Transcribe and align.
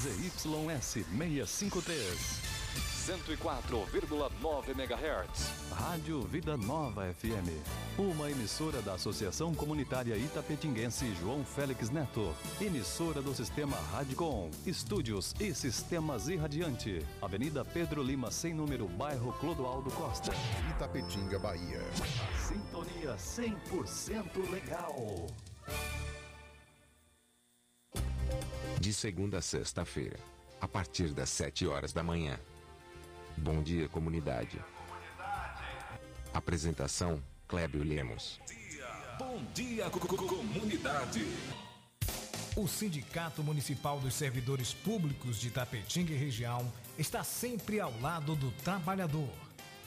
ZYS 0.00 1.04
653. 1.10 2.40
104,9 3.06 4.70
MHz. 4.70 5.72
Rádio 5.72 6.22
Vida 6.22 6.56
Nova 6.56 7.12
FM. 7.12 7.50
Uma 7.98 8.30
emissora 8.30 8.80
da 8.80 8.94
Associação 8.94 9.54
Comunitária 9.54 10.16
Itapetinguense 10.16 11.14
João 11.20 11.44
Félix 11.44 11.90
Neto. 11.90 12.34
Emissora 12.58 13.20
do 13.20 13.34
Sistema 13.34 13.76
Radicom. 13.92 14.50
Estúdios 14.64 15.34
e 15.38 15.52
Sistemas 15.54 16.28
Irradiante. 16.28 17.04
Avenida 17.20 17.62
Pedro 17.62 18.02
Lima, 18.02 18.30
sem 18.30 18.54
número, 18.54 18.88
bairro 18.88 19.34
Clodoaldo 19.34 19.90
Costa. 19.90 20.32
Itapetinga, 20.70 21.38
Bahia. 21.38 21.82
Sintonia 22.48 23.16
100% 23.16 24.50
legal. 24.50 25.26
De 28.80 28.92
segunda 28.94 29.38
a 29.38 29.42
sexta-feira, 29.42 30.18
a 30.60 30.66
partir 30.66 31.08
das 31.12 31.28
7 31.28 31.66
horas 31.66 31.92
da 31.92 32.02
manhã. 32.02 32.38
Bom 33.36 33.62
dia, 33.62 33.88
comunidade. 33.88 34.58
Apresentação: 36.32 37.22
Clébio 37.46 37.82
Lemos. 37.84 38.40
Bom 39.18 39.44
dia, 39.54 39.90
co- 39.90 40.00
co- 40.00 40.16
comunidade. 40.26 41.26
O 42.56 42.66
Sindicato 42.66 43.42
Municipal 43.44 44.00
dos 44.00 44.14
Servidores 44.14 44.72
Públicos 44.72 45.38
de 45.38 45.50
Tapetinga 45.50 46.12
e 46.12 46.16
região 46.16 46.70
está 46.98 47.22
sempre 47.22 47.80
ao 47.80 47.92
lado 48.00 48.34
do 48.34 48.50
trabalhador. 48.64 49.28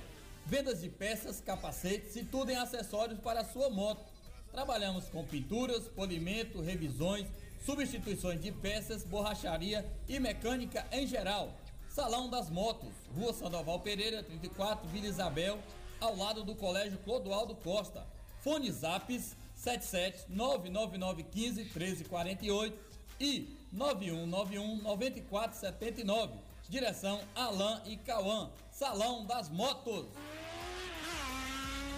Vendas 0.46 0.82
de 0.82 0.90
peças, 0.90 1.40
capacetes 1.40 2.18
e 2.18 2.26
tudo 2.26 2.52
em 2.52 2.58
acessórios 2.58 3.20
para 3.20 3.40
a 3.42 3.46
sua 3.46 3.70
moto. 3.70 4.06
Trabalhamos 4.52 5.06
com 5.06 5.24
pinturas, 5.24 5.88
polimento, 5.88 6.60
revisões, 6.62 7.26
substituições 7.66 8.42
de 8.42 8.52
peças, 8.52 9.06
borracharia 9.06 9.90
e 10.10 10.20
mecânica 10.20 10.86
em 10.92 11.08
geral. 11.08 11.54
Salão 11.98 12.30
das 12.30 12.48
Motos, 12.48 12.94
Rua 13.16 13.34
Sandoval 13.34 13.80
Pereira, 13.80 14.22
34, 14.22 14.88
Vila 14.90 15.08
Isabel, 15.08 15.58
ao 16.00 16.16
lado 16.16 16.44
do 16.44 16.54
Colégio 16.54 17.00
Clodoaldo 17.00 17.56
Costa. 17.56 18.06
Fone 18.42 18.72
Zaps 18.72 19.36
77 19.56 20.26
99915 20.30 21.64
1348 21.64 22.78
e 23.20 23.58
9191 23.72 24.80
9479. 24.84 26.34
Direção 26.70 27.20
Alain 27.34 27.82
e 27.88 27.98
Cauã. 27.98 28.52
Salão 28.70 29.26
das 29.26 29.50
Motos. 29.50 30.06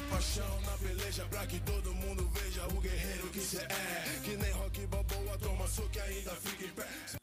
Paixão 0.09 0.61
na 0.61 0.77
peleja 0.77 1.25
pra 1.25 1.45
que 1.45 1.59
todo 1.59 1.93
mundo 1.93 2.25
veja 2.29 2.65
o 2.67 2.79
guerreiro 2.79 3.29
que 3.31 3.41
cê 3.41 3.57
é. 3.57 4.21
Que 4.23 4.37
nem 4.37 4.51
rock 4.53 4.87
balboa, 4.87 5.37
toma 5.39 5.67
soco 5.67 5.89
e 5.93 5.99
ainda 5.99 6.31
fica 6.35 6.63
em 6.63 6.69
pé. 6.69 7.18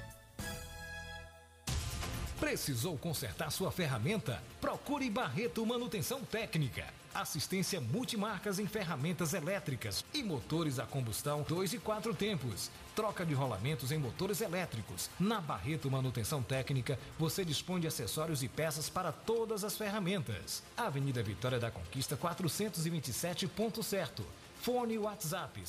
Precisou 2.41 2.97
consertar 2.97 3.53
sua 3.53 3.71
ferramenta? 3.71 4.43
Procure 4.63 5.11
Barreto 5.11 5.65
Manutenção 5.67 6.25
Técnica. 6.25 6.87
Assistência 7.13 7.83
multimarcas 7.83 8.59
em 8.59 8.67
ferramentas 8.67 9.35
elétricas 9.35 10.03
e 10.15 10.23
motores 10.23 10.79
a 10.79 10.87
combustão 10.87 11.45
2 11.47 11.75
e 11.75 11.79
4 11.79 12.15
tempos. 12.15 12.71
Troca 13.01 13.25
de 13.25 13.33
rolamentos 13.33 13.91
em 13.93 13.99
motores 13.99 14.43
elétricos. 14.43 15.09
Na 15.19 15.41
Barreto 15.41 15.91
Manutenção 15.91 16.43
Técnica, 16.43 16.99
você 17.19 17.47
dispõe 17.47 17.81
de 17.81 17.87
acessórios 17.87 18.43
e 18.43 18.49
peças 18.49 18.91
para 18.91 19.11
todas 19.11 19.65
as 19.65 19.75
ferramentas. 19.75 20.63
Avenida 20.77 21.23
Vitória 21.23 21.59
da 21.59 21.71
Conquista 21.71 22.15
427, 22.15 23.49
ponto 23.49 23.83
certo. 23.83 24.23
Fone 24.61 24.99
WhatsApp 24.99 25.63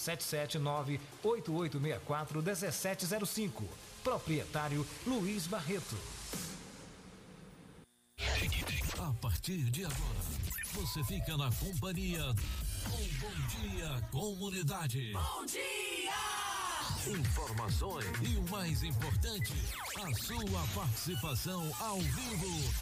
779-8864-1705. 1.24 3.63
Proprietário 4.03 4.86
Luiz 5.08 5.48
Barreto. 5.48 5.96
A 9.00 9.13
partir 9.22 9.72
de 9.72 9.86
agora, 9.86 10.19
você 10.74 11.02
fica 11.06 11.38
na 11.38 11.50
companhia 11.50 12.25
com 12.84 12.98
Bom 13.22 13.31
Dia 13.58 14.02
Comunidade. 14.12 15.13
Bom 15.13 15.46
dia! 15.46 16.50
Informações 17.07 18.06
e 18.22 18.38
o 18.38 18.44
mais 18.50 18.84
importante, 18.84 19.53
a 19.97 20.13
sua 20.23 20.62
participação 20.75 21.72
ao 21.79 22.00
vivo. 22.00 22.73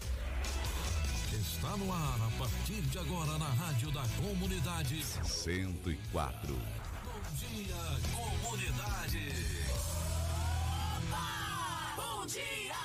Está 1.31 1.78
no 1.78 1.91
ar 1.94 2.19
a 2.28 2.31
partir 2.38 2.81
de 2.81 2.98
agora 3.00 3.38
na 3.38 3.48
Rádio 3.50 3.92
da 3.92 4.04
Comunidade. 4.21 5.04
104. 5.24 6.54
Bom 6.54 7.21
Dia 7.38 7.75
Comunidade. 8.13 9.33
Bom 11.95 12.25
dia! 12.25 12.75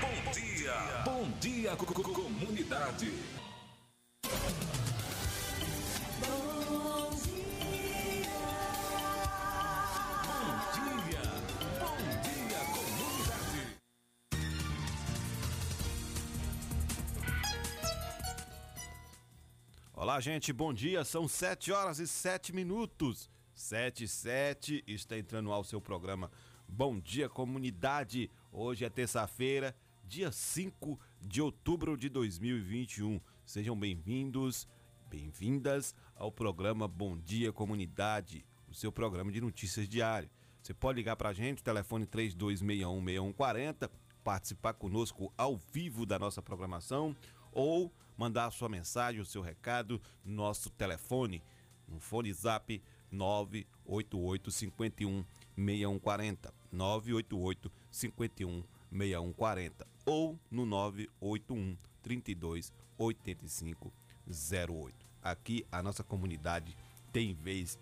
Bom 0.00 0.32
dia, 0.32 1.02
bom 1.04 1.30
dia, 1.40 1.76
co- 1.76 1.86
co- 1.86 2.02
comunidade. 2.12 3.12
Bom 6.20 6.49
Olá, 20.00 20.18
gente, 20.18 20.50
bom 20.50 20.72
dia. 20.72 21.04
São 21.04 21.28
7 21.28 21.70
horas 21.72 21.98
e 21.98 22.08
7 22.08 22.54
minutos. 22.54 23.28
7 23.52 24.04
e 24.04 24.08
7, 24.08 24.82
está 24.86 25.18
entrando 25.18 25.52
ao 25.52 25.62
seu 25.62 25.78
programa 25.78 26.30
Bom 26.66 26.98
Dia 26.98 27.28
Comunidade. 27.28 28.30
Hoje 28.50 28.86
é 28.86 28.88
terça-feira, 28.88 29.76
dia 30.02 30.32
5 30.32 30.98
de 31.20 31.42
outubro 31.42 31.98
de 31.98 32.08
2021. 32.08 33.20
Sejam 33.44 33.78
bem-vindos. 33.78 34.66
bem-vindas 35.10 35.94
ao 36.16 36.32
programa 36.32 36.88
Bom 36.88 37.18
Dia 37.18 37.52
Comunidade, 37.52 38.42
o 38.70 38.74
seu 38.74 38.90
programa 38.90 39.30
de 39.30 39.42
notícias 39.42 39.86
diário. 39.86 40.30
Você 40.62 40.72
pode 40.72 40.96
ligar 40.96 41.16
para 41.16 41.28
a 41.28 41.34
gente, 41.34 41.62
telefone 41.62 42.06
32616140, 42.06 43.90
participar 44.24 44.72
conosco 44.72 45.30
ao 45.36 45.58
vivo 45.58 46.06
da 46.06 46.18
nossa 46.18 46.40
programação 46.40 47.14
ou 47.52 47.92
mandar 48.20 48.44
a 48.44 48.50
sua 48.50 48.68
mensagem, 48.68 49.18
o 49.18 49.24
seu 49.24 49.40
recado 49.40 49.98
no 50.22 50.34
nosso 50.34 50.68
telefone, 50.68 51.42
no 51.88 51.98
fone 51.98 52.30
zap 52.34 52.82
988 53.10 54.50
51 54.50 55.24
6140 55.56 56.52
988 56.70 57.72
51 57.90 58.62
6140 58.92 59.86
ou 60.04 60.38
no 60.50 60.66
981 60.66 61.78
32 62.02 62.70
85 62.98 63.90
08. 64.28 64.94
Aqui 65.22 65.64
a 65.72 65.82
nossa 65.82 66.04
comunidade 66.04 66.76
tem 67.10 67.32
vez 67.32 67.78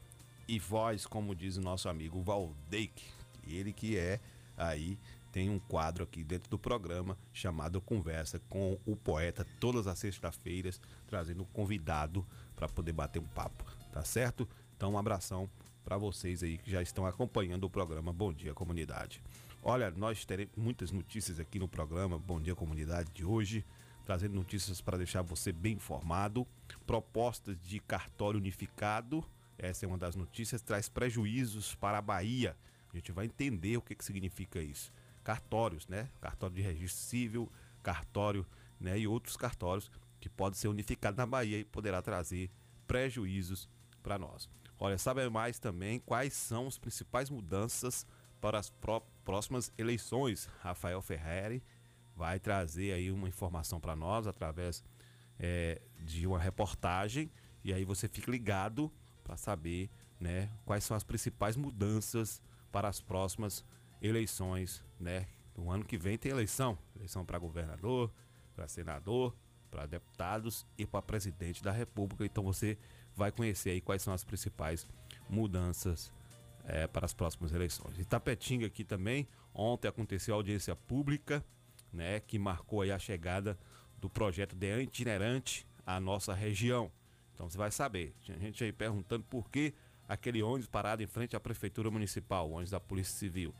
e 0.46 0.56
voz, 0.60 1.04
como 1.04 1.34
diz 1.34 1.56
o 1.56 1.60
nosso 1.60 1.88
amigo 1.88 2.22
Valdeik, 2.22 3.02
ele 3.44 3.72
que 3.72 3.98
é 3.98 4.20
aí 4.56 4.96
tem 5.32 5.50
um 5.50 5.58
quadro 5.58 6.04
aqui 6.04 6.24
dentro 6.24 6.50
do 6.50 6.58
programa 6.58 7.16
chamado 7.32 7.80
Conversa 7.80 8.40
com 8.48 8.78
o 8.86 8.96
Poeta, 8.96 9.46
todas 9.60 9.86
as 9.86 9.98
sextas-feiras, 9.98 10.80
trazendo 11.06 11.42
um 11.42 11.46
convidado 11.46 12.26
para 12.56 12.68
poder 12.68 12.92
bater 12.92 13.20
um 13.20 13.26
papo, 13.26 13.64
tá 13.92 14.04
certo? 14.04 14.48
Então, 14.76 14.92
um 14.92 14.98
abração 14.98 15.48
para 15.84 15.96
vocês 15.96 16.42
aí 16.42 16.58
que 16.58 16.70
já 16.70 16.82
estão 16.82 17.06
acompanhando 17.06 17.64
o 17.64 17.70
programa 17.70 18.12
Bom 18.12 18.32
Dia 18.32 18.54
Comunidade. 18.54 19.22
Olha, 19.62 19.90
nós 19.90 20.24
teremos 20.24 20.54
muitas 20.56 20.90
notícias 20.90 21.40
aqui 21.40 21.58
no 21.58 21.68
programa 21.68 22.18
Bom 22.18 22.40
Dia 22.40 22.54
Comunidade 22.54 23.10
de 23.12 23.24
hoje, 23.24 23.64
trazendo 24.04 24.34
notícias 24.34 24.80
para 24.80 24.96
deixar 24.96 25.22
você 25.22 25.52
bem 25.52 25.74
informado, 25.74 26.46
propostas 26.86 27.56
de 27.62 27.80
cartório 27.80 28.38
unificado, 28.38 29.24
essa 29.58 29.84
é 29.84 29.88
uma 29.88 29.98
das 29.98 30.14
notícias, 30.14 30.62
traz 30.62 30.88
prejuízos 30.88 31.74
para 31.74 31.98
a 31.98 32.02
Bahia. 32.02 32.56
A 32.92 32.96
gente 32.96 33.10
vai 33.10 33.26
entender 33.26 33.76
o 33.76 33.82
que, 33.82 33.94
que 33.94 34.04
significa 34.04 34.60
isso. 34.60 34.92
Cartórios, 35.28 35.86
né? 35.88 36.08
Cartório 36.22 36.56
de 36.56 36.62
registro 36.62 37.02
civil, 37.02 37.52
cartório, 37.82 38.46
né? 38.80 38.98
E 38.98 39.06
outros 39.06 39.36
cartórios 39.36 39.90
que 40.18 40.26
podem 40.26 40.58
ser 40.58 40.68
unificados 40.68 41.18
na 41.18 41.26
Bahia 41.26 41.58
e 41.58 41.64
poderá 41.66 42.00
trazer 42.00 42.50
prejuízos 42.86 43.68
para 44.02 44.18
nós. 44.18 44.48
Olha, 44.78 44.96
sabe 44.96 45.28
mais 45.28 45.58
também 45.58 46.00
quais 46.00 46.32
são 46.32 46.66
as 46.66 46.78
principais 46.78 47.28
mudanças 47.28 48.06
para 48.40 48.58
as 48.58 48.72
próximas 49.22 49.70
eleições. 49.76 50.48
Rafael 50.62 51.02
Ferreri 51.02 51.62
vai 52.16 52.40
trazer 52.40 52.94
aí 52.94 53.12
uma 53.12 53.28
informação 53.28 53.78
para 53.78 53.94
nós 53.94 54.26
através 54.26 54.82
é, 55.38 55.82
de 56.00 56.26
uma 56.26 56.38
reportagem 56.38 57.30
e 57.62 57.74
aí 57.74 57.84
você 57.84 58.08
fica 58.08 58.30
ligado 58.30 58.90
para 59.22 59.36
saber 59.36 59.90
né, 60.18 60.50
quais 60.64 60.84
são 60.84 60.96
as 60.96 61.04
principais 61.04 61.54
mudanças 61.54 62.40
para 62.72 62.88
as 62.88 62.98
próximas 62.98 63.62
eleições. 64.00 64.87
Né? 64.98 65.26
No 65.56 65.70
ano 65.70 65.84
que 65.84 65.96
vem 65.96 66.16
tem 66.16 66.30
eleição, 66.32 66.78
eleição 66.96 67.24
para 67.24 67.38
governador, 67.38 68.12
para 68.54 68.68
senador, 68.68 69.34
para 69.70 69.86
deputados 69.86 70.66
e 70.76 70.86
para 70.86 71.02
presidente 71.02 71.62
da 71.62 71.72
República. 71.72 72.24
Então 72.24 72.42
você 72.42 72.78
vai 73.14 73.32
conhecer 73.32 73.70
aí 73.70 73.80
quais 73.80 74.02
são 74.02 74.12
as 74.12 74.24
principais 74.24 74.86
mudanças 75.28 76.12
é, 76.64 76.86
para 76.86 77.04
as 77.04 77.12
próximas 77.12 77.52
eleições. 77.52 77.98
Itapetinga 77.98 78.66
aqui 78.66 78.84
também, 78.84 79.26
ontem 79.54 79.88
aconteceu 79.88 80.34
a 80.34 80.36
audiência 80.36 80.74
pública, 80.76 81.44
né, 81.92 82.20
que 82.20 82.38
marcou 82.38 82.82
aí 82.82 82.92
a 82.92 82.98
chegada 82.98 83.58
do 83.98 84.08
projeto 84.08 84.54
de 84.54 84.82
itinerante 84.82 85.66
à 85.86 85.98
nossa 85.98 86.34
região. 86.34 86.90
Então 87.34 87.48
você 87.48 87.56
vai 87.56 87.70
saber. 87.70 88.14
Tinha 88.20 88.38
gente 88.38 88.62
aí 88.62 88.72
perguntando 88.72 89.24
por 89.24 89.48
que 89.50 89.74
aquele 90.08 90.42
ônibus 90.42 90.66
parado 90.66 91.02
em 91.02 91.06
frente 91.06 91.36
à 91.36 91.40
Prefeitura 91.40 91.90
Municipal, 91.90 92.50
ônibus 92.50 92.70
da 92.70 92.80
Polícia 92.80 93.16
Civil. 93.16 93.54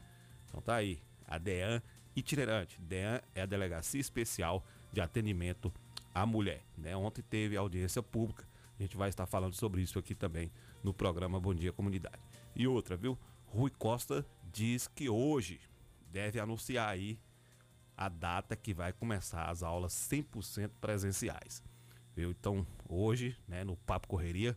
Então 0.49 0.61
tá 0.61 0.77
aí, 0.77 1.01
a 1.29 1.39
DEAN 1.39 1.83
itinerante. 2.17 2.81
DEAN 2.81 3.21
é 3.35 3.43
a 3.43 3.47
Delegacia 3.47 4.01
Especial 4.01 4.65
de 4.93 5.01
Atendimento 5.01 5.73
à 6.15 6.27
Mulher. 6.27 6.63
Né? 6.77 6.97
Ontem 6.97 7.23
teve 7.23 7.57
audiência 7.57 8.03
pública. 8.03 8.49
A 8.79 8.83
gente 8.83 8.97
vai 8.97 9.09
estar 9.09 9.27
falando 9.27 9.55
sobre 9.55 9.83
isso 9.83 9.99
aqui 9.99 10.15
também 10.15 10.51
no 10.83 10.95
programa 10.95 11.39
Bom 11.39 11.55
Dia 11.55 11.73
Comunidade. 11.73 12.19
E 12.57 12.67
outra, 12.67 12.97
viu? 12.97 13.19
Rui 13.47 13.71
Costa 13.71 14.25
diz 14.53 14.89
que 14.89 15.09
hoje 15.09 15.61
deve 16.11 16.41
anunciar 16.41 16.89
aí 16.89 17.19
a 17.97 18.09
data 18.09 18.55
que 18.55 18.73
vai 18.73 18.93
começar 18.93 19.51
as 19.51 19.63
aulas 19.63 19.93
100% 19.93 20.71
presenciais. 20.81 21.63
Viu? 22.15 22.31
Então, 22.31 22.67
hoje, 22.89 23.37
né, 23.47 23.65
no 23.65 23.77
Papo 23.77 24.07
Correria, 24.07 24.57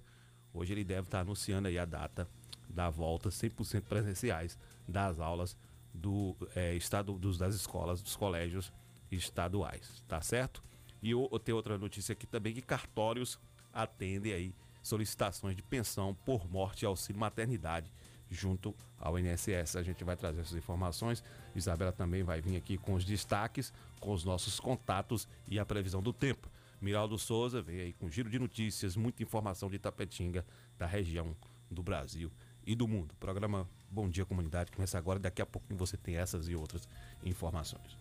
hoje 0.54 0.74
ele 0.74 0.84
deve 0.84 1.08
estar 1.08 1.22
anunciando 1.22 1.68
aí 1.68 1.78
a 1.78 1.86
data 1.86 2.28
da 2.70 2.90
volta 2.90 3.30
100% 3.30 3.82
presenciais 3.82 4.58
das 4.88 5.20
aulas 5.20 5.58
do 5.94 6.36
é, 6.56 6.74
estado 6.76 7.14
dos, 7.18 7.38
das 7.38 7.56
escolas, 7.56 8.02
dos 8.02 8.16
colégios 8.16 8.72
estaduais, 9.12 10.04
tá 10.08 10.22
certo? 10.22 10.64
E 11.02 11.12
eu, 11.12 11.28
tenho 11.44 11.58
outra 11.58 11.78
notícia 11.78 12.14
aqui 12.14 12.28
também 12.28 12.54
que 12.54 12.62
cartórios 12.62 13.40
atendem 13.74 14.34
aí 14.34 14.56
solicitações 14.84 15.56
de 15.56 15.64
pensão 15.64 16.16
por 16.26 16.50
morte 16.50 16.84
e 16.84 16.86
auxílio 16.86 17.20
maternidade 17.20 17.92
junto 18.30 18.74
ao 18.98 19.20
INSS. 19.20 19.76
A 19.76 19.84
gente 19.84 20.04
vai 20.04 20.16
trazer 20.16 20.42
essas 20.42 20.56
informações. 20.56 21.24
Isabela 21.56 21.92
também 21.92 22.24
vai 22.24 22.42
vir 22.42 22.56
aqui 22.56 22.78
com 22.78 22.94
os 22.94 23.04
destaques, 23.04 23.74
com 24.00 24.14
os 24.14 24.24
nossos 24.24 24.60
contatos 24.60 25.28
e 25.48 25.60
a 25.60 25.66
previsão 25.66 26.02
do 26.02 26.14
tempo. 26.14 26.50
Miraldo 26.80 27.18
Souza 27.18 27.62
vem 27.62 27.80
aí 27.80 27.94
com 27.94 28.10
giro 28.10 28.30
de 28.30 28.40
notícias, 28.40 28.96
muita 28.96 29.22
informação 29.22 29.70
de 29.70 29.78
Tapetinga, 29.78 30.46
da 30.78 30.88
região 30.88 31.36
do 31.70 31.84
Brasil 31.84 32.32
e 32.66 32.74
do 32.74 32.88
mundo. 32.88 33.14
Programa 33.20 33.68
Bom 33.92 34.08
Dia 34.08 34.26
Comunidade 34.26 34.72
começa 34.72 34.98
agora. 34.98 35.20
Daqui 35.20 35.42
a 35.42 35.46
pouquinho 35.46 35.78
você 35.78 35.98
tem 35.98 36.16
essas 36.16 36.48
e 36.48 36.56
outras 36.56 36.88
informações. 37.26 37.98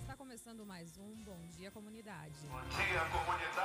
Está 0.00 0.16
começando 0.16 0.66
mais 0.66 0.98
um 0.98 1.14
Bom 1.24 1.38
Dia 1.56 1.70
Comunidade. 1.70 2.34
Bom 2.48 2.60
dia, 2.76 3.00
comunidade. 3.12 3.55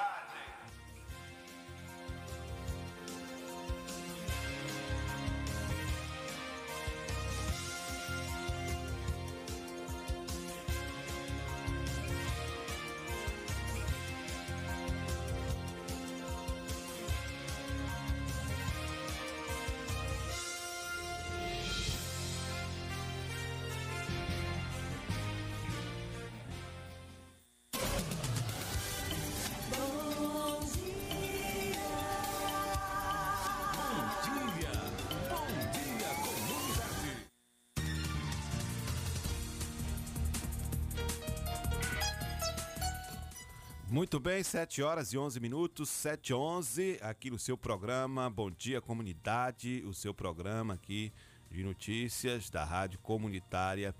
Muito 43.91 44.21
bem, 44.21 44.41
7 44.41 44.81
horas 44.81 45.11
e 45.11 45.17
11 45.17 45.37
minutos, 45.41 45.89
7 45.89 46.29
e 46.29 46.33
11, 46.33 46.99
aqui 47.01 47.29
no 47.29 47.37
seu 47.37 47.57
programa 47.57 48.29
Bom 48.29 48.49
Dia 48.49 48.79
Comunidade, 48.79 49.83
o 49.85 49.93
seu 49.93 50.13
programa 50.13 50.75
aqui 50.75 51.11
de 51.49 51.61
notícias 51.61 52.49
da 52.49 52.63
Rádio 52.63 52.99
Comunitária, 52.99 53.93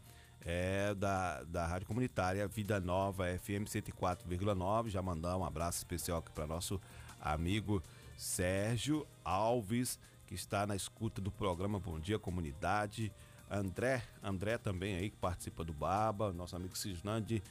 é 0.45 0.95
da, 0.95 1.43
da 1.43 1.67
Rádio 1.67 1.89
Comunitária 1.89 2.47
Vida 2.47 2.79
Nova 2.79 3.25
FM 3.37 3.67
104,9. 3.67 4.87
Já 4.87 5.01
mandar 5.01 5.35
um 5.35 5.43
abraço 5.43 5.79
especial 5.79 6.19
aqui 6.19 6.31
para 6.31 6.47
nosso 6.47 6.79
amigo 7.19 7.83
Sérgio 8.15 9.05
Alves, 9.25 9.99
que 10.25 10.35
está 10.35 10.65
na 10.65 10.73
escuta 10.73 11.19
do 11.19 11.33
programa 11.33 11.81
Bom 11.81 11.99
Dia 11.99 12.17
Comunidade. 12.17 13.11
André, 13.49 14.01
André 14.23 14.57
também 14.57 14.95
aí 14.95 15.09
que 15.09 15.17
participa 15.17 15.65
do 15.65 15.73
Baba, 15.73 16.31
nosso 16.31 16.55
amigo 16.55 16.77
Cisnandi 16.77 17.43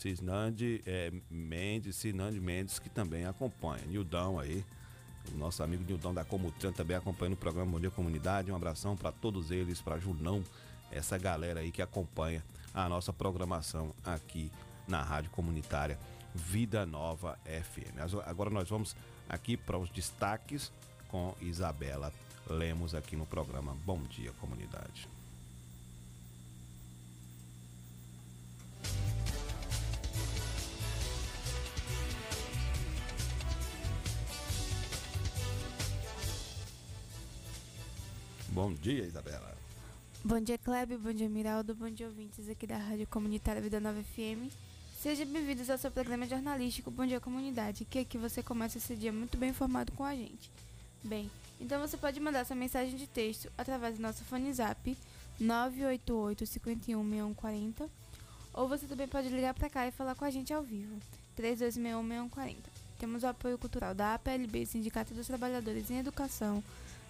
Cisnandi 0.00 0.82
é, 0.86 1.12
Mendes, 1.30 1.96
Cisnandi 1.96 2.40
Mendes, 2.40 2.78
que 2.78 2.88
também 2.88 3.26
acompanha. 3.26 3.84
Nildão 3.86 4.38
aí, 4.38 4.64
o 5.32 5.36
nosso 5.36 5.62
amigo 5.62 5.84
Nildão 5.84 6.14
da 6.14 6.24
Comutran 6.24 6.72
também 6.72 6.96
acompanha 6.96 7.34
o 7.34 7.36
programa 7.36 7.72
Bom 7.72 7.80
Dia 7.80 7.90
Comunidade. 7.90 8.50
Um 8.50 8.56
abração 8.56 8.96
para 8.96 9.12
todos 9.12 9.50
eles, 9.50 9.80
para 9.80 9.98
Junão, 9.98 10.42
essa 10.90 11.18
galera 11.18 11.60
aí 11.60 11.70
que 11.70 11.82
acompanha 11.82 12.42
a 12.72 12.88
nossa 12.88 13.12
programação 13.12 13.94
aqui 14.02 14.50
na 14.88 15.02
Rádio 15.02 15.30
Comunitária 15.30 15.98
Vida 16.34 16.86
Nova 16.86 17.38
FM. 17.44 17.98
Agora 18.24 18.48
nós 18.48 18.68
vamos 18.68 18.96
aqui 19.28 19.56
para 19.56 19.76
os 19.76 19.90
destaques 19.90 20.72
com 21.08 21.34
Isabela 21.40 22.12
lemos 22.48 22.94
aqui 22.94 23.16
no 23.16 23.26
programa 23.26 23.76
Bom 23.84 24.02
Dia 24.04 24.32
Comunidade. 24.40 25.19
Bom 38.52 38.72
dia, 38.74 39.04
Isabela. 39.04 39.56
Bom 40.24 40.40
dia, 40.40 40.58
Kleber. 40.58 40.98
Bom 40.98 41.12
dia, 41.12 41.28
Miraldo. 41.28 41.72
Bom 41.72 41.88
dia, 41.88 42.08
ouvintes 42.08 42.48
aqui 42.48 42.66
da 42.66 42.76
Rádio 42.76 43.06
Comunitária 43.06 43.62
Vida 43.62 43.78
Nova 43.78 44.02
FM. 44.02 44.52
Sejam 45.00 45.24
bem-vindos 45.26 45.70
ao 45.70 45.78
seu 45.78 45.88
programa 45.88 46.26
jornalístico 46.26 46.90
Bom 46.90 47.06
Dia 47.06 47.20
Comunidade, 47.20 47.84
que 47.84 48.00
aqui 48.00 48.18
você 48.18 48.42
começa 48.42 48.76
esse 48.76 48.96
dia 48.96 49.12
muito 49.12 49.38
bem 49.38 49.50
informado 49.50 49.92
com 49.92 50.02
a 50.02 50.16
gente. 50.16 50.50
Bem, 51.04 51.30
então 51.60 51.80
você 51.80 51.96
pode 51.96 52.18
mandar 52.18 52.44
sua 52.44 52.56
mensagem 52.56 52.96
de 52.96 53.06
texto 53.06 53.50
através 53.56 53.96
do 53.96 54.02
nosso 54.02 54.24
fone 54.24 54.52
zap 54.52 54.98
988 55.38 56.44
51 56.44 57.02
6140 57.08 57.88
ou 58.52 58.68
você 58.68 58.84
também 58.86 59.06
pode 59.06 59.28
ligar 59.28 59.54
para 59.54 59.70
cá 59.70 59.86
e 59.86 59.92
falar 59.92 60.16
com 60.16 60.24
a 60.24 60.30
gente 60.30 60.52
ao 60.52 60.62
vivo 60.62 60.98
3261 61.36 62.02
6140. 62.02 62.70
Temos 62.98 63.22
o 63.22 63.28
apoio 63.28 63.56
cultural 63.56 63.94
da 63.94 64.14
APLB, 64.14 64.66
Sindicato 64.66 65.14
dos 65.14 65.28
Trabalhadores 65.28 65.88
em 65.90 65.98
Educação, 65.98 66.62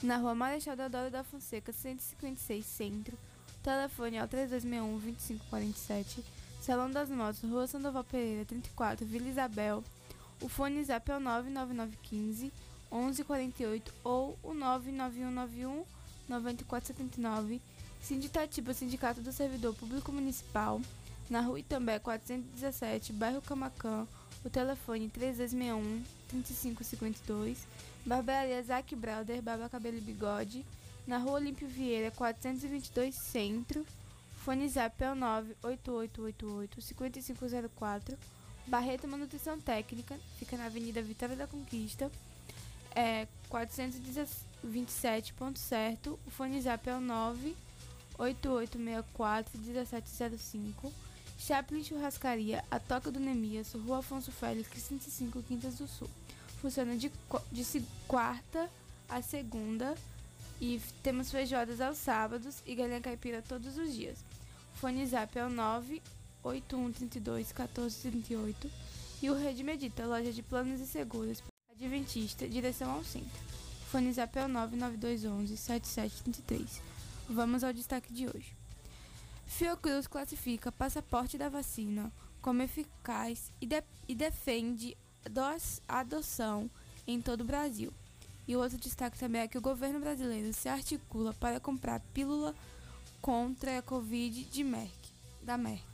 na 0.03 0.17
rua 0.17 0.35
Marechal 0.35 0.77
Deodoro 0.77 1.11
da 1.11 1.23
Fonseca, 1.23 1.73
156 1.73 2.65
Centro. 2.65 3.19
Telefone 3.63 4.17
é 4.17 4.25
o 4.25 4.29
3261-2547. 4.29 6.25
Salão 6.63 6.91
das 6.91 7.11
Motos, 7.11 7.43
Rua 7.43 7.67
Sandoval 7.67 8.05
Pereira, 8.05 8.45
34, 8.45 9.07
Vila 9.07 9.29
Isabel. 9.29 9.85
O 10.43 10.49
fone 10.49 10.83
zap 10.85 11.11
é 11.11 11.17
o 11.17 11.21
99915 11.21 12.51
1148 12.91 13.95
ou 14.03 14.39
o 14.43 14.55
99191 14.55 15.85
9479. 16.29 17.61
Sinditatiba, 18.01 18.73
Sindicato 18.73 19.21
do 19.21 19.33
Servidor 19.33 19.75
Público 19.75 20.11
Municipal, 20.11 20.81
na 21.29 21.43
rua 21.43 21.61
Itambé 21.61 21.99
417, 21.99 23.13
bairro 23.13 23.43
Camacã. 23.43 24.07
O 24.43 24.49
telefone 24.49 25.11
3261 25.11 26.03
3552. 26.29 27.67
Barbearia 28.05 28.63
Zac 28.63 28.95
Brother, 28.97 29.41
Barba 29.43 29.69
Cabelo 29.69 29.99
e 29.99 30.01
Bigode, 30.01 30.65
na 31.07 31.19
Rua 31.19 31.35
Olímpio 31.35 31.69
Vieira, 31.69 32.11
422 32.11 33.15
Centro. 33.15 33.87
Fone 34.45 34.69
Zap 34.69 35.01
é 35.03 35.13
o 35.13 35.17
98888-5504. 35.63 38.17
Barreto 38.67 39.09
Manutenção 39.09 39.61
Técnica, 39.61 40.19
fica 40.39 40.57
na 40.57 40.65
Avenida 40.67 41.03
Vitória 41.03 41.37
da 41.37 41.47
Conquista, 41.47 42.11
é 42.95 43.29
427 43.49 45.33
ponto 45.35 45.59
certo. 45.59 46.19
O 46.27 46.31
fone 46.31 46.61
Zap 46.61 46.89
é 46.89 46.97
o 46.97 47.01
98864-1705. 48.19 50.93
Chaplin 51.39 51.83
Churrascaria, 51.83 52.65
a 52.71 52.79
Toca 52.79 53.11
do 53.11 53.19
Nemias, 53.19 53.73
Rua 53.73 53.99
Afonso 53.99 54.31
Félix, 54.31 54.71
105 54.83 55.43
Quintas 55.43 55.75
do 55.77 55.89
Sul 55.89 56.09
funciona 56.61 56.97
de, 56.97 57.11
de 57.51 57.83
quarta 58.07 58.71
a 59.09 59.23
segunda 59.23 59.97
e 60.61 60.81
temos 61.03 61.31
feijoadas 61.31 61.81
aos 61.81 61.97
sábados 61.99 62.63
e 62.67 62.75
galinha 62.75 63.01
caipira 63.01 63.41
todos 63.43 63.79
os 63.79 63.95
dias. 63.95 64.19
Fone 64.75 65.07
Zap 65.07 65.39
é 65.39 65.47
o 65.47 65.51
98132 65.51 67.47
1438 67.49 68.71
e 69.23 69.31
o 69.31 69.35
Rede 69.35 69.65
Medita, 69.65 70.07
loja 70.07 70.33
de 70.33 70.43
planos 70.43 70.81
e 70.81 70.87
seguros 70.87 71.43
Adventista, 71.71 72.47
direção 72.47 72.91
ao 72.91 73.03
centro. 73.03 73.41
Fone 73.91 74.13
Zap 74.13 74.39
é 74.39 74.45
o 74.45 74.49
99211 74.49 75.57
7733. 75.57 76.83
Vamos 77.29 77.65
ao 77.65 77.73
destaque 77.73 78.13
de 78.13 78.27
hoje. 78.27 78.55
Fiocruz 79.47 80.07
classifica 80.07 80.71
passaporte 80.71 81.39
da 81.39 81.49
vacina 81.49 82.13
como 82.43 82.63
eficaz 82.63 83.51
e, 83.61 83.67
de, 83.67 83.83
e 84.07 84.15
defende 84.15 84.97
adoção 85.89 86.71
em 87.07 87.21
todo 87.21 87.43
o 87.43 87.45
Brasil. 87.45 87.93
E 88.47 88.57
outro 88.57 88.79
destaque 88.79 89.19
também 89.19 89.43
é 89.43 89.49
que 89.49 89.59
o 89.59 89.61
governo 89.61 90.01
brasileiro 90.01 90.53
se 90.53 90.69
articula 90.69 91.33
para 91.35 91.61
comprar 91.61 92.01
pílula 92.13 92.55
contra 93.21 93.79
a 93.79 93.83
Covid 93.83 94.45
de 94.45 94.65
Merck, 94.65 95.13
da 95.43 95.57
Merck. 95.57 95.85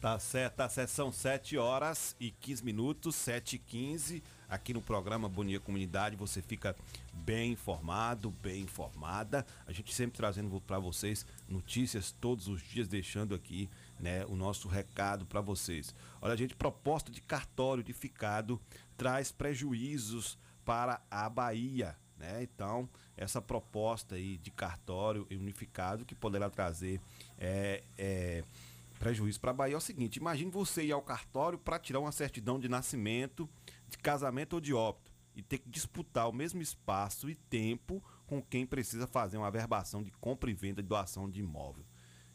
Tá 0.00 0.18
certo, 0.18 0.54
tá 0.54 0.68
certo. 0.68 0.90
São 0.90 1.10
7 1.10 1.56
horas 1.56 2.14
e 2.20 2.30
15 2.30 2.64
minutos, 2.64 3.16
7 3.16 3.56
e 3.56 3.58
15 3.58 4.22
aqui 4.48 4.72
no 4.72 4.80
programa 4.80 5.28
Bonia 5.28 5.58
Comunidade. 5.58 6.14
Você 6.14 6.40
fica 6.40 6.76
bem 7.12 7.52
informado, 7.52 8.30
bem 8.30 8.62
informada. 8.62 9.44
A 9.66 9.72
gente 9.72 9.92
sempre 9.92 10.16
trazendo 10.16 10.60
para 10.60 10.78
vocês 10.78 11.26
notícias 11.48 12.14
todos 12.20 12.48
os 12.48 12.62
dias, 12.62 12.86
deixando 12.86 13.34
aqui 13.34 13.68
né, 13.98 14.24
o 14.26 14.36
nosso 14.36 14.68
recado 14.68 15.26
para 15.26 15.40
vocês. 15.40 15.94
Olha, 16.20 16.36
gente, 16.36 16.54
proposta 16.54 17.10
de 17.10 17.20
cartório 17.20 17.82
unificado 17.82 18.60
traz 18.96 19.30
prejuízos 19.32 20.38
para 20.64 21.00
a 21.10 21.28
Bahia, 21.28 21.96
né? 22.18 22.42
Então, 22.42 22.88
essa 23.16 23.40
proposta 23.40 24.16
aí 24.16 24.36
de 24.38 24.50
cartório 24.50 25.26
unificado 25.30 26.04
que 26.04 26.14
poderá 26.14 26.50
trazer 26.50 27.00
é, 27.38 27.82
é, 27.96 28.44
prejuízo 28.98 29.40
para 29.40 29.52
a 29.52 29.54
Bahia 29.54 29.74
é 29.74 29.78
o 29.78 29.80
seguinte: 29.80 30.16
imagine 30.16 30.50
você 30.50 30.84
ir 30.84 30.92
ao 30.92 31.02
cartório 31.02 31.58
para 31.58 31.78
tirar 31.78 32.00
uma 32.00 32.12
certidão 32.12 32.58
de 32.58 32.68
nascimento, 32.68 33.48
de 33.88 33.96
casamento 33.98 34.54
ou 34.54 34.60
de 34.60 34.74
óbito 34.74 35.10
e 35.34 35.42
ter 35.42 35.58
que 35.58 35.68
disputar 35.68 36.28
o 36.28 36.32
mesmo 36.32 36.60
espaço 36.60 37.30
e 37.30 37.34
tempo 37.36 38.02
com 38.26 38.42
quem 38.42 38.66
precisa 38.66 39.06
fazer 39.06 39.38
uma 39.38 39.46
averbação 39.46 40.02
de 40.02 40.10
compra 40.10 40.50
e 40.50 40.54
venda 40.54 40.82
de 40.82 40.88
doação 40.88 41.30
de 41.30 41.40
imóvel. 41.40 41.84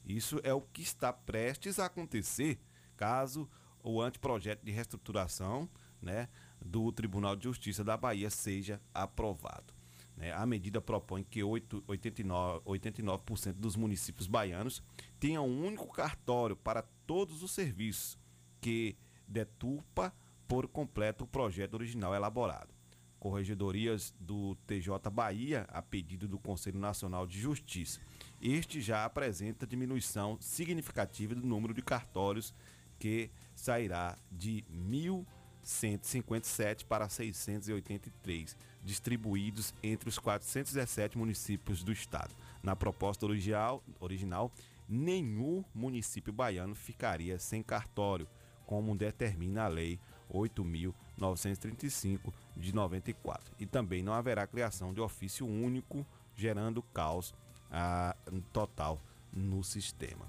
Isso 0.06 0.40
é 0.44 0.54
o 0.54 0.62
que 0.62 0.82
está 0.82 1.14
prestes 1.14 1.80
a 1.80 1.86
acontecer 1.86 2.60
caso 2.96 3.50
o 3.84 4.02
anteprojeto 4.02 4.66
de 4.66 4.72
reestruturação 4.72 5.70
né, 6.02 6.30
do 6.64 6.92
Tribunal 6.92 7.36
de 7.36 7.44
Justiça 7.44 7.84
da 7.84 7.98
Bahia 7.98 8.30
seja 8.30 8.82
aprovado. 8.94 9.74
Né? 10.16 10.32
A 10.32 10.46
medida 10.46 10.82
propõe 10.82 11.24
que 11.24 11.44
8, 11.44 11.82
89%, 11.88 12.62
89 12.66 13.24
dos 13.54 13.76
municípios 13.76 14.28
baianos 14.28 14.84
tenham 15.20 15.48
um 15.48 15.66
único 15.66 15.88
cartório 15.88 16.56
para 16.56 16.84
todos 17.06 17.44
os 17.44 17.52
serviços, 17.52 18.18
que 18.62 18.96
deturpa 19.28 20.14
por 20.48 20.68
completo 20.68 21.24
o 21.24 21.28
projeto 21.28 21.74
original 21.74 22.14
elaborado. 22.14 22.74
Corregedorias 23.20 24.14
do 24.20 24.56
TJ 24.68 25.10
Bahia, 25.10 25.66
a 25.70 25.82
pedido 25.82 26.28
do 26.28 26.38
Conselho 26.38 26.78
Nacional 26.78 27.26
de 27.26 27.40
Justiça, 27.40 28.02
este 28.44 28.80
já 28.82 29.06
apresenta 29.06 29.66
diminuição 29.66 30.38
significativa 30.42 31.34
do 31.34 31.48
número 31.48 31.74
de 31.74 31.82
cartórios 31.82 32.54
que 33.00 33.32
sairá 33.56 34.18
de 34.30 34.66
1.157 34.70 36.84
para 36.84 37.08
683, 37.08 38.58
distribuídos 38.84 39.74
entre 39.82 40.10
os 40.10 40.20
417 40.20 41.18
municípios 41.18 41.86
do 41.86 41.94
estado. 41.94 42.36
Na 42.62 42.76
proposta 42.76 43.26
original, 43.26 43.82
original 43.98 44.52
nenhum 44.90 45.64
município 45.74 46.34
baiano 46.34 46.76
ficaria 46.76 47.40
sem 47.40 47.64
cartório, 47.64 48.28
como 48.66 48.94
determina 48.94 49.64
a 49.64 49.70
Lei 49.70 50.02
8.935 50.30 52.34
de 52.58 52.76
94. 52.76 53.56
E 53.58 53.66
também 53.66 54.04
não 54.04 54.14
haverá 54.14 54.46
criação 54.46 54.94
de 54.94 55.00
ofício 55.00 55.48
único, 55.48 56.06
gerando 56.36 56.82
caos 56.82 57.34
a, 57.74 58.16
total 58.54 59.02
no 59.34 59.64
sistema. 59.64 60.26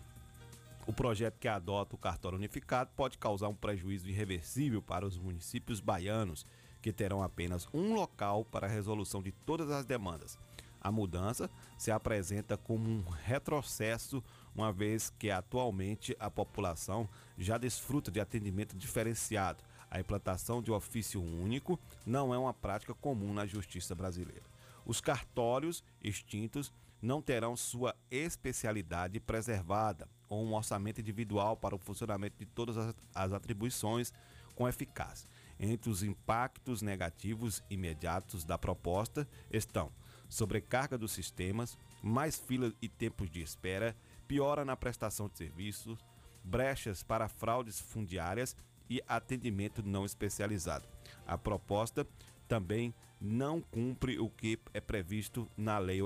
O 0.86 0.92
projeto 0.92 1.38
que 1.38 1.48
adota 1.48 1.94
o 1.94 1.98
cartório 1.98 2.36
unificado 2.36 2.90
pode 2.96 3.18
causar 3.18 3.48
um 3.48 3.54
prejuízo 3.54 4.08
irreversível 4.08 4.82
para 4.82 5.06
os 5.06 5.18
municípios 5.18 5.80
baianos, 5.80 6.46
que 6.82 6.92
terão 6.92 7.22
apenas 7.22 7.68
um 7.72 7.94
local 7.94 8.44
para 8.44 8.66
a 8.66 8.70
resolução 8.70 9.22
de 9.22 9.32
todas 9.32 9.70
as 9.70 9.84
demandas. 9.84 10.38
A 10.80 10.92
mudança 10.92 11.48
se 11.78 11.90
apresenta 11.90 12.58
como 12.58 12.90
um 12.90 13.02
retrocesso, 13.08 14.22
uma 14.54 14.70
vez 14.70 15.08
que 15.18 15.30
atualmente 15.30 16.14
a 16.20 16.30
população 16.30 17.08
já 17.38 17.56
desfruta 17.56 18.10
de 18.10 18.20
atendimento 18.20 18.76
diferenciado. 18.76 19.64
A 19.90 19.98
implantação 19.98 20.60
de 20.60 20.70
ofício 20.70 21.22
único 21.22 21.80
não 22.04 22.34
é 22.34 22.38
uma 22.38 22.52
prática 22.52 22.92
comum 22.92 23.32
na 23.32 23.46
justiça 23.46 23.94
brasileira. 23.94 24.42
Os 24.84 25.00
cartórios 25.00 25.82
extintos 26.02 26.70
não 27.04 27.20
terão 27.20 27.54
sua 27.54 27.94
especialidade 28.11 29.20
preservada 29.20 30.08
ou 30.26 30.42
um 30.42 30.54
orçamento 30.54 31.02
individual 31.02 31.54
para 31.54 31.75
o 31.75 31.78
funcionamento 31.78 32.38
de 32.38 32.46
todas 32.46 32.78
as, 33.14 33.32
atribuições 33.32 34.11
com 34.54 34.66
eficácia. 34.66 35.28
Entre 35.61 35.90
os 35.90 36.02
impactos 36.02 36.80
negativos 36.80 37.62
imediatos 37.68 38.42
da 38.42 38.56
proposta 38.56 39.28
estão 39.50 39.92
sobrecarga 40.30 40.96
dos 40.96 41.12
sistemas, 41.12 41.76
mais 42.02 42.37
filas 42.37 42.73
e 42.80 42.88
tempos 42.88 43.30
de 43.30 43.42
espera, 43.42 43.94
piora 44.26 44.64
na 44.64 44.75
prestação 44.75 45.28
de 45.28 45.37
serviços, 45.37 45.99
brechas 46.42 47.02
para 47.02 47.28
fraudes 47.28 47.78
fundiárias 47.78 48.56
e 48.88 49.02
atendimento 49.06 49.82
não 49.82 50.06
especializado. 50.06 50.88
A 51.26 51.37
proposta 51.37 52.06
também 52.49 52.94
não 53.20 53.61
cumpre 53.61 54.18
o 54.18 54.28
que 54.28 54.58
é 54.73 54.80
previsto 54.80 55.49
na 55.56 55.78
Lei 55.78 56.00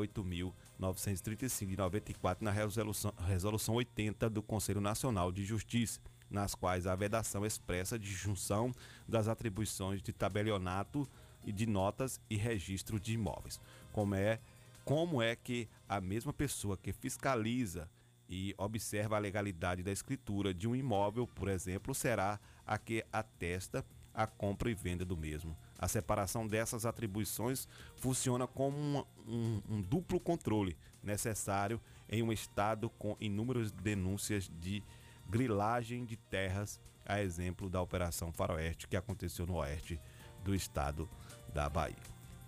8.935 0.81 1.67
de 1.67 1.77
94, 1.77 2.45
na 2.45 2.51
resolução, 2.51 3.13
resolução 3.27 3.75
80 3.75 4.31
do 4.31 4.43
Conselho 4.43 4.81
Nacional 4.81 5.33
de 5.33 5.45
Justiça, 5.45 6.01
nas 6.31 6.55
quais 6.55 6.87
a 6.87 6.95
vedação 6.95 7.45
expressa 7.45 7.99
de 7.99 8.11
junção 8.11 8.73
das 9.07 9.29
atribuições 9.29 10.03
de 10.03 10.13
tabelionato 10.13 11.09
e 11.45 11.53
de 11.53 11.67
notas 11.67 12.21
e 12.29 12.37
registro 12.37 13.01
de 13.01 13.15
imóveis. 13.15 13.61
Como 13.93 14.15
é, 14.15 14.41
como 14.85 15.23
é 15.23 15.35
que 15.35 15.69
a 15.89 16.01
mesma 16.01 16.33
pessoa 16.33 16.77
que 16.77 16.93
fiscaliza 16.93 17.91
e 18.29 18.55
observa 18.59 19.17
a 19.17 19.19
legalidade 19.19 19.83
da 19.83 19.91
escritura 19.91 20.53
de 20.53 20.69
um 20.69 20.77
imóvel, 20.77 21.27
por 21.27 21.49
exemplo, 21.49 21.95
será 21.95 22.39
a 22.67 22.77
que 22.77 23.05
atesta 23.11 23.85
a 24.13 24.27
compra 24.27 24.71
e 24.71 24.75
venda 24.75 25.05
do 25.05 25.17
mesmo. 25.17 25.57
A 25.79 25.87
separação 25.87 26.47
dessas 26.47 26.85
atribuições 26.85 27.69
funciona 27.97 28.47
como 28.47 28.77
um, 28.77 29.05
um, 29.27 29.63
um 29.71 29.81
duplo 29.81 30.19
controle 30.19 30.77
necessário 31.03 31.81
em 32.09 32.23
um 32.23 32.33
estado 32.33 32.91
com 32.91 33.17
inúmeras 33.21 33.71
denúncias 33.71 34.51
de 34.61 34.83
grilagem 35.29 36.05
de 36.05 36.17
terras, 36.17 36.81
a 37.07 37.23
exemplo 37.23 37.71
da 37.71 37.81
Operação 37.81 38.33
Faroeste 38.33 38.89
que 38.89 38.97
aconteceu 38.97 39.47
no 39.47 39.57
oeste 39.57 40.01
do 40.43 40.55
estado 40.55 41.09
da 41.55 41.69
Bahia. 41.69 41.97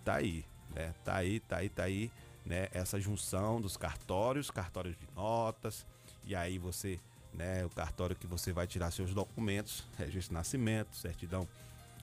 Tá 0.04 0.16
aí, 0.16 0.44
né? 0.74 0.94
Tá 1.04 1.16
aí, 1.16 1.40
tá 1.40 1.56
aí, 1.58 1.68
tá 1.68 1.84
aí, 1.84 2.10
né? 2.44 2.68
Essa 2.72 2.98
junção 2.98 3.60
dos 3.60 3.76
cartórios, 3.76 4.50
cartórios 4.50 4.96
de 4.98 5.06
notas, 5.14 5.86
e 6.24 6.34
aí 6.34 6.58
você 6.58 6.98
né, 7.32 7.64
o 7.64 7.70
cartório 7.70 8.16
que 8.16 8.26
você 8.26 8.52
vai 8.52 8.66
tirar 8.66 8.90
seus 8.90 9.14
documentos, 9.14 9.86
registro 9.96 10.30
de 10.30 10.34
nascimento, 10.34 10.96
certidão 10.96 11.46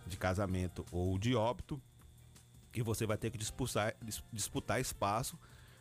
de 0.08 0.18
casamento 0.18 0.86
ou 0.92 1.18
de 1.18 1.36
óbito, 1.36 1.82
que 2.72 2.82
você 2.82 3.06
vai 3.06 3.18
ter 3.18 3.30
que 3.32 3.38
disputar, 3.38 3.96
disputar 4.32 4.80
espaço 4.80 5.38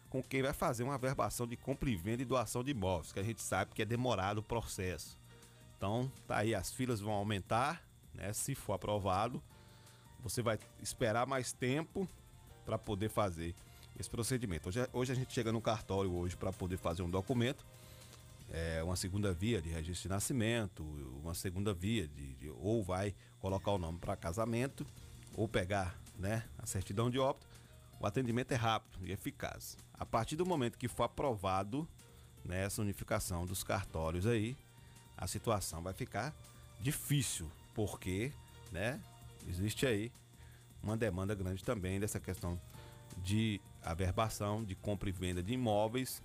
com 0.08 0.22
quem 0.22 0.42
vai 0.42 0.52
fazer 0.52 0.82
uma 0.82 0.96
verbação 0.96 1.46
de 1.46 1.56
compra 1.56 1.90
e 1.90 1.96
venda 1.96 2.22
e 2.22 2.24
doação 2.24 2.62
de 2.62 2.70
imóveis, 2.70 3.12
que 3.12 3.20
a 3.20 3.22
gente 3.22 3.42
sabe 3.42 3.72
que 3.74 3.82
é 3.82 3.84
demorado 3.84 4.38
o 4.38 4.42
processo. 4.42 5.18
Então, 5.76 6.10
tá 6.26 6.38
aí, 6.38 6.54
as 6.54 6.72
filas 6.72 7.00
vão 7.00 7.12
aumentar, 7.12 7.82
né? 8.14 8.32
Se 8.32 8.54
for 8.54 8.72
aprovado, 8.74 9.42
você 10.20 10.40
vai 10.42 10.58
esperar 10.82 11.26
mais 11.26 11.52
tempo 11.52 12.08
para 12.64 12.78
poder 12.78 13.10
fazer 13.10 13.54
esse 13.98 14.08
procedimento. 14.08 14.68
Hoje, 14.68 14.88
hoje 14.92 15.12
a 15.12 15.14
gente 15.14 15.32
chega 15.32 15.52
no 15.52 15.60
cartório 15.60 16.12
hoje 16.12 16.36
para 16.36 16.52
poder 16.52 16.78
fazer 16.78 17.02
um 17.02 17.10
documento 17.10 17.66
é, 18.50 18.82
uma 18.82 18.96
segunda 18.96 19.32
via 19.32 19.60
de 19.60 19.68
registro 19.68 20.08
de 20.08 20.08
nascimento, 20.08 20.82
uma 21.22 21.34
segunda 21.34 21.74
via 21.74 22.06
de, 22.06 22.34
de 22.34 22.50
ou 22.50 22.82
vai 22.82 23.14
colocar 23.40 23.72
o 23.72 23.78
nome 23.78 23.98
para 23.98 24.16
casamento 24.16 24.86
ou 25.34 25.48
pegar 25.48 25.98
né, 26.18 26.44
a 26.58 26.66
certidão 26.66 27.10
de 27.10 27.18
óbito. 27.18 27.46
O 28.00 28.06
atendimento 28.06 28.52
é 28.52 28.54
rápido 28.54 29.06
e 29.06 29.12
eficaz. 29.12 29.76
A 29.94 30.04
partir 30.04 30.36
do 30.36 30.46
momento 30.46 30.78
que 30.78 30.88
for 30.88 31.04
aprovado 31.04 31.88
né, 32.44 32.64
essa 32.64 32.82
unificação 32.82 33.46
dos 33.46 33.64
cartórios 33.64 34.26
aí, 34.26 34.56
a 35.16 35.26
situação 35.26 35.82
vai 35.82 35.94
ficar 35.94 36.34
difícil, 36.80 37.50
porque 37.74 38.32
né, 38.70 39.00
existe 39.48 39.86
aí 39.86 40.12
uma 40.82 40.96
demanda 40.96 41.34
grande 41.34 41.64
também 41.64 41.98
dessa 41.98 42.20
questão 42.20 42.60
de 43.18 43.60
averbação, 43.82 44.62
de 44.62 44.74
compra 44.74 45.08
e 45.08 45.12
venda 45.12 45.42
de 45.42 45.54
imóveis 45.54 46.22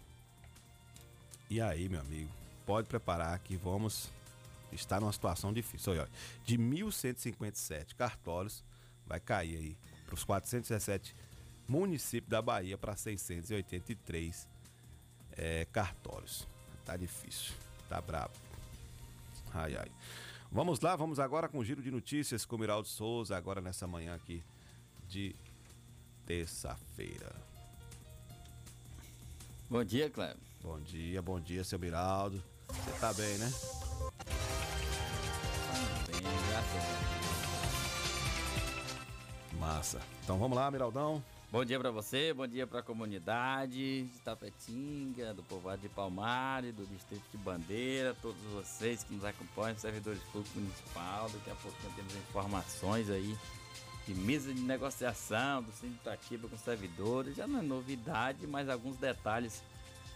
e 1.51 1.59
aí, 1.59 1.89
meu 1.89 1.99
amigo, 1.99 2.31
pode 2.65 2.87
preparar 2.87 3.37
que 3.39 3.57
vamos 3.57 4.09
estar 4.71 5.01
numa 5.01 5.11
situação 5.11 5.51
difícil. 5.51 5.91
Olha, 5.91 6.07
de 6.45 6.57
1.157 6.57 7.93
cartórios, 7.93 8.63
vai 9.05 9.19
cair 9.19 9.57
aí 9.57 9.77
para 10.05 10.15
os 10.15 10.23
417 10.23 11.13
municípios 11.67 12.29
da 12.29 12.41
Bahia 12.41 12.77
para 12.77 12.95
683 12.95 14.47
é, 15.33 15.67
cartórios. 15.73 16.47
Tá 16.85 16.95
difícil, 16.95 17.53
tá 17.89 17.99
brabo. 17.99 18.33
Ai, 19.53 19.75
ai. 19.75 19.91
Vamos 20.49 20.79
lá, 20.79 20.95
vamos 20.95 21.19
agora 21.19 21.49
com 21.49 21.57
o 21.57 21.65
giro 21.65 21.81
de 21.81 21.91
notícias 21.91 22.45
com 22.45 22.55
o 22.55 22.59
Miraldo 22.59 22.87
Souza, 22.87 23.35
agora 23.35 23.59
nessa 23.59 23.85
manhã 23.85 24.15
aqui 24.15 24.41
de 25.05 25.35
terça-feira. 26.25 27.35
Bom 29.69 29.83
dia, 29.83 30.09
Cleber. 30.09 30.50
Bom 30.63 30.79
dia, 30.79 31.21
bom 31.23 31.39
dia, 31.39 31.63
seu 31.63 31.79
Miraldo. 31.79 32.41
Você 32.67 32.91
tá 32.99 33.11
bem, 33.13 33.37
né? 33.39 33.51
Bem, 36.07 36.21
graças 36.49 36.83
Massa. 39.59 39.99
Então 40.23 40.37
vamos 40.37 40.55
lá, 40.55 40.69
Miraldão. 40.69 41.23
Bom 41.51 41.65
dia 41.65 41.79
para 41.79 41.89
você, 41.89 42.31
bom 42.31 42.47
dia 42.47 42.67
para 42.67 42.79
a 42.79 42.83
comunidade 42.83 44.03
de 44.03 44.19
Tapetinga, 44.19 45.33
do 45.33 45.41
povoado 45.43 45.81
de 45.81 45.89
Palmares, 45.89 46.73
do 46.75 46.85
distrito 46.85 47.23
de 47.31 47.37
Bandeira, 47.37 48.15
todos 48.21 48.41
vocês 48.53 49.03
que 49.03 49.15
nos 49.15 49.25
acompanham, 49.25 49.77
servidores 49.77 50.21
públicos 50.31 50.55
municipal. 50.55 51.27
Daqui 51.29 51.49
a 51.49 51.55
pouco 51.55 51.77
temos 51.95 52.15
informações 52.15 53.09
aí 53.09 53.35
de 54.07 54.13
mesa 54.13 54.53
de 54.53 54.61
negociação 54.61 55.63
do 55.63 55.71
Sindicativa 55.71 56.47
com 56.47 56.57
servidores. 56.57 57.35
Já 57.35 57.47
não 57.47 57.59
é 57.59 57.63
novidade, 57.63 58.45
mas 58.47 58.69
alguns 58.69 58.97
detalhes 58.97 59.61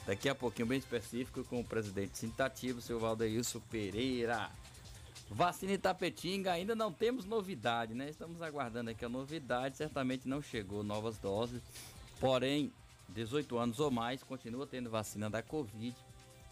Daqui 0.05 0.29
a 0.29 0.35
pouquinho, 0.35 0.67
bem 0.67 0.77
específico, 0.77 1.43
com 1.45 1.59
o 1.59 1.63
presidente 1.63 2.15
sintativo, 2.15 2.79
seu 2.79 2.99
Valdeilson 2.99 3.59
Pereira. 3.71 4.51
Vacina 5.27 5.73
Itapetinga, 5.73 6.51
ainda 6.51 6.75
não 6.75 6.91
temos 6.91 7.25
novidade, 7.25 7.95
né? 7.95 8.07
Estamos 8.09 8.39
aguardando 8.39 8.91
aqui 8.91 9.03
a 9.03 9.09
novidade, 9.09 9.77
certamente 9.77 10.27
não 10.27 10.43
chegou 10.43 10.83
novas 10.83 11.17
doses. 11.17 11.59
Porém, 12.19 12.71
18 13.09 13.57
anos 13.57 13.79
ou 13.79 13.89
mais, 13.89 14.21
continua 14.21 14.67
tendo 14.67 14.91
vacina 14.91 15.27
da 15.27 15.41
Covid 15.41 15.95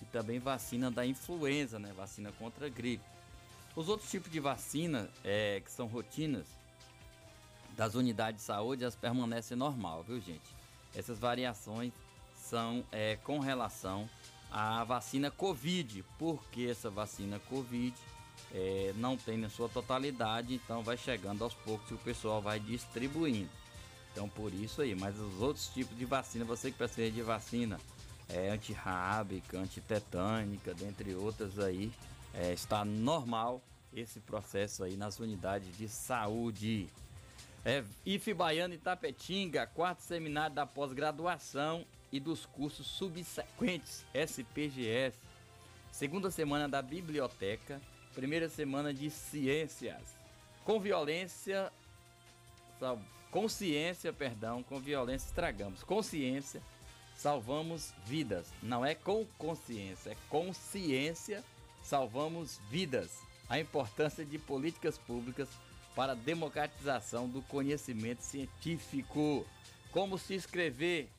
e 0.02 0.06
também 0.06 0.39
vacina 0.39 0.89
da 0.89 1.06
influenza, 1.06 1.78
né? 1.78 1.94
Vacina 1.96 2.32
contra 2.39 2.66
a 2.66 2.70
gripe. 2.70 3.06
Os 3.76 3.88
outros 3.88 4.10
tipos 4.10 4.32
de 4.32 4.39
vacina, 4.39 5.12
é, 5.24 5.62
que 5.63 5.72
são 5.72 5.86
rotinas 5.86 6.48
das 7.78 7.94
unidades 7.94 8.42
de 8.42 8.48
saúde, 8.48 8.82
elas 8.82 8.96
permanecem 8.96 9.56
normal, 9.56 10.02
viu, 10.02 10.20
gente? 10.20 10.56
Essas 10.96 11.20
variações 11.20 11.94
são 12.54 12.84
é, 12.92 13.16
com 13.24 13.39
relação 13.39 14.08
à 14.52 14.84
vacina 14.84 15.32
Covid, 15.32 16.06
porque 16.20 16.68
essa 16.70 16.88
vacina 16.88 17.39
Covid 17.50 17.96
é, 18.54 18.94
não 18.96 19.18
tem 19.18 19.39
na 19.39 19.50
sua 19.50 19.68
totalidade, 19.68 20.54
então 20.54 20.84
vai 20.84 20.96
chegando 20.96 21.44
aos 21.44 21.56
poucos 21.56 21.89
e 21.89 21.96
o 21.96 21.98
pessoal 21.98 22.44
vai 22.44 22.60
distribuindo. 22.60 23.50
Então 24.12 24.30
por 24.30 24.54
isso 24.54 24.84
aí, 24.84 24.94
mas 24.94 25.20
os 25.20 25.42
outros 25.42 25.68
tipos 25.70 25.98
de 25.98 26.06
vacina, 26.06 26.46
você 26.46 26.70
que 26.70 26.78
precisa 26.78 27.10
de 27.10 27.24
vacina 27.24 27.80
é, 28.30 28.52
antirrábica, 28.52 29.58
antitetânica, 29.58 30.76
dentre 30.76 31.16
outras 31.16 31.58
aí, 31.58 31.92
é, 32.36 32.54
está 32.54 32.86
normal 32.86 33.63
esse 33.92 34.20
processo 34.20 34.84
aí 34.84 34.96
nas 34.96 35.20
unidades 35.20 35.76
de 35.76 35.89
saúde. 35.89 36.88
É, 37.66 37.84
IF 38.06 38.32
Baiano 38.32 38.76
Itapetinga, 38.76 39.66
quarto 39.66 40.02
seminário 40.02 40.56
da 40.56 40.68
pós-graduação 40.68 41.84
e 42.13 42.19
dos 42.19 42.45
cursos 42.45 42.86
subsequentes 42.86 44.06
SPGS. 44.13 45.17
Segunda 45.91 46.30
semana 46.30 46.69
da 46.69 46.80
biblioteca, 46.80 47.82
primeira 48.13 48.47
semana 48.47 48.93
de 48.93 49.10
ciências. 49.10 50.15
Com 50.63 50.80
violência, 50.80 51.73
consciência, 53.32 54.13
perdão, 54.13 54.62
com 54.62 54.80
violência 54.80 55.26
estragamos. 55.26 55.84
Consciência, 55.84 56.62
salvamos 57.17 57.91
vidas. 58.06 58.54
Não 58.62 58.86
é 58.86 58.93
com 58.93 59.26
consciência, 59.39 60.12
é 60.12 60.17
consciência, 60.30 61.43
salvamos 61.82 62.60
vidas. 62.69 63.10
A 63.49 63.60
importância 63.60 64.23
de 64.23 64.38
políticas 64.38 64.99
públicas 64.99 65.49
para 65.95 66.12
a 66.12 66.15
democratização 66.15 67.28
do 67.28 67.41
conhecimento 67.41 68.21
científico. 68.21 69.47
Como 69.91 70.19
se 70.19 70.36
inscrever? 70.36 71.10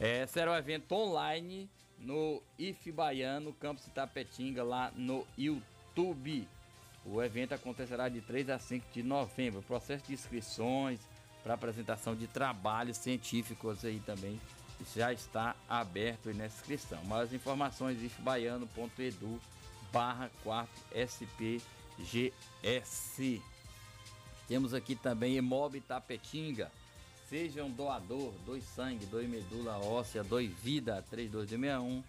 É, 0.00 0.26
será 0.26 0.52
um 0.52 0.56
evento 0.56 0.90
online 0.92 1.68
no 1.98 2.42
IF 2.58 2.90
Baiano, 2.92 3.52
Campus 3.52 3.86
Itapetinga, 3.86 4.62
lá 4.62 4.90
no 4.96 5.26
YouTube. 5.36 6.48
O 7.04 7.22
evento 7.22 7.52
acontecerá 7.52 8.08
de 8.08 8.22
3 8.22 8.48
a 8.50 8.58
5 8.58 8.86
de 8.92 9.02
novembro. 9.02 9.60
Processo 9.62 10.06
de 10.06 10.14
inscrições 10.14 11.00
para 11.42 11.52
apresentação 11.54 12.16
de 12.16 12.26
trabalhos 12.26 12.96
científicos 12.96 13.84
aí 13.84 14.00
também 14.00 14.40
já 14.96 15.12
está 15.12 15.54
aberto 15.68 16.32
nessa 16.34 16.56
inscrição. 16.60 17.02
Mais 17.04 17.32
informações 17.32 18.02
ifbaiano.edu 18.02 19.40
barra 19.92 20.30
4 20.42 20.70
SPGS. 20.94 22.32
Temos 24.46 24.72
aqui 24.72 24.94
também 24.94 25.36
Emob 25.36 25.80
Tapetinga, 25.80 26.70
Seja 27.28 27.62
um 27.62 27.70
doador, 27.70 28.32
doe 28.46 28.62
sangue, 28.62 29.04
doe 29.04 29.28
medula 29.28 29.76
óssea, 29.76 30.24
doe 30.24 30.48
vida, 30.48 31.04
3261 31.10 32.02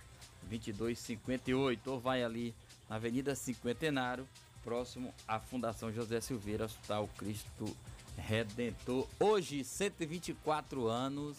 2258. 0.43 1.91
Ou 1.91 1.99
vai 1.99 2.23
ali 2.23 2.55
na 2.89 2.95
Avenida 2.95 3.35
Cinquentenário, 3.35 4.25
próximo 4.63 5.13
à 5.27 5.37
Fundação 5.37 5.91
José 5.91 6.21
Silveira, 6.21 6.63
Hospital 6.63 7.09
Cristo 7.17 7.75
Redentor. 8.17 9.09
Hoje, 9.19 9.61
124 9.65 10.87
anos 10.87 11.35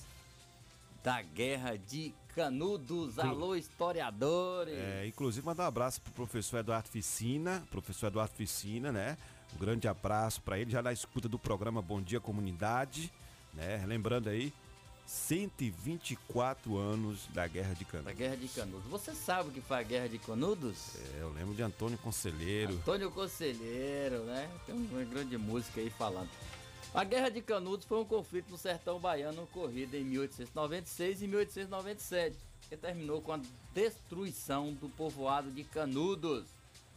da 1.03 1.23
Guerra 1.23 1.77
de 1.77 2.15
Canudos. 2.35 3.19
Alô, 3.19 3.57
historiadores! 3.57 4.75
É, 4.75 5.07
inclusive, 5.07 5.45
mandar 5.45 5.65
um 5.65 5.69
abraço 5.69 6.01
pro 6.01 6.13
professor 6.13 6.59
Eduardo 6.59 6.89
Ficina, 6.89 7.63
professor 7.71 8.09
Eduardo 8.09 8.35
Ficina, 8.35 8.93
né? 8.93 9.17
Um 9.55 9.59
grande 9.59 9.89
abraço 9.89 10.41
para 10.43 10.59
ele, 10.59 10.71
já 10.71 10.83
na 10.83 10.93
escuta 10.93 11.29
do 11.29 11.39
programa 11.39 11.83
Bom 11.83 12.01
Dia 12.01 12.21
Comunidade, 12.21 13.13
né? 13.53 13.83
Lembrando 13.87 14.29
aí, 14.29 14.53
124 15.07 16.77
anos 16.77 17.27
da 17.35 17.47
Guerra 17.49 17.75
de 17.75 17.85
Canudos. 17.85 18.13
Da 18.13 18.13
Guerra 18.13 18.37
de 18.37 18.49
Canudos. 18.49 18.87
Você 18.89 19.13
sabe 19.13 19.49
o 19.49 19.53
que 19.53 19.61
foi 19.61 19.79
a 19.79 19.83
Guerra 19.83 20.09
de 20.09 20.19
Canudos? 20.19 20.97
É, 21.17 21.23
eu 21.23 21.33
lembro 21.33 21.55
de 21.55 21.63
Antônio 21.63 21.99
Conselheiro. 21.99 22.75
Antônio 22.75 23.11
Conselheiro, 23.11 24.23
né? 24.25 24.49
Tem 24.67 24.75
uma 24.75 25.03
grande 25.05 25.37
música 25.37 25.81
aí 25.81 25.91
falando. 25.91 26.29
A 26.93 27.05
Guerra 27.05 27.29
de 27.29 27.41
Canudos 27.41 27.87
foi 27.87 28.01
um 28.01 28.05
conflito 28.05 28.51
no 28.51 28.59
sertão 28.59 28.99
baiano 28.99 29.45
ocorrido 29.45 29.97
em 29.97 30.03
1896 30.03 31.23
e 31.23 31.29
1897, 31.29 32.37
que 32.69 32.77
terminou 32.77 33.23
com 33.23 33.33
a 33.33 33.39
destruição 33.73 34.73
do 34.73 34.89
povoado 34.89 35.53
de 35.53 35.63
Canudos. 35.63 36.47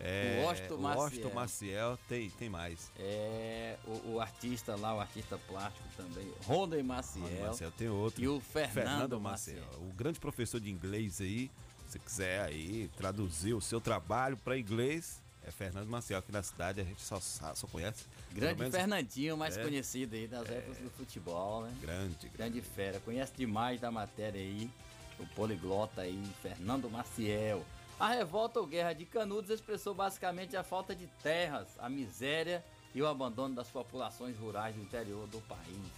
É, 0.02 0.40
O 0.42 0.46
Washington 0.46 0.74
o 0.74 0.82
Washington 0.82 1.28
Maciel. 1.34 1.90
Maciel, 1.90 1.98
tem, 2.08 2.30
tem 2.30 2.48
mais. 2.48 2.90
É, 2.98 3.76
o, 3.86 4.12
o 4.14 4.20
artista 4.20 4.74
lá, 4.74 4.94
o 4.96 5.00
artista 5.00 5.38
plástico 5.46 5.86
também, 5.96 6.26
Rondem 6.44 6.82
Maciel. 6.82 7.24
Rondem 7.26 7.42
Maciel 7.44 7.70
tem 7.72 7.88
outro. 7.90 8.22
E 8.24 8.26
o 8.26 8.40
Fernando, 8.40 9.20
Maciel. 9.20 9.62
O 9.78 9.92
grande 9.92 10.18
professor 10.18 10.58
de 10.58 10.70
inglês 10.70 11.20
aí, 11.20 11.50
se 11.86 11.98
quiser 11.98 12.40
aí 12.46 12.88
traduzir 12.96 13.52
o 13.52 13.60
seu 13.60 13.78
trabalho 13.80 14.38
para 14.38 14.58
inglês, 14.58 15.22
é 15.50 15.52
Fernando 15.52 15.88
Maciel, 15.88 16.18
aqui 16.20 16.32
na 16.32 16.42
cidade 16.42 16.80
a 16.80 16.84
gente 16.84 17.02
só, 17.02 17.20
só 17.20 17.66
conhece. 17.66 18.04
Grande 18.32 18.58
menos- 18.60 18.74
Fernandinho, 18.74 19.36
mais 19.36 19.56
É. 19.56 19.62
conhecido 19.62 20.14
aí 20.14 20.26
das 20.26 20.48
épocas 20.48 20.78
do 20.78 20.90
futebol, 20.90 21.62
né? 21.64 21.74
Grande, 21.80 22.28
Grande 22.30 22.60
fera. 22.62 23.00
Conhece 23.00 23.32
demais 23.36 23.80
da 23.80 23.90
matéria 23.90 24.40
aí. 24.40 24.70
O 25.18 25.26
poliglota 25.34 26.00
aí, 26.02 26.22
Fernando 26.40 26.88
Maciel. 26.88 27.64
A 27.98 28.08
revolta 28.08 28.58
ou 28.60 28.66
guerra 28.66 28.94
de 28.94 29.04
Canudos 29.04 29.50
expressou 29.50 29.92
basicamente 29.94 30.56
a 30.56 30.62
falta 30.62 30.94
de 30.94 31.06
terras, 31.22 31.68
a 31.78 31.88
miséria 31.90 32.64
e 32.94 33.02
o 33.02 33.06
abandono 33.06 33.54
das 33.54 33.68
populações 33.68 34.38
rurais 34.38 34.74
do 34.74 34.80
interior 34.80 35.26
do 35.26 35.40
país. 35.42 35.90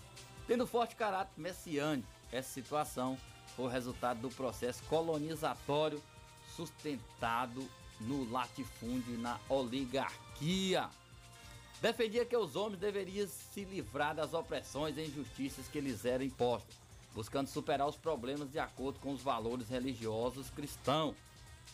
Tendo 0.49 0.67
forte 0.67 0.97
caráter 0.97 1.33
messiânico, 1.41 2.09
essa 2.33 2.49
situação 2.53 3.17
foi 3.55 3.67
o 3.67 3.69
resultado 3.69 4.21
do 4.21 4.31
processo 4.31 4.83
colonizatório 4.85 6.03
sustentado 6.57 7.69
no 8.03 8.31
latifúndio 8.31 9.15
e 9.15 9.19
na 9.19 9.39
oligarquia. 9.49 10.89
Defendia 11.81 12.25
que 12.25 12.37
os 12.37 12.55
homens 12.55 12.79
deveriam 12.79 13.27
se 13.27 13.65
livrar 13.65 14.15
das 14.15 14.35
opressões 14.35 14.97
e 14.97 15.03
injustiças 15.03 15.67
que 15.67 15.81
lhes 15.81 16.05
eram 16.05 16.25
impostas, 16.25 16.77
buscando 17.13 17.49
superar 17.49 17.89
os 17.89 17.97
problemas 17.97 18.53
de 18.53 18.59
acordo 18.59 19.01
com 19.01 19.13
os 19.13 19.21
valores 19.21 19.69
religiosos 19.69 20.49
cristãos. 20.51 21.17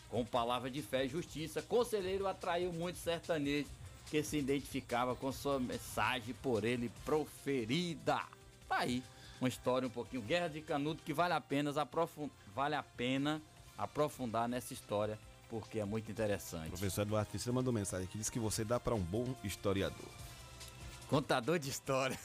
Com 0.09 0.25
palavra 0.25 0.69
de 0.69 0.81
fé 0.81 1.05
e 1.05 1.09
justiça, 1.09 1.61
Conselheiro 1.61 2.27
atraiu 2.27 2.73
muitos 2.73 3.01
sertanejos 3.01 3.71
que 4.09 4.23
se 4.23 4.37
identificava 4.37 5.15
com 5.15 5.31
sua 5.31 5.59
mensagem 5.59 6.33
por 6.41 6.63
ele 6.63 6.91
proferida. 7.05 8.23
Tá 8.67 8.79
aí, 8.79 9.03
uma 9.39 9.47
história 9.47 9.87
um 9.87 9.91
pouquinho 9.91 10.23
Guerra 10.23 10.47
de 10.47 10.61
Canudo 10.61 11.03
que 11.05 11.13
vale 11.13 11.33
a 11.33 11.41
pena 11.41 11.69
aprofundar, 11.79 12.35
vale 12.55 12.75
a 12.75 12.81
pena 12.81 13.39
aprofundar 13.77 14.49
nessa 14.49 14.73
história 14.73 15.19
porque 15.49 15.79
é 15.79 15.85
muito 15.85 16.07
O 16.07 16.11
interessante. 16.11 16.69
professor 16.69 17.01
Eduardo 17.01 17.29
Ficina 17.31 17.53
mandou 17.53 17.73
mensagem 17.73 18.07
que 18.07 18.17
diz 18.17 18.29
que 18.29 18.39
você 18.39 18.63
dá 18.63 18.79
para 18.79 18.93
um 18.95 19.01
bom 19.01 19.33
historiador. 19.43 20.09
Contador 21.09 21.57
de 21.57 21.69
história. 21.69 22.17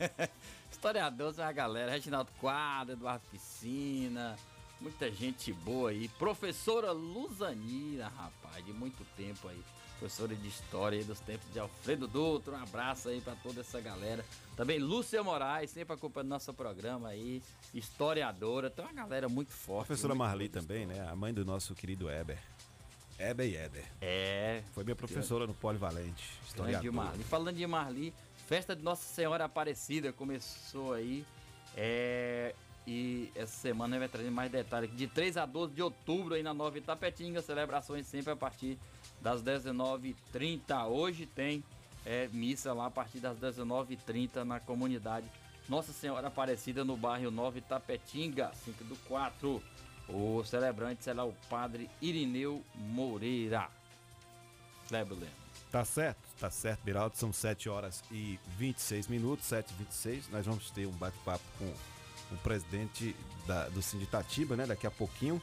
Historiadores 0.72 1.38
é 1.38 1.44
a 1.44 1.52
galera. 1.52 1.92
Reginaldo 1.92 2.30
Quadro, 2.40 2.94
Eduardo 2.94 3.22
Piscina. 3.30 4.36
Muita 4.80 5.10
gente 5.10 5.52
boa 5.52 5.90
aí. 5.90 6.08
Professora 6.08 6.90
Luzanira, 6.92 8.08
rapaz, 8.08 8.64
de 8.64 8.72
muito 8.72 9.04
tempo 9.16 9.48
aí. 9.48 9.62
Professora 9.98 10.34
de 10.34 10.48
História 10.48 10.98
aí 10.98 11.04
dos 11.04 11.20
tempos 11.20 11.50
de 11.52 11.58
Alfredo 11.58 12.06
Dutra. 12.08 12.54
Um 12.54 12.62
abraço 12.62 13.08
aí 13.08 13.20
pra 13.20 13.34
toda 13.36 13.60
essa 13.60 13.80
galera. 13.80 14.24
Também 14.56 14.78
Lúcia 14.78 15.22
Moraes, 15.22 15.70
sempre 15.70 15.94
acompanhando 15.94 16.30
nosso 16.30 16.52
programa 16.52 17.08
aí. 17.08 17.42
Historiadora. 17.72 18.68
Tem 18.68 18.84
uma 18.84 18.92
galera 18.92 19.28
muito 19.28 19.52
forte. 19.52 19.86
Professora 19.86 20.14
muito 20.14 20.26
Marli 20.26 20.48
também, 20.48 20.86
né? 20.86 21.06
A 21.08 21.14
mãe 21.16 21.32
do 21.32 21.44
nosso 21.44 21.74
querido 21.74 22.10
Eber. 22.10 22.38
Eber 23.18 23.46
e 23.46 23.56
Eder. 23.56 23.84
É. 24.00 24.62
Foi 24.72 24.84
minha 24.84 24.96
professora 24.96 25.46
no 25.46 25.54
Polivalente. 25.54 26.38
Historiadora. 26.46 26.92
Marli. 26.92 27.24
Falando 27.24 27.56
de 27.56 27.66
Marli, 27.66 28.14
festa 28.46 28.74
de 28.74 28.82
Nossa 28.82 29.04
Senhora 29.04 29.44
Aparecida 29.44 30.12
começou 30.12 30.92
aí. 30.92 31.24
É, 31.76 32.54
e 32.86 33.30
essa 33.34 33.52
semana 33.52 33.98
vai 33.98 34.08
trazer 34.08 34.30
mais 34.30 34.50
detalhes. 34.50 34.94
De 34.94 35.06
3 35.06 35.36
a 35.36 35.46
12 35.46 35.74
de 35.74 35.82
outubro 35.82 36.34
aí 36.34 36.42
na 36.42 36.52
Nova 36.52 36.76
Itapetinga, 36.76 37.40
celebrações 37.40 38.06
sempre 38.06 38.32
a 38.32 38.36
partir 38.36 38.78
das 39.20 39.42
19h30. 39.42 40.86
Hoje 40.88 41.26
tem 41.26 41.64
é, 42.04 42.28
missa 42.32 42.72
lá 42.72 42.86
a 42.86 42.90
partir 42.90 43.18
das 43.18 43.38
19h30 43.38 44.44
na 44.44 44.60
comunidade 44.60 45.26
Nossa 45.68 45.92
Senhora 45.92 46.28
Aparecida 46.28 46.84
no 46.84 46.96
bairro 46.96 47.30
Nova 47.30 47.56
Itapetinga, 47.56 48.52
5 48.64 48.84
do 48.84 48.96
4. 49.08 49.62
O 50.08 50.44
celebrante 50.44 51.02
será 51.04 51.24
o 51.24 51.32
padre 51.48 51.88
Irineu 52.00 52.62
Moreira. 52.74 53.68
Lembra, 54.90 55.14
Lembra. 55.14 55.44
Tá 55.70 55.84
certo, 55.84 56.18
tá 56.38 56.50
certo, 56.50 56.82
Biraldo. 56.84 57.16
São 57.16 57.32
7 57.32 57.68
horas 57.68 58.02
e 58.10 58.38
26 58.58 59.08
minutos, 59.08 59.46
7 59.46 59.70
e 59.70 59.74
26 59.74 60.28
Nós 60.30 60.46
vamos 60.46 60.70
ter 60.70 60.86
um 60.86 60.92
bate-papo 60.92 61.42
com 61.58 61.64
o 62.32 62.38
presidente 62.38 63.16
da- 63.46 63.68
do 63.70 63.82
Sinditatiba, 63.82 64.56
né? 64.56 64.66
Daqui 64.66 64.86
a 64.86 64.90
pouquinho. 64.90 65.40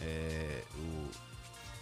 É, 0.00 0.62
o- 0.76 1.10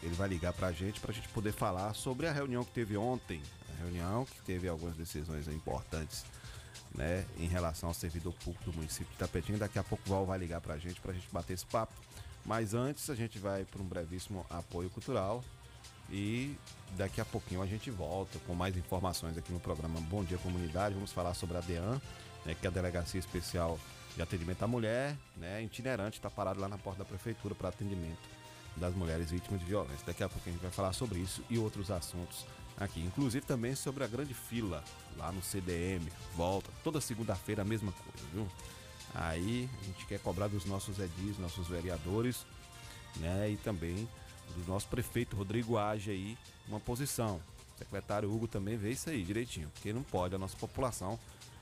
ele 0.03 0.15
vai 0.15 0.29
ligar 0.29 0.53
pra 0.53 0.73
gente 0.73 1.01
pra 1.01 1.13
gente 1.13 1.29
poder 1.29 1.53
falar 1.53 1.93
sobre 1.95 2.27
a 2.27 2.33
reunião 2.33 2.65
que 2.65 2.73
teve 2.73 2.97
ontem. 2.97 3.43
A 3.75 3.83
reunião 3.83 4.25
que 4.25 4.41
teve 4.43 4.69
algumas 4.69 4.97
decisões 4.97 5.47
importantes, 5.49 6.25
né? 6.95 7.25
Em 7.39 7.47
relação 7.47 7.89
ao 7.89 7.95
servidor 7.95 8.33
público 8.35 8.71
do 8.71 8.77
município 8.77 9.13
de 9.13 9.19
Tapetinho. 9.19 9.59
Daqui 9.59 9.79
a 9.79 9.85
pouco 9.85 10.03
o 10.07 10.11
Val 10.11 10.27
vai 10.27 10.39
ligar 10.39 10.61
pra 10.61 10.77
gente 10.79 11.01
pra 11.01 11.13
gente 11.13 11.29
bater 11.33 11.55
esse 11.55 11.67
papo. 11.67 11.93
Mas 12.45 12.75
antes 12.75 13.09
a 13.09 13.15
gente 13.15 13.39
vai 13.39 13.65
para 13.65 13.81
um 13.81 13.85
brevíssimo 13.85 14.45
apoio 14.51 14.91
cultural. 14.91 15.45
E 16.11 16.57
daqui 16.97 17.21
a 17.21 17.25
pouquinho 17.25 17.63
a 17.63 17.67
gente 17.67 17.91
volta 17.91 18.39
com 18.41 18.55
mais 18.55 18.77
informações 18.77 19.39
aqui 19.39 19.53
no 19.53 19.61
programa 19.61 20.01
Bom 20.03 20.23
Dia 20.23 20.39
Comunidade. 20.39 20.95
Vamos 20.95 21.13
falar 21.13 21.33
sobre 21.35 21.57
a 21.57 21.61
DEAN, 21.61 22.01
né, 22.45 22.55
que 22.55 22.67
é 22.67 22.69
a 22.69 22.73
Delegacia 22.73 23.19
Especial 23.19 23.79
de 24.15 24.21
Atendimento 24.21 24.63
à 24.63 24.67
Mulher, 24.67 25.17
né, 25.37 25.63
itinerante, 25.63 26.19
está 26.19 26.29
parado 26.29 26.61
lá 26.61 26.69
na 26.69 26.77
porta 26.77 26.99
da 26.99 27.05
prefeitura 27.07 27.55
para 27.55 27.71
atendimento 27.71 28.29
das 28.77 28.95
mulheres 28.95 29.31
vítimas 29.31 29.61
de 29.61 29.67
violência. 29.67 30.05
Daqui 30.05 30.23
a 30.23 30.29
pouco 30.29 30.47
a 30.47 30.53
gente 30.53 30.61
vai 30.61 30.71
falar 30.71 30.93
sobre 30.93 31.19
isso 31.19 31.43
e 31.49 31.59
outros 31.59 31.91
assuntos 31.91 32.45
aqui. 32.85 33.01
Inclusive 33.01 33.45
também 33.45 33.75
sobre 33.75 34.05
a 34.05 34.07
grande 34.07 34.35
fila 34.35 34.83
lá 35.17 35.31
no 35.33 35.43
CDM. 35.43 36.07
Volta 36.37 36.71
toda 36.83 37.01
segunda-feira 37.01 37.63
a 37.63 37.65
mesma 37.65 37.93
coisa, 37.93 38.29
viu? 38.33 38.49
Aí 39.15 39.69
a 39.81 39.85
gente 39.85 40.07
quer 40.07 40.19
cobrar 40.21 40.49
dos 40.49 40.65
nossos 40.65 40.99
edis, 40.99 41.39
nossos 41.39 41.67
vereadores, 41.69 42.47
né? 43.17 43.51
E 43.51 43.57
também 43.57 44.09
do 44.57 44.67
nosso 44.67 44.89
prefeito 44.89 45.37
Rodrigo 45.37 45.79
Age 45.79 46.11
aí 46.11 46.39
uma 46.69 46.81
posição. 46.81 47.41
O 47.75 47.79
secretário 47.79 48.33
Hugo 48.33 48.47
também 48.47 48.77
vê 48.77 48.93
isso 48.93 49.11
aí 49.11 49.23
direitinho, 49.23 49.69
porque 49.71 49.93
não 49.93 50.03
pode 50.03 50.35
a 50.35 50.39
nossa 50.39 50.57
população 50.57 51.19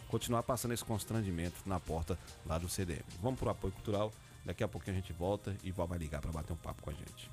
continuar 0.09 0.43
passando 0.43 0.75
esse 0.75 0.85
constrangimento 0.85 1.57
na 1.65 1.79
porta 1.79 2.19
lá 2.45 2.59
do 2.59 2.69
CDM. 2.69 3.05
Vamos 3.23 3.39
pro 3.39 3.49
apoio 3.49 3.73
cultural, 3.73 4.13
daqui 4.45 4.63
a 4.63 4.69
pouquinho 4.69 4.97
a 4.97 5.01
gente 5.01 5.13
volta 5.13 5.57
e 5.63 5.71
Val 5.71 5.87
vai 5.87 5.99
ligar 5.99 6.21
para 6.21 6.33
bater 6.33 6.53
um 6.53 6.57
papo 6.57 6.83
com 6.83 6.91
a 6.91 6.93
gente. 6.93 7.31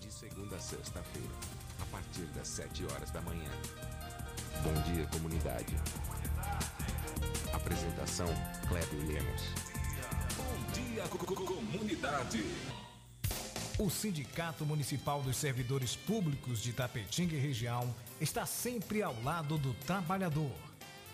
De 0.00 0.12
segunda 0.12 0.56
a 0.56 0.60
sexta-feira, 0.60 1.28
a 1.80 1.84
partir 1.86 2.24
das 2.34 2.48
7 2.48 2.84
horas 2.86 3.10
da 3.10 3.20
manhã. 3.22 3.50
Bom 4.62 4.92
dia, 4.92 5.06
comunidade. 5.06 5.74
Apresentação: 7.52 8.26
Kleber 8.68 9.06
Lemos. 9.06 9.42
Bom 10.36 10.72
dia, 10.72 11.02
co- 11.08 11.18
co- 11.18 11.34
comunidade. 11.44 12.44
O 13.78 13.90
Sindicato 13.90 14.64
Municipal 14.64 15.20
dos 15.22 15.36
Servidores 15.36 15.96
Públicos 15.96 16.60
de 16.62 16.72
Tapetinga 16.72 17.34
e 17.34 17.40
região 17.40 17.92
está 18.20 18.46
sempre 18.46 19.02
ao 19.02 19.20
lado 19.22 19.58
do 19.58 19.74
trabalhador. 19.74 20.52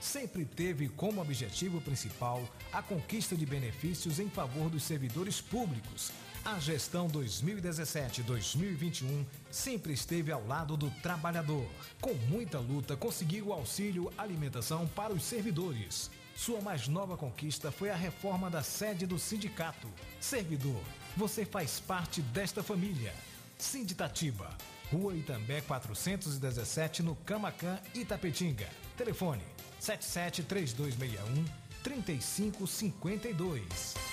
Sempre 0.00 0.44
teve 0.44 0.88
como 0.88 1.20
objetivo 1.20 1.80
principal 1.80 2.42
a 2.72 2.82
conquista 2.82 3.34
de 3.36 3.44
benefícios 3.46 4.18
em 4.18 4.28
favor 4.28 4.68
dos 4.70 4.82
servidores 4.82 5.40
públicos. 5.40 6.10
A 6.44 6.58
gestão 6.58 7.08
2017-2021 7.08 9.24
sempre 9.50 9.92
esteve 9.92 10.32
ao 10.32 10.46
lado 10.46 10.74
do 10.74 10.90
trabalhador. 11.02 11.66
Com 12.00 12.14
muita 12.14 12.58
luta, 12.58 12.96
conseguiu 12.96 13.48
o 13.48 13.52
auxílio 13.52 14.10
alimentação 14.16 14.88
para 14.88 15.12
os 15.12 15.22
servidores. 15.22 16.10
Sua 16.34 16.62
mais 16.62 16.88
nova 16.88 17.14
conquista 17.16 17.70
foi 17.70 17.90
a 17.90 17.94
reforma 17.94 18.48
da 18.48 18.62
sede 18.62 19.06
do 19.06 19.18
sindicato. 19.18 19.86
Servidor, 20.18 20.80
você 21.14 21.44
faz 21.44 21.78
parte 21.78 22.22
desta 22.22 22.62
família. 22.62 23.12
Sinditatiba, 23.58 24.56
Rua 24.90 25.14
Itambé 25.14 25.60
417, 25.60 27.02
no 27.02 27.16
Camacan, 27.16 27.78
Itapetinga. 27.94 28.66
Telefone 28.96 29.42
773261 29.78 31.44
3552. 31.82 34.09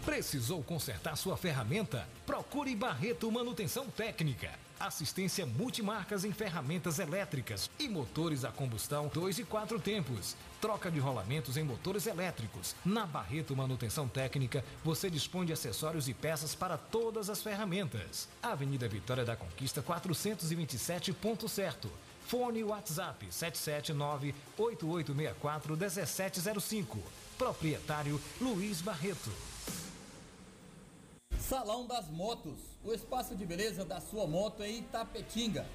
Precisou 0.06 0.64
consertar 0.64 1.16
sua 1.16 1.38
ferramenta? 1.38 2.08
Procure 2.26 2.76
Barreto 2.76 3.32
Manutenção 3.32 3.88
Técnica. 3.88 4.50
Assistência 4.80 5.46
multimarcas 5.46 6.26
em 6.26 6.32
ferramentas 6.32 6.98
elétricas 6.98 7.70
e 7.80 7.88
motores 7.88 8.44
a 8.44 8.52
combustão 8.52 9.12
2 9.14 9.40
e 9.40 9.44
4 9.44 9.80
tempos. 9.80 10.36
Troca 10.60 10.90
de 10.90 11.00
rolamentos 11.00 11.56
em 11.56 11.64
motores 11.64 12.08
elétricos. 12.08 12.76
Na 12.84 13.06
Barreto 13.06 13.56
Manutenção 13.56 14.08
Técnica, 14.08 14.66
você 14.84 15.08
dispõe 15.08 15.46
de 15.46 15.54
acessórios 15.54 16.10
e 16.10 16.16
peças 16.16 16.56
para 16.56 16.78
todas 16.78 17.30
as 17.30 17.44
ferramentas. 17.44 18.28
Avenida 18.42 18.88
Vitória 18.88 19.24
da 19.24 19.36
Conquista 19.36 19.84
427, 19.84 21.14
ponto 21.14 21.48
certo. 21.48 21.92
Fone 22.32 22.64
WhatsApp 22.64 23.28
779-8864-1705. 24.58 26.98
Proprietário 27.38 28.22
Luiz 28.40 28.80
Barreto. 28.80 29.30
Salão 31.38 31.86
das 31.86 32.08
Motos, 32.08 32.58
o 32.86 32.94
espaço 32.94 33.36
de 33.36 33.46
beleza 33.46 33.84
da 33.84 34.00
sua 34.00 34.26
moto 34.26 34.64
em 34.64 34.78
Itapetinga. 34.78 35.68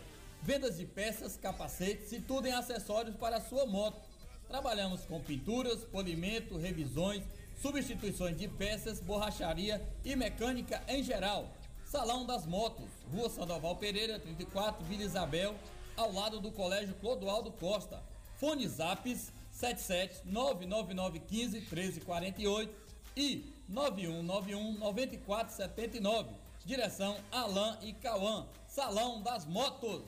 Vendas 0.42 0.78
de 0.78 0.86
peças, 0.86 1.36
capacetes 1.36 2.10
e 2.12 2.22
tudo 2.22 2.48
em 2.48 2.52
acessórios 2.52 3.14
para 3.16 3.36
a 3.36 3.42
sua 3.42 3.66
moto. 3.66 4.00
Trabalhamos 4.48 5.02
com 5.02 5.20
pinturas, 5.20 5.84
polimento, 5.84 6.56
revisões, 6.56 7.22
substituições 7.60 8.38
de 8.38 8.48
peças, 8.48 8.98
borracharia 8.98 9.86
e 10.02 10.16
mecânica 10.16 10.82
em 10.88 11.02
geral. 11.02 11.52
Salão 11.84 12.24
das 12.24 12.46
Motos, 12.46 12.88
Rua 13.12 13.28
Sandoval 13.28 13.76
Pereira, 13.76 14.18
34, 14.18 14.82
Vila 14.86 15.02
Isabel, 15.02 15.54
ao 15.96 16.12
lado 16.12 16.38
do 16.40 16.52
Colégio 16.52 16.94
Clodoaldo 16.96 17.50
Costa. 17.52 18.02
Fone 18.38 18.68
Zaps 18.68 19.32
77 19.50 20.26
99915 20.26 21.60
1348 21.60 22.74
e 23.16 23.50
9191-9479. 23.72 26.26
Direção 26.64 27.16
Alain 27.30 27.78
e 27.82 27.92
Cauã. 27.94 28.46
Salão 28.66 29.22
das 29.22 29.46
Motos. 29.46 30.02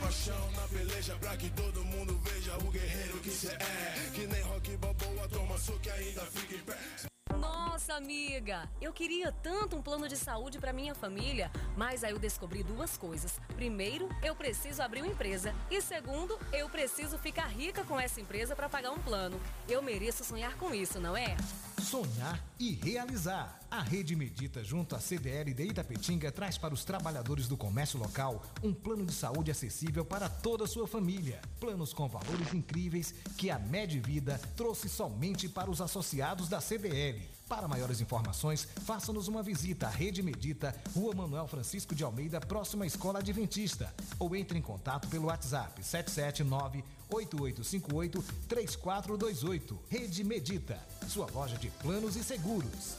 Paixão 0.00 0.50
na 0.52 0.68
peleja 0.68 1.16
pra 1.16 1.36
que 1.36 1.50
todo 1.50 1.84
mundo 1.84 2.16
veja 2.18 2.56
o 2.58 2.70
guerreiro 2.70 3.18
que 3.20 3.30
cê 3.30 3.52
é. 3.52 4.10
Que 4.14 4.26
nem 4.26 4.40
rock 4.42 4.76
balboa, 4.78 5.28
toma 5.28 5.58
soco 5.58 5.86
e 5.86 5.90
ainda 5.90 6.22
fica 6.22 6.54
em 6.56 6.60
pé. 6.60 7.11
Nossa, 7.42 7.94
amiga, 7.94 8.70
eu 8.80 8.92
queria 8.92 9.32
tanto 9.32 9.74
um 9.74 9.82
plano 9.82 10.06
de 10.06 10.16
saúde 10.16 10.60
para 10.60 10.72
minha 10.72 10.94
família, 10.94 11.50
mas 11.76 12.04
aí 12.04 12.12
eu 12.12 12.18
descobri 12.18 12.62
duas 12.62 12.96
coisas. 12.96 13.40
Primeiro, 13.56 14.08
eu 14.22 14.36
preciso 14.36 14.80
abrir 14.80 15.02
uma 15.02 15.10
empresa 15.10 15.52
e 15.68 15.82
segundo, 15.82 16.38
eu 16.52 16.68
preciso 16.68 17.18
ficar 17.18 17.48
rica 17.48 17.82
com 17.82 17.98
essa 17.98 18.20
empresa 18.20 18.54
para 18.54 18.68
pagar 18.68 18.92
um 18.92 19.00
plano. 19.00 19.40
Eu 19.68 19.82
mereço 19.82 20.22
sonhar 20.22 20.56
com 20.58 20.72
isso, 20.72 21.00
não 21.00 21.16
é? 21.16 21.36
Sonhar 21.82 22.40
e 22.60 22.70
realizar. 22.74 23.58
A 23.68 23.80
Rede 23.80 24.14
Medita, 24.14 24.62
junto 24.62 24.94
à 24.94 25.00
CDL 25.00 25.52
de 25.52 25.64
Itapetinga, 25.64 26.30
traz 26.30 26.56
para 26.56 26.72
os 26.72 26.84
trabalhadores 26.84 27.48
do 27.48 27.56
comércio 27.56 27.98
local 27.98 28.42
um 28.62 28.72
plano 28.72 29.04
de 29.04 29.12
saúde 29.12 29.50
acessível 29.50 30.04
para 30.04 30.28
toda 30.28 30.64
a 30.64 30.68
sua 30.68 30.86
família. 30.86 31.40
Planos 31.58 31.92
com 31.92 32.06
valores 32.06 32.54
incríveis 32.54 33.12
que 33.36 33.50
a 33.50 33.58
Medvida 33.58 34.38
trouxe 34.56 34.88
somente 34.88 35.48
para 35.48 35.70
os 35.70 35.80
associados 35.80 36.48
da 36.48 36.60
CDL. 36.60 37.31
Para 37.52 37.68
maiores 37.68 38.00
informações, 38.00 38.66
faça-nos 38.86 39.28
uma 39.28 39.42
visita 39.42 39.86
à 39.86 39.90
Rede 39.90 40.22
Medita, 40.22 40.74
Rua 40.96 41.14
Manuel 41.14 41.46
Francisco 41.46 41.94
de 41.94 42.02
Almeida, 42.02 42.40
próxima 42.40 42.84
à 42.84 42.86
Escola 42.86 43.18
Adventista. 43.18 43.92
Ou 44.18 44.34
entre 44.34 44.58
em 44.58 44.62
contato 44.62 45.06
pelo 45.08 45.26
WhatsApp 45.26 45.84
779 45.84 46.82
8858 47.10 48.24
3428. 48.48 49.78
Rede 49.90 50.24
Medita, 50.24 50.80
sua 51.06 51.26
loja 51.30 51.58
de 51.58 51.68
planos 51.68 52.16
e 52.16 52.24
seguros. 52.24 52.96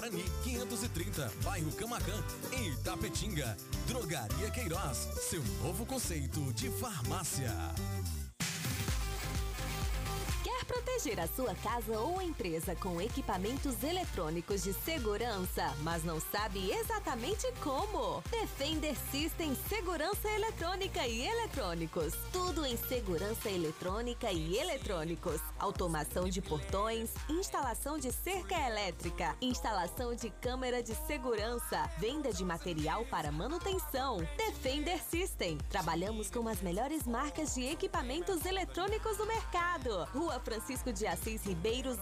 Rua 0.00 0.08
Macarani, 0.08 0.24
530, 0.42 1.30
bairro 1.44 1.70
Camacan, 1.72 2.24
em 2.52 2.68
Itapetinga. 2.68 3.54
Drogaria 3.86 4.50
Queiroz, 4.50 5.08
seu 5.28 5.42
novo 5.62 5.84
conceito 5.84 6.52
de 6.54 6.70
farmácia. 6.70 7.52
Proteger 10.70 11.18
a 11.18 11.26
sua 11.26 11.52
casa 11.56 11.98
ou 11.98 12.22
empresa 12.22 12.76
com 12.76 13.00
equipamentos 13.00 13.82
eletrônicos 13.82 14.62
de 14.62 14.72
segurança, 14.72 15.74
mas 15.82 16.04
não 16.04 16.20
sabe 16.20 16.70
exatamente 16.70 17.44
como? 17.60 18.22
Defender 18.30 18.94
System 19.10 19.56
Segurança 19.68 20.30
Eletrônica 20.30 21.04
e 21.08 21.26
Eletrônicos. 21.26 22.14
Tudo 22.32 22.64
em 22.64 22.76
segurança 22.76 23.50
eletrônica 23.50 24.30
e 24.30 24.58
eletrônicos. 24.58 25.40
Automação 25.58 26.28
de 26.28 26.40
portões, 26.40 27.10
instalação 27.28 27.98
de 27.98 28.12
cerca 28.12 28.54
elétrica, 28.54 29.34
instalação 29.40 30.14
de 30.14 30.30
câmera 30.40 30.80
de 30.84 30.94
segurança, 31.04 31.90
venda 31.98 32.32
de 32.32 32.44
material 32.44 33.04
para 33.06 33.32
manutenção. 33.32 34.18
Defender 34.36 35.00
System. 35.02 35.58
Trabalhamos 35.68 36.30
com 36.30 36.46
as 36.46 36.62
melhores 36.62 37.08
marcas 37.08 37.56
de 37.56 37.64
equipamentos 37.64 38.44
eletrônicos 38.44 39.16
do 39.16 39.26
mercado. 39.26 40.04
Rua 40.12 40.38
Francisco 40.38 40.59
de 40.92 41.06
Assis 41.06 41.44
Ribeiro 41.44 41.98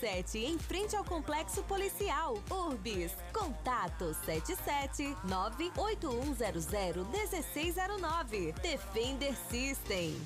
07, 0.00 0.38
em 0.38 0.58
frente 0.58 0.96
ao 0.96 1.04
Complexo 1.04 1.62
Policial. 1.62 2.34
Urbis. 2.50 3.12
Contato 3.32 4.14
77 4.24 5.16
98100 5.24 7.04
1609. 7.04 8.52
Defender 8.60 9.34
System. 9.48 10.16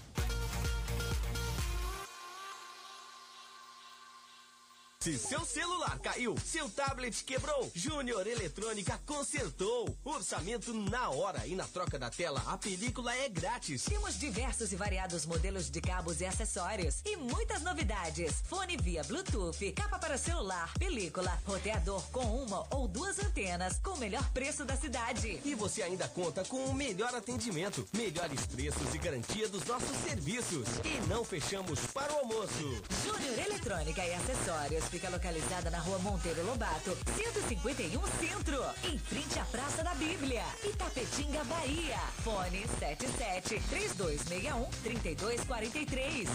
Se 5.05 5.19
seu 5.19 5.45
celular 5.45 5.99
caiu, 5.99 6.35
seu 6.43 6.67
tablet 6.71 7.25
quebrou, 7.25 7.71
Júnior 7.75 8.27
Eletrônica 8.27 8.99
consertou. 9.05 9.95
Orçamento 10.03 10.73
na 10.73 11.11
hora 11.11 11.47
e 11.47 11.55
na 11.55 11.65
troca 11.65 11.99
da 11.99 12.09
tela, 12.09 12.43
a 12.47 12.57
película 12.57 13.15
é 13.15 13.29
grátis. 13.29 13.85
Temos 13.85 14.19
diversos 14.19 14.73
e 14.73 14.77
variados 14.77 15.27
modelos 15.27 15.69
de 15.69 15.79
cabos 15.83 16.23
e 16.23 16.25
acessórios 16.25 17.03
e 17.05 17.19
muitas 17.19 17.61
novidades. 17.61 18.41
Fone 18.49 18.79
via 18.79 19.05
Bluetooth, 19.05 19.73
capa 19.73 19.99
para 19.99 20.17
celular, 20.17 20.73
película, 20.79 21.39
roteador 21.45 22.01
com 22.11 22.43
uma 22.43 22.67
ou 22.75 22.89
duas 22.89 23.19
antenas 23.19 23.79
com 23.83 23.91
o 23.91 23.99
melhor 23.99 24.27
preço 24.31 24.65
da 24.65 24.75
cidade. 24.75 25.39
E 25.45 25.55
você 25.55 25.83
ainda 25.83 26.09
conta 26.09 26.47
com 26.47 26.65
o 26.65 26.73
melhor 26.73 27.15
atendimento, 27.15 27.87
melhores 27.93 28.47
preços 28.47 28.95
e 28.95 28.97
garantia 28.97 29.51
dos 29.51 29.65
nossos 29.67 29.99
serviços. 29.99 30.67
E 30.83 31.07
não 31.09 31.23
fechamos 31.23 31.81
para 31.93 32.11
o 32.11 32.21
almoço. 32.21 32.83
Júnior 33.05 33.39
Eletrônica 33.39 34.03
e 34.03 34.15
Acessórios 34.15 34.94
localizada 35.11 35.71
na 35.71 35.79
rua 35.79 35.99
Monteiro 35.99 36.45
Lobato, 36.47 36.97
151 37.17 38.01
Centro, 38.19 38.63
em 38.85 38.99
frente 38.99 39.39
à 39.39 39.45
Praça 39.45 39.83
da 39.83 39.95
Bíblia, 39.95 40.43
Itapetinga, 40.65 41.43
Bahia. 41.45 41.99
Fone 42.23 42.67
77 42.79 43.61
3261 43.69 44.65
3243. 44.83 46.29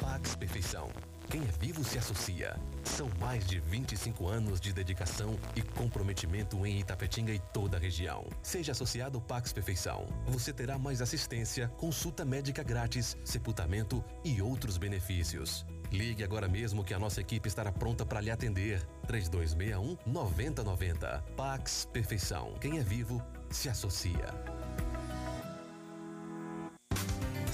Pax 0.00 0.34
Perfeição. 0.34 0.88
Quem 1.30 1.42
é 1.42 1.52
vivo 1.60 1.84
se 1.84 1.98
associa. 1.98 2.56
São 2.82 3.10
mais 3.20 3.46
de 3.46 3.60
25 3.60 4.26
anos 4.26 4.58
de 4.60 4.72
dedicação 4.72 5.38
e 5.54 5.60
comprometimento 5.60 6.64
em 6.64 6.80
Itapetinga 6.80 7.32
e 7.32 7.38
toda 7.52 7.76
a 7.76 7.80
região. 7.80 8.26
Seja 8.42 8.72
associado 8.72 9.20
Pax 9.20 9.52
Perfeição. 9.52 10.06
Você 10.28 10.54
terá 10.54 10.78
mais 10.78 11.02
assistência, 11.02 11.68
consulta 11.76 12.24
médica 12.24 12.62
grátis, 12.62 13.14
sepultamento 13.24 14.02
e 14.24 14.40
outros 14.40 14.78
benefícios. 14.78 15.66
Ligue 15.90 16.22
agora 16.22 16.48
mesmo 16.48 16.84
que 16.84 16.92
a 16.92 16.98
nossa 16.98 17.20
equipe 17.20 17.48
estará 17.48 17.72
pronta 17.72 18.04
para 18.04 18.20
lhe 18.20 18.30
atender. 18.30 18.82
3261 19.06 19.96
9090. 20.06 21.24
Pax 21.36 21.88
Perfeição. 21.92 22.54
Quem 22.60 22.78
é 22.78 22.82
vivo 22.82 23.22
se 23.50 23.68
associa. 23.68 24.57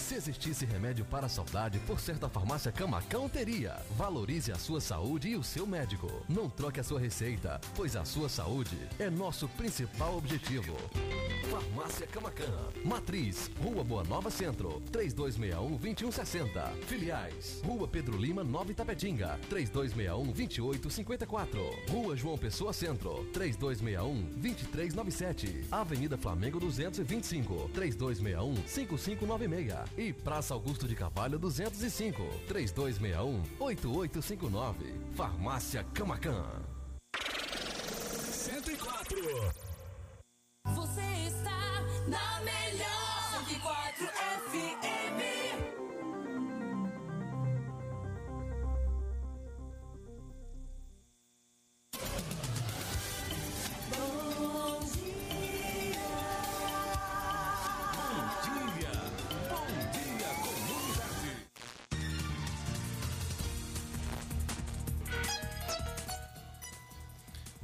Se 0.05 0.15
existisse 0.17 0.67
remédio 0.67 1.07
para 1.07 1.25
a 1.25 1.29
saudade, 1.31 1.79
por 1.79 1.99
certa 1.99 2.29
farmácia 2.29 2.71
Camacão 2.71 3.27
teria. 3.27 3.81
Valorize 3.97 4.53
a 4.53 4.57
sua 4.57 4.79
saúde 4.79 5.31
e 5.31 5.37
o 5.37 5.43
seu 5.43 5.67
médico. 5.67 6.23
Não 6.29 6.51
troque 6.51 6.79
a 6.79 6.85
sua 6.85 7.01
receita, 7.01 7.59
pois 7.75 7.97
a 7.97 8.05
sua 8.05 8.29
saúde 8.29 8.77
é 8.99 9.09
nosso 9.09 9.49
principal 9.49 10.19
objetivo. 10.19 10.77
Farmácia 11.51 12.07
Camacan. 12.07 12.53
Matriz, 12.85 13.51
Rua 13.63 13.83
Boa 13.83 14.05
Nova 14.05 14.31
Centro, 14.31 14.83
3261-2160. 14.93 16.75
Filiais, 16.87 17.63
Rua 17.65 17.89
Pedro 17.89 18.19
Lima, 18.19 18.45
Nova 18.45 18.73
Itapetinga, 18.73 19.41
3261-2854. 19.49 21.89
Rua 21.89 22.15
João 22.15 22.37
Pessoa 22.37 22.75
Centro, 22.75 23.27
3261-2397. 23.33 25.65
Avenida 25.71 26.19
Flamengo 26.19 26.61
225, 26.61 27.71
3261-5596. 27.75 29.94
E 29.97 30.13
Praça 30.13 30.55
Augusto 30.55 30.89
de 30.89 30.97
Carvalho 30.97 31.39
205, 31.39 32.21
3261-8859. 32.49 34.75
Farmácia 35.15 35.85
Camacan. 35.95 36.45
104. 38.33 39.17
Você 40.75 41.01
está 41.29 41.81
na 42.09 42.41
melhor 42.41 43.45
104 43.47 44.09
FM. 44.51 44.94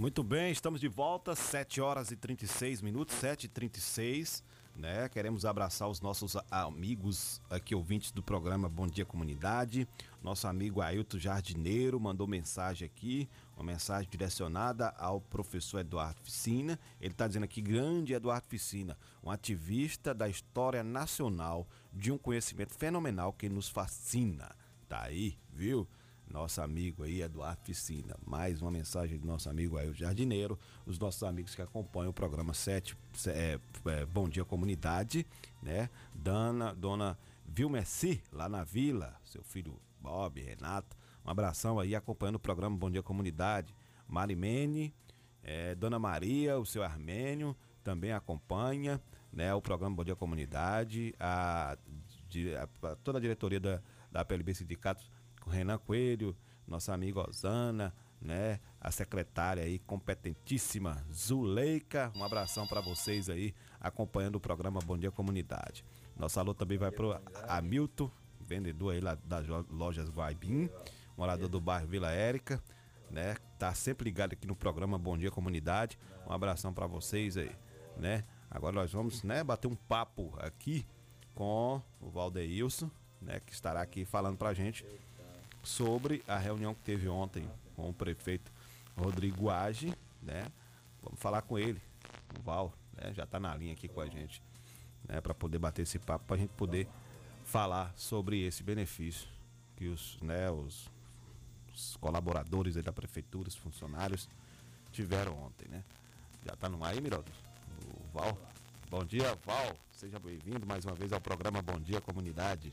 Muito 0.00 0.22
bem, 0.22 0.50
estamos 0.50 0.80
de 0.80 0.88
volta, 0.88 1.36
7 1.36 1.78
horas 1.78 2.10
e 2.10 2.16
36 2.16 2.80
minutos, 2.80 3.16
7 3.16 3.44
e 3.44 3.48
36 3.48 4.42
né? 4.80 5.10
Queremos 5.10 5.44
abraçar 5.44 5.88
os 5.88 6.00
nossos 6.00 6.36
amigos 6.50 7.38
aqui, 7.50 7.74
ouvintes 7.74 8.10
do 8.10 8.22
programa 8.22 8.66
Bom 8.66 8.86
Dia 8.86 9.04
Comunidade. 9.04 9.86
Nosso 10.22 10.48
amigo 10.48 10.80
Ailton 10.80 11.18
Jardineiro 11.18 12.00
mandou 12.00 12.26
mensagem 12.26 12.86
aqui, 12.86 13.28
uma 13.54 13.64
mensagem 13.64 14.08
direcionada 14.10 14.88
ao 14.96 15.20
professor 15.20 15.80
Eduardo 15.80 16.20
Ficina. 16.22 16.80
Ele 16.98 17.12
está 17.12 17.26
dizendo 17.26 17.44
aqui, 17.44 17.60
grande 17.60 18.14
Eduardo 18.14 18.46
Ficina, 18.48 18.96
um 19.22 19.30
ativista 19.30 20.14
da 20.14 20.28
história 20.28 20.82
nacional, 20.82 21.68
de 21.92 22.10
um 22.10 22.16
conhecimento 22.16 22.72
fenomenal 22.72 23.34
que 23.34 23.50
nos 23.50 23.68
fascina. 23.68 24.50
Tá 24.88 25.02
aí, 25.02 25.36
viu? 25.52 25.86
Nosso 26.30 26.60
amigo 26.62 27.02
aí, 27.02 27.22
Eduardo 27.22 27.60
Ficina. 27.64 28.16
Mais 28.24 28.62
uma 28.62 28.70
mensagem 28.70 29.18
do 29.18 29.26
nosso 29.26 29.50
amigo 29.50 29.76
aí, 29.76 29.88
o 29.88 29.94
Jardineiro, 29.94 30.58
os 30.86 30.98
nossos 30.98 31.22
amigos 31.22 31.54
que 31.54 31.62
acompanham 31.62 32.10
o 32.10 32.14
programa 32.14 32.54
7, 32.54 32.96
é, 33.26 33.58
é, 33.86 34.06
Bom 34.06 34.28
Dia 34.28 34.44
Comunidade, 34.44 35.26
né? 35.62 35.90
Dana, 36.14 36.74
dona 36.74 37.18
Vilmeci, 37.44 38.22
lá 38.32 38.48
na 38.48 38.62
vila, 38.62 39.16
seu 39.24 39.42
filho 39.42 39.78
Bob, 40.00 40.40
Renato. 40.40 40.96
Um 41.24 41.30
abração 41.30 41.78
aí 41.80 41.94
acompanhando 41.94 42.36
o 42.36 42.40
programa 42.40 42.76
Bom 42.76 42.90
Dia 42.90 43.02
Comunidade. 43.02 43.74
Marimene, 44.06 44.94
é, 45.42 45.74
Dona 45.74 45.98
Maria, 45.98 46.58
o 46.58 46.66
seu 46.66 46.82
Armênio, 46.82 47.56
também 47.82 48.12
acompanha 48.12 49.00
né, 49.32 49.52
o 49.54 49.60
programa 49.60 49.94
Bom 49.96 50.04
Dia 50.04 50.16
Comunidade, 50.16 51.14
a- 51.18 51.76
a- 52.82 52.96
toda 52.96 53.18
a 53.18 53.20
diretoria 53.20 53.60
da, 53.60 53.82
da 54.10 54.24
PLB 54.24 54.54
Sindicatos, 54.54 55.08
Renan 55.48 55.78
Coelho, 55.78 56.36
nossa 56.66 56.92
amiga 56.92 57.28
Osana, 57.28 57.94
né? 58.20 58.60
A 58.80 58.90
secretária 58.90 59.62
aí, 59.62 59.78
competentíssima, 59.78 61.04
Zuleika. 61.12 62.12
Um 62.14 62.24
abração 62.24 62.66
para 62.66 62.80
vocês 62.80 63.28
aí, 63.28 63.54
acompanhando 63.80 64.36
o 64.36 64.40
programa 64.40 64.80
Bom 64.80 64.98
Dia 64.98 65.10
Comunidade. 65.10 65.84
Nosso 66.16 66.38
alô 66.38 66.52
também 66.52 66.76
vai 66.76 66.90
pro 66.90 67.18
Hamilton, 67.48 68.10
vendedor 68.40 68.92
aí 68.92 69.00
lá 69.00 69.16
das 69.24 69.46
lojas 69.70 70.08
Guaibim, 70.10 70.68
morador 71.16 71.48
do 71.48 71.60
bairro 71.60 71.86
Vila 71.86 72.10
Érica, 72.10 72.62
né? 73.10 73.36
Tá 73.58 73.74
sempre 73.74 74.04
ligado 74.04 74.34
aqui 74.34 74.46
no 74.46 74.54
programa 74.54 74.98
Bom 74.98 75.16
Dia 75.16 75.30
Comunidade. 75.30 75.98
Um 76.26 76.32
abração 76.32 76.72
para 76.72 76.86
vocês 76.86 77.36
aí, 77.36 77.54
né? 77.96 78.24
Agora 78.50 78.74
nós 78.74 78.92
vamos, 78.92 79.22
né, 79.22 79.44
bater 79.44 79.68
um 79.68 79.76
papo 79.76 80.34
aqui 80.38 80.84
com 81.34 81.80
o 82.00 82.10
Valdeilson, 82.10 82.90
né, 83.22 83.38
que 83.40 83.52
estará 83.52 83.80
aqui 83.80 84.04
falando 84.04 84.36
pra 84.36 84.52
gente 84.52 84.84
sobre 85.62 86.22
a 86.26 86.38
reunião 86.38 86.74
que 86.74 86.82
teve 86.82 87.08
ontem 87.08 87.48
com 87.76 87.88
o 87.88 87.94
prefeito 87.94 88.50
Rodrigo 88.96 89.50
Age, 89.50 89.94
né? 90.22 90.46
Vamos 91.02 91.18
falar 91.18 91.42
com 91.42 91.58
ele, 91.58 91.80
o 92.38 92.42
Val, 92.42 92.72
né? 92.92 93.12
Já 93.14 93.26
tá 93.26 93.40
na 93.40 93.54
linha 93.54 93.72
aqui 93.72 93.88
com 93.88 94.00
a 94.00 94.06
gente, 94.06 94.42
né, 95.08 95.20
para 95.20 95.32
poder 95.32 95.58
bater 95.58 95.82
esse 95.82 95.98
papo, 95.98 96.26
pra 96.26 96.36
gente 96.36 96.50
poder 96.50 96.86
falar 97.44 97.92
sobre 97.96 98.42
esse 98.44 98.62
benefício 98.62 99.28
que 99.76 99.88
os, 99.88 100.18
né, 100.20 100.50
os, 100.50 100.90
os 101.72 101.96
colaboradores 101.96 102.74
da 102.76 102.92
prefeitura, 102.92 103.48
os 103.48 103.56
funcionários 103.56 104.28
tiveram 104.92 105.32
ontem, 105.42 105.68
né? 105.68 105.82
Já 106.44 106.54
tá 106.56 106.68
no 106.68 106.82
ar 106.84 106.92
aí, 106.92 107.00
Miraldo? 107.00 107.30
O 107.86 108.18
Val. 108.18 108.38
Bom 108.90 109.04
dia, 109.04 109.38
Val. 109.44 109.74
Seja 109.90 110.18
bem-vindo 110.18 110.66
mais 110.66 110.84
uma 110.84 110.94
vez 110.94 111.12
ao 111.12 111.20
programa 111.20 111.62
Bom 111.62 111.78
Dia 111.78 112.00
Comunidade. 112.00 112.72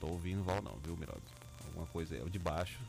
Tô 0.00 0.08
ouvindo 0.08 0.42
Val 0.42 0.62
não, 0.62 0.76
viu, 0.78 0.96
Miraldo? 0.96 1.22
Alguma 1.66 1.86
coisa 1.86 2.14
aí, 2.14 2.20
é 2.20 2.24
o 2.24 2.30
de 2.30 2.38
baixo. 2.38 2.80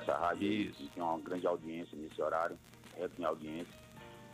Essa 0.00 0.16
rádio 0.16 0.72
que 0.72 0.88
tem 0.94 1.02
uma 1.02 1.18
grande 1.18 1.46
audiência 1.46 1.96
nesse 1.98 2.20
horário, 2.22 2.56
é 2.96 3.08
tem 3.08 3.24
audiência. 3.24 3.74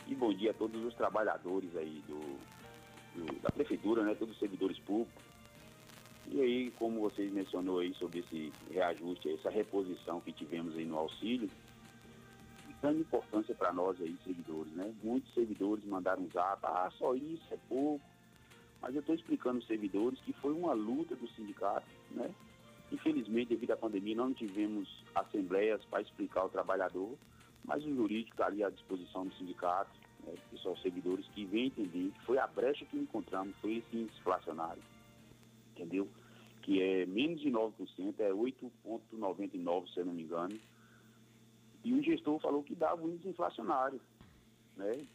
E 0.07 0.13
bom 0.15 0.33
dia 0.33 0.51
a 0.51 0.53
todos 0.53 0.83
os 0.83 0.93
trabalhadores 0.93 1.75
aí 1.75 2.03
do, 2.07 2.19
do- 3.15 3.39
da 3.41 3.49
prefeitura, 3.49 4.03
né? 4.03 4.13
Todos 4.15 4.33
os 4.35 4.39
servidores 4.39 4.77
públicos. 4.79 5.23
E 6.27 6.39
aí, 6.41 6.71
como 6.71 7.01
vocês 7.01 7.31
mencionou 7.31 7.79
aí 7.79 7.93
sobre 7.95 8.19
esse 8.19 8.51
reajuste, 8.71 9.29
essa 9.33 9.49
reposição 9.49 10.21
que 10.21 10.31
tivemos 10.31 10.75
aí 10.75 10.85
no 10.85 10.97
auxílio, 10.97 11.49
de 12.67 12.73
grande 12.81 13.01
importância 13.01 13.53
para 13.55 13.73
nós 13.73 13.99
aí, 14.01 14.17
servidores, 14.23 14.71
né? 14.73 14.93
Muitos 15.03 15.33
servidores 15.33 15.83
mandaram 15.85 16.23
um 16.23 16.29
zap, 16.31 16.59
ah, 16.65 16.91
só 16.97 17.15
isso 17.15 17.43
é 17.51 17.57
pouco. 17.67 18.03
Mas 18.83 18.93
eu 18.93 18.99
estou 18.99 19.15
explicando 19.15 19.59
aos 19.59 19.65
servidores 19.65 20.19
que 20.19 20.33
foi 20.33 20.51
uma 20.51 20.73
luta 20.73 21.15
do 21.15 21.27
sindicato, 21.29 21.87
né? 22.11 22.29
Infelizmente, 22.91 23.47
devido 23.47 23.71
à 23.71 23.77
pandemia, 23.77 24.13
não 24.13 24.33
tivemos 24.33 24.87
assembleias 25.15 25.83
para 25.85 26.01
explicar 26.01 26.41
ao 26.41 26.49
trabalhador, 26.49 27.17
mas 27.63 27.83
o 27.85 27.95
jurídico 27.95 28.35
está 28.35 28.47
ali 28.47 28.61
à 28.61 28.69
disposição 28.69 29.25
do 29.25 29.33
sindicato, 29.35 29.89
né? 30.25 30.33
pessoal, 30.51 30.77
servidores 30.77 31.25
que 31.29 31.45
vêm 31.45 31.67
entender 31.67 32.11
que 32.11 32.25
foi 32.25 32.37
a 32.37 32.45
brecha 32.45 32.85
que 32.85 32.97
encontramos, 32.97 33.55
foi 33.61 33.77
esse 33.77 33.97
índice 33.97 34.19
inflacionário, 34.19 34.83
entendeu? 35.71 36.07
Que 36.61 36.81
é 36.81 37.05
menos 37.05 37.39
de 37.39 37.49
9%, 37.49 38.19
é 38.19 38.31
8,99%, 38.31 39.93
se 39.93 39.99
eu 40.01 40.05
não 40.05 40.13
me 40.13 40.23
engano. 40.23 40.59
E 41.85 41.93
o 41.93 42.03
gestor 42.03 42.37
falou 42.39 42.63
que 42.63 42.75
dava 42.75 43.01
o 43.01 43.09
índice 43.09 43.29
inflacionário, 43.29 43.99
né? 44.75 45.07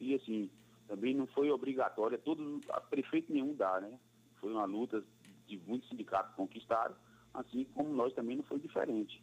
E 0.00 0.14
assim, 0.14 0.48
também 0.88 1.14
não 1.14 1.26
foi 1.26 1.50
obrigatória, 1.50 2.18
todo, 2.18 2.60
a 2.70 2.80
prefeito 2.80 3.32
nenhum 3.32 3.54
dá, 3.54 3.80
né? 3.80 3.98
Foi 4.40 4.52
uma 4.52 4.64
luta 4.64 5.04
de 5.46 5.58
muitos 5.66 5.88
sindicatos 5.88 6.30
que 6.30 6.36
conquistaram, 6.36 6.96
assim 7.34 7.64
como 7.74 7.90
nós 7.90 8.14
também 8.14 8.36
não 8.36 8.44
foi 8.44 8.58
diferente. 8.58 9.22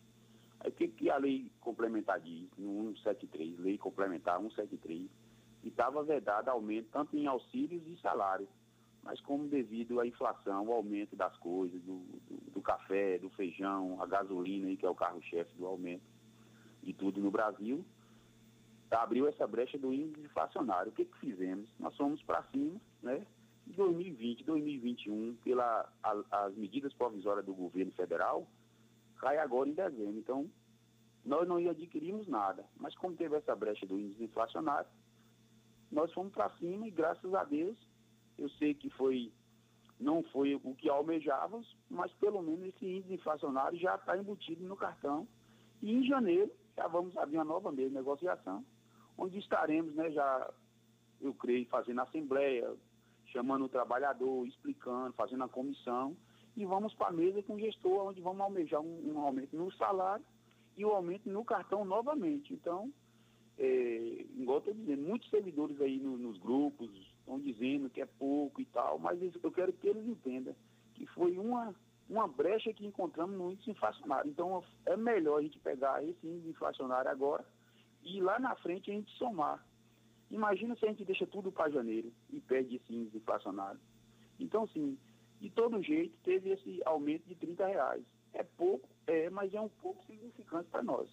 Aí 0.60 0.70
o 0.70 0.74
que, 0.74 0.88
que 0.88 1.10
a 1.10 1.18
lei 1.18 1.52
complementar 1.60 2.22
diz, 2.22 2.48
no 2.58 2.96
173, 2.98 3.60
lei 3.60 3.78
complementar 3.78 4.40
173, 4.40 5.10
e 5.64 5.68
estava 5.68 6.04
vedado 6.04 6.50
aumento 6.50 6.88
tanto 6.92 7.18
em 7.18 7.26
auxílios 7.26 7.82
e 7.88 8.00
salário, 8.00 8.48
mas 9.02 9.20
como 9.22 9.48
devido 9.48 10.00
à 10.00 10.08
inflação, 10.08 10.68
o 10.68 10.72
aumento 10.72 11.16
das 11.16 11.36
coisas, 11.38 11.82
do, 11.82 12.00
do, 12.28 12.52
do 12.52 12.62
café, 12.62 13.18
do 13.18 13.30
feijão, 13.32 14.02
a 14.02 14.06
gasolina, 14.06 14.68
aí, 14.68 14.78
que 14.78 14.86
é 14.86 14.90
o 14.90 14.96
carro-chefe 14.96 15.54
do 15.56 15.66
aumento 15.66 16.04
de 16.84 16.94
tudo 16.94 17.20
no 17.20 17.32
Brasil, 17.32 17.84
abriu 18.92 19.28
essa 19.28 19.48
brecha 19.48 19.78
do 19.78 19.94
índice 19.94 20.26
inflacionário. 20.26 20.92
O 20.92 20.96
que, 20.96 21.06
que 21.06 21.18
fizemos? 21.20 21.70
Nós 21.80 21.96
fomos 21.96 22.22
para 22.24 22.44
cima, 22.52 22.80
né? 23.02 23.26
Em 23.68 23.72
2020, 23.72 24.44
2021, 24.44 25.36
pelas 25.44 25.88
as 26.04 26.56
medidas 26.56 26.94
provisórias 26.94 27.46
do 27.46 27.54
governo 27.54 27.92
federal, 27.94 28.48
cai 29.18 29.38
agora 29.40 29.68
em 29.68 29.74
dezembro. 29.74 30.18
Então, 30.20 30.50
nós 31.26 31.48
não 31.48 31.58
adquirimos 31.58 32.28
nada. 32.28 32.64
Mas 32.78 32.96
como 32.96 33.16
teve 33.16 33.36
essa 33.36 33.56
brecha 33.56 33.86
do 33.86 34.00
índice 34.00 34.24
inflacionário, 34.24 34.90
nós 35.92 36.14
fomos 36.14 36.32
para 36.32 36.50
cima 36.58 36.88
e 36.88 36.92
graças 36.92 37.34
a 37.34 37.44
Deus, 37.44 37.78
eu 38.38 38.50
sei 38.50 38.74
que 38.74 38.90
foi 38.92 39.32
não 40.00 40.22
foi 40.24 40.56
o 40.56 40.76
que 40.76 40.90
almejávamos, 40.90 41.74
mas 41.90 42.12
pelo 42.16 42.42
menos 42.42 42.68
esse 42.68 42.86
índice 42.86 43.14
inflacionário 43.14 43.80
já 43.80 43.96
está 43.96 44.18
embutido 44.18 44.64
no 44.66 44.76
cartão. 44.76 45.26
E 45.82 45.92
em 45.92 46.06
janeiro 46.06 46.52
já 46.76 46.88
vamos 46.88 47.16
abrir 47.18 47.38
uma 47.38 47.46
nova 47.46 47.72
mesa 47.72 47.90
de 47.90 47.96
negociação, 47.96 48.66
onde 49.18 49.40
estaremos, 49.40 49.94
né, 49.96 50.12
já, 50.12 50.54
eu 51.22 51.34
creio, 51.34 51.66
fazendo 51.68 52.02
assembleia, 52.02 52.74
chamando 53.28 53.66
o 53.66 53.70
trabalhador, 53.70 54.46
explicando, 54.48 55.14
fazendo 55.14 55.44
a 55.44 55.50
comissão, 55.50 56.16
e 56.56 56.66
vamos 56.66 56.94
para 56.94 57.08
a 57.08 57.14
mesa 57.14 57.42
com 57.44 57.56
o 57.56 57.60
gestor, 57.60 58.08
onde 58.08 58.22
vamos 58.22 58.42
almejar 58.42 58.82
um, 58.82 59.14
um 59.14 59.20
aumento 59.20 59.56
no 59.56 59.72
salário 59.74 60.26
e 60.78 60.86
o 60.86 60.92
aumento 60.92 61.30
no 61.30 61.44
cartão 61.44 61.84
novamente. 61.84 62.54
Então, 62.54 62.92
é, 63.58 64.26
igual 64.38 64.60
estou 64.60 64.74
dizendo, 64.74 65.02
muitos 65.02 65.30
servidores 65.30 65.80
aí 65.82 66.00
no- 66.00 66.18
nos 66.18 66.38
grupos 66.38 66.90
estão 67.20 67.40
dizendo 67.40 67.90
que 67.90 68.02
é 68.02 68.06
pouco 68.06 68.62
e 68.62 68.66
tal, 68.66 69.00
mas 69.00 69.20
eu 69.22 69.52
quero 69.52 69.74
que 69.74 69.88
eles 69.88 70.06
entendam 70.08 70.56
que 70.94 71.06
foi 71.08 71.38
uma, 71.38 71.74
uma 72.10 72.28
brecha 72.28 72.74
que 72.74 72.86
encontramos 72.86 73.38
no 73.38 73.52
índice 73.52 73.72
inflacionário. 73.72 74.30
Então, 74.30 74.64
é 74.86 74.96
melhor 74.96 75.40
a 75.40 75.42
gente 75.42 75.60
pegar 75.60 76.04
esse 76.04 76.26
índice 76.26 76.50
inflacionário 76.50 77.10
agora 77.12 77.46
e 78.06 78.22
lá 78.22 78.40
na 78.40 78.56
frente 78.56 78.92
a 78.92 78.94
gente 78.94 79.12
somar. 79.18 79.66
Imagina 80.32 80.76
se 80.76 80.86
a 80.86 80.90
gente 80.90 81.04
deixa 81.04 81.26
tudo 81.26 81.52
para 81.52 81.70
janeiro 81.72 82.14
e 82.30 82.40
perde 82.40 82.76
esse 82.78 82.94
índice 82.94 83.18
inflacionário. 83.18 83.80
Então, 84.40 84.68
sim, 84.68 84.98
de 85.42 85.50
todo 85.50 85.82
jeito, 85.82 86.16
teve 86.24 86.52
esse 86.52 86.82
aumento 86.86 87.26
de 87.28 87.36
30 87.36 87.66
reais. 87.68 88.04
É 88.34 88.44
pouco, 88.44 88.88
é, 89.08 89.30
mas 89.30 89.54
é 89.54 89.60
um 89.62 89.70
pouco 89.70 90.04
significante 90.06 90.70
para 90.70 90.84
nós. 90.84 91.10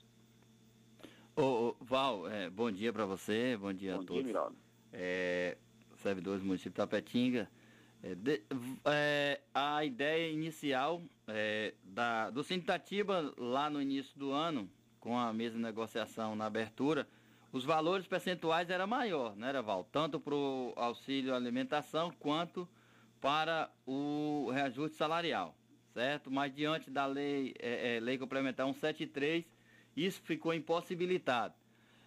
Ô, 1.36 1.42
ô, 1.42 1.76
Val, 1.80 2.28
é, 2.28 2.50
bom 2.50 2.70
dia 2.70 2.92
para 2.92 3.06
você, 3.06 3.56
bom 3.56 3.72
dia 3.72 3.92
Bom 3.94 4.00
a 4.00 4.04
dia, 4.04 4.06
todos. 4.08 4.24
Miraldo. 4.24 4.56
É, 4.92 5.56
servidores 5.96 6.40
do 6.42 6.46
município 6.46 6.72
Tapetinga. 6.72 7.48
É, 8.02 8.14
de- 8.14 8.42
é, 8.84 9.40
a 9.54 9.84
ideia 9.84 10.30
inicial 10.30 11.00
é, 11.28 11.74
da, 11.84 12.28
do 12.30 12.42
Sintatiba, 12.42 13.32
lá 13.38 13.70
no 13.70 13.80
início 13.80 14.18
do 14.18 14.32
ano, 14.32 14.68
com 15.02 15.18
a 15.18 15.32
mesma 15.32 15.58
negociação 15.58 16.36
na 16.36 16.46
abertura, 16.46 17.08
os 17.52 17.64
valores 17.64 18.06
percentuais 18.06 18.70
eram 18.70 18.86
maior, 18.86 19.34
era, 19.42 19.60
Val? 19.60 19.82
Tanto 19.90 20.20
para 20.20 20.32
o 20.32 20.72
auxílio 20.76 21.34
alimentação 21.34 22.12
quanto 22.20 22.68
para 23.20 23.68
o 23.84 24.48
reajuste 24.54 24.96
salarial, 24.96 25.56
certo? 25.92 26.30
Mas 26.30 26.54
diante 26.54 26.88
da 26.88 27.04
lei, 27.04 27.52
é, 27.58 27.96
é, 27.96 28.00
lei 28.00 28.16
complementar 28.16 28.64
173, 28.64 29.44
isso 29.96 30.22
ficou 30.22 30.54
impossibilitado. 30.54 31.54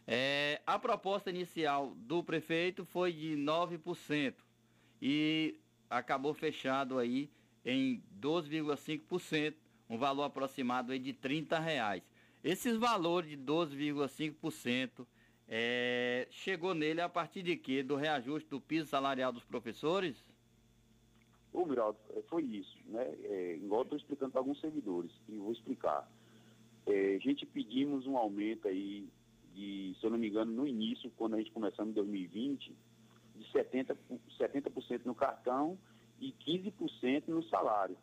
É, 0.08 0.62
a 0.66 0.80
proposta 0.80 1.30
inicial 1.30 1.94
do 1.98 2.24
prefeito 2.24 2.86
foi 2.86 3.12
de 3.12 3.36
9% 3.36 4.36
e 5.02 5.60
acabou 5.90 6.34
fechado 6.34 6.98
aí 6.98 7.30
em 7.66 8.02
12,5%, 8.22 9.54
um 9.90 9.98
valor 9.98 10.24
aproximado 10.24 10.94
aí 10.94 11.00
de 11.00 11.12
30 11.12 11.60
reais. 11.60 12.15
Esses 12.46 12.78
valores 12.78 13.28
de 13.28 13.38
12,5% 13.38 15.04
é, 15.48 16.28
chegou 16.30 16.76
nele 16.76 17.02
a 17.02 17.10
partir 17.10 17.42
de 17.42 17.58
quê? 17.58 17.82
Do 17.82 17.96
reajuste 17.96 18.48
do 18.48 18.62
piso 18.62 18.88
salarial 18.88 19.34
dos 19.34 19.44
professores? 19.44 20.16
Ô, 21.52 21.66
Miraldo, 21.66 21.98
é, 22.16 22.22
foi 22.30 22.44
isso, 22.44 22.78
né? 22.86 23.04
É, 23.24 23.56
igual 23.56 23.82
estou 23.82 23.98
explicando 23.98 24.32
para 24.32 24.42
alguns 24.42 24.62
servidores, 24.62 25.12
e 25.28 25.36
vou 25.38 25.52
explicar. 25.52 26.08
É, 26.86 27.16
a 27.16 27.18
gente 27.18 27.48
pedimos 27.48 28.06
um 28.06 28.16
aumento 28.16 28.68
aí 28.68 29.10
de, 29.56 29.96
se 30.00 30.06
eu 30.06 30.12
não 30.12 30.20
me 30.20 30.30
engano, 30.30 30.52
no 30.52 30.68
início, 30.68 31.12
quando 31.18 31.34
a 31.34 31.38
gente 31.40 31.50
começamos 31.50 31.94
em 31.94 31.96
2020, 31.96 32.76
de 33.38 33.44
70%, 33.52 33.98
70% 34.40 35.02
no 35.06 35.16
cartão 35.16 35.80
e 36.22 36.32
15% 36.32 37.24
no 37.28 37.42
salário. 37.46 37.98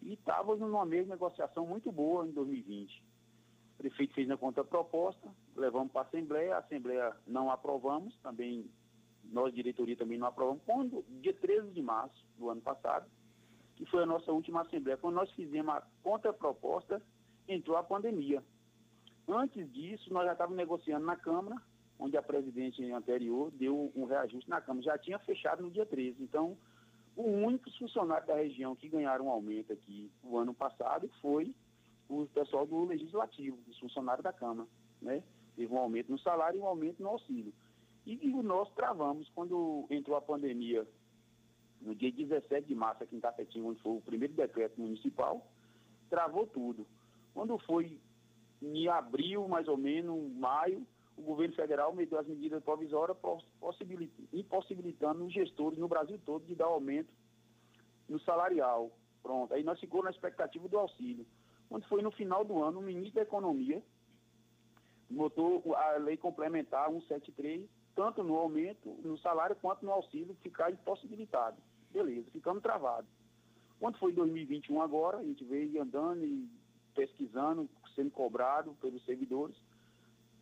E 0.00 0.14
estávamos 0.14 0.60
numa 0.60 0.86
mesma 0.86 1.16
negociação 1.16 1.66
muito 1.66 1.92
boa 1.92 2.26
em 2.26 2.30
2020. 2.30 3.12
Prefeito 3.84 4.14
fez 4.14 4.26
na 4.26 4.38
contraproposta, 4.38 5.28
levamos 5.54 5.92
para 5.92 6.00
a 6.00 6.04
Assembleia, 6.06 6.54
a 6.54 6.60
Assembleia 6.60 7.14
não 7.26 7.50
aprovamos, 7.50 8.16
também 8.22 8.64
nós, 9.22 9.54
diretoria, 9.54 9.94
também 9.94 10.16
não 10.16 10.26
aprovamos. 10.26 10.62
Quando, 10.64 11.04
dia 11.20 11.34
13 11.34 11.70
de 11.70 11.82
março 11.82 12.24
do 12.38 12.48
ano 12.48 12.62
passado, 12.62 13.06
que 13.76 13.84
foi 13.84 14.04
a 14.04 14.06
nossa 14.06 14.32
última 14.32 14.62
Assembleia, 14.62 14.96
quando 14.96 15.16
nós 15.16 15.30
fizemos 15.32 15.74
a 15.74 15.82
contraproposta, 16.02 17.02
entrou 17.46 17.76
a 17.76 17.82
pandemia. 17.82 18.42
Antes 19.28 19.70
disso, 19.70 20.10
nós 20.10 20.24
já 20.24 20.32
estávamos 20.32 20.56
negociando 20.56 21.04
na 21.04 21.16
Câmara, 21.16 21.60
onde 21.98 22.16
a 22.16 22.22
presidente 22.22 22.82
anterior 22.90 23.50
deu 23.50 23.92
um 23.94 24.06
reajuste 24.06 24.48
na 24.48 24.62
Câmara. 24.62 24.82
Já 24.82 24.96
tinha 24.96 25.18
fechado 25.18 25.62
no 25.62 25.70
dia 25.70 25.84
13. 25.84 26.22
Então, 26.22 26.56
o 27.14 27.28
único 27.28 27.70
funcionário 27.78 28.26
da 28.26 28.36
região 28.36 28.74
que 28.74 28.88
ganharam 28.88 29.26
um 29.26 29.30
aumento 29.30 29.74
aqui 29.74 30.10
o 30.22 30.38
ano 30.38 30.54
passado 30.54 31.06
foi 31.20 31.54
o 32.22 32.26
pessoal 32.26 32.66
do 32.66 32.84
Legislativo, 32.84 33.58
os 33.68 33.78
funcionários 33.78 34.24
da 34.24 34.32
Câmara. 34.32 34.68
Né? 35.00 35.22
Teve 35.56 35.72
um 35.72 35.78
aumento 35.78 36.10
no 36.10 36.18
salário 36.18 36.58
e 36.58 36.60
um 36.60 36.66
aumento 36.66 37.02
no 37.02 37.10
auxílio. 37.10 37.52
E, 38.06 38.18
e 38.22 38.42
nós 38.42 38.70
travamos 38.74 39.28
quando 39.34 39.86
entrou 39.90 40.16
a 40.16 40.22
pandemia, 40.22 40.86
no 41.80 41.94
dia 41.94 42.10
17 42.10 42.66
de 42.66 42.74
março, 42.74 43.02
aqui 43.02 43.16
em 43.16 43.20
Tapetinho, 43.20 43.68
onde 43.68 43.80
foi 43.80 43.92
o 43.96 44.00
primeiro 44.00 44.34
decreto 44.34 44.80
municipal, 44.80 45.46
travou 46.08 46.46
tudo. 46.46 46.86
Quando 47.32 47.58
foi 47.58 47.98
em 48.62 48.88
abril, 48.88 49.46
mais 49.48 49.68
ou 49.68 49.76
menos, 49.76 50.32
maio, 50.32 50.86
o 51.16 51.22
governo 51.22 51.54
federal 51.54 51.94
meteu 51.94 52.18
as 52.18 52.26
medidas 52.26 52.62
provisórias 52.62 53.16
impossibilitando 54.32 55.24
os 55.24 55.32
gestores 55.32 55.78
no 55.78 55.88
Brasil 55.88 56.18
todo 56.24 56.44
de 56.44 56.54
dar 56.54 56.66
aumento 56.66 57.12
no 58.08 58.18
salarial. 58.20 58.90
Pronto. 59.22 59.54
Aí 59.54 59.62
nós 59.62 59.78
ficamos 59.80 60.04
na 60.04 60.10
expectativa 60.10 60.68
do 60.68 60.78
auxílio. 60.78 61.26
Quando 61.74 61.88
foi 61.88 62.02
no 62.02 62.12
final 62.12 62.44
do 62.44 62.62
ano, 62.62 62.78
o 62.78 62.82
ministro 62.84 63.16
da 63.16 63.22
Economia 63.22 63.82
botou 65.10 65.74
a 65.74 65.96
lei 65.96 66.16
complementar 66.16 66.88
173, 66.88 67.68
tanto 67.96 68.22
no 68.22 68.36
aumento, 68.36 68.90
no 69.02 69.18
salário, 69.18 69.56
quanto 69.56 69.84
no 69.84 69.90
auxílio, 69.90 70.36
ficar 70.40 70.70
impossibilitado. 70.70 71.56
Beleza, 71.90 72.30
ficamos 72.30 72.62
travados. 72.62 73.10
Quando 73.80 73.98
foi 73.98 74.12
2021 74.12 74.80
agora, 74.80 75.18
a 75.18 75.24
gente 75.24 75.44
veio 75.44 75.82
andando 75.82 76.24
e 76.24 76.48
pesquisando, 76.94 77.68
sendo 77.96 78.12
cobrado 78.12 78.76
pelos 78.80 79.04
servidores. 79.04 79.56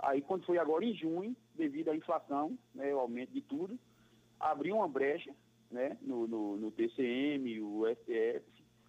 Aí, 0.01 0.21
quando 0.21 0.45
foi 0.45 0.59
agora 0.59 0.85
em 0.85 0.93
junho, 0.93 1.35
devido 1.55 1.89
à 1.89 1.97
inflação, 1.97 2.59
né, 2.75 2.95
o 2.95 2.99
aumento 2.99 3.33
de 3.33 3.41
tudo, 3.41 3.79
abriu 4.39 4.77
uma 4.77 4.89
brecha 4.89 5.35
né, 5.71 5.97
no, 6.03 6.27
no, 6.27 6.59
no 6.59 6.71
TCM, 6.71 7.59
o 7.63 7.87
STF, 7.87 8.45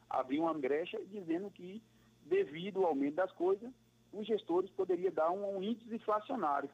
abriu 0.09 0.41
uma 0.43 0.53
brecha 0.53 0.99
dizendo 1.05 1.49
que, 1.49 1.81
devido 2.25 2.79
ao 2.79 2.87
aumento 2.87 3.15
das 3.15 3.31
coisas, 3.31 3.71
os 4.11 4.27
gestores 4.27 4.69
poderiam 4.71 5.11
dar 5.11 5.31
um, 5.31 5.57
um 5.57 5.63
índice 5.63 5.93
inflacionário. 5.93 6.69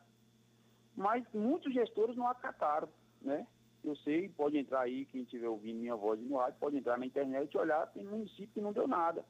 Mas 0.96 1.26
muitos 1.34 1.74
gestores 1.74 2.16
não 2.16 2.28
acataram, 2.28 2.90
né? 3.22 3.48
Eu 3.84 3.96
sei, 3.98 4.28
pode 4.30 4.58
entrar 4.58 4.82
aí, 4.82 5.06
quem 5.06 5.22
estiver 5.22 5.48
ouvindo 5.48 5.80
minha 5.80 5.96
voz 5.96 6.20
no 6.20 6.36
rádio, 6.36 6.60
pode 6.60 6.78
entrar 6.78 6.98
na 6.98 7.06
internet 7.06 7.54
e 7.54 7.58
olhar, 7.58 7.88
tem 7.88 8.04
município 8.04 8.50
que 8.54 8.62
não 8.62 8.74
deu 8.74 8.88
nada. 8.88 9.24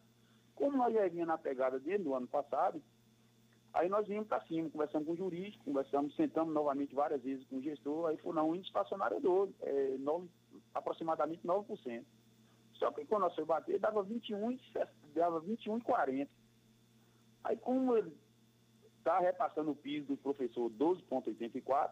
Como 0.55 0.75
nós 0.75 0.93
já 0.93 1.07
vinha 1.07 1.25
na 1.25 1.37
pegada 1.37 1.79
desde 1.79 2.07
o 2.07 2.15
ano 2.15 2.27
passado, 2.27 2.81
aí 3.71 3.87
nós 3.87 4.07
vimos 4.07 4.27
para 4.27 4.41
cima, 4.47 4.69
conversamos 4.69 5.05
com 5.05 5.13
o 5.13 5.17
jurídico, 5.17 5.63
conversamos, 5.63 6.15
sentamos 6.15 6.51
novamente 6.51 6.95
várias 6.95 7.21
vezes 7.21 7.45
com 7.45 7.57
o 7.57 7.61
gestor, 7.61 8.09
aí 8.09 8.17
falou, 8.17 8.33
não, 8.33 8.49
o 8.49 8.55
índice 8.55 8.69
estacionário 8.69 9.17
é 9.17 9.19
12, 9.19 9.55
é 9.61 9.97
9, 9.99 10.27
aproximadamente 10.73 11.45
9%. 11.45 12.03
Só 12.73 12.91
que 12.91 13.05
quando 13.05 13.21
nós 13.21 13.35
foi 13.35 13.45
bater, 13.45 13.79
dava 13.79 14.01
21 14.01 14.51
dava 15.13 15.41
21,40. 15.41 16.27
Aí 17.43 17.57
como 17.57 17.95
ele 17.95 18.15
está 18.97 19.19
repassando 19.19 19.71
o 19.71 19.75
piso 19.75 20.07
do 20.07 20.17
professor 20.17 20.69
12,84, 20.71 21.91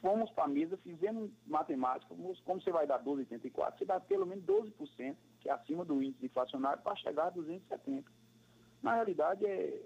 fomos 0.00 0.30
para 0.30 0.44
a 0.44 0.48
mesa, 0.48 0.76
fizemos 0.78 1.30
matemática, 1.46 2.14
como 2.14 2.60
você 2.60 2.70
vai 2.70 2.86
dar 2.86 3.02
12,84, 3.02 3.78
você 3.78 3.84
dá 3.84 3.98
pelo 3.98 4.26
menos 4.26 4.44
12%, 4.44 5.16
que 5.40 5.48
é 5.48 5.52
acima 5.52 5.84
do 5.84 6.02
índice 6.02 6.26
inflacionário, 6.26 6.82
para 6.82 6.96
chegar 6.96 7.28
a 7.28 7.30
270. 7.30 8.10
Na 8.82 8.94
realidade, 8.94 9.44
é, 9.46 9.82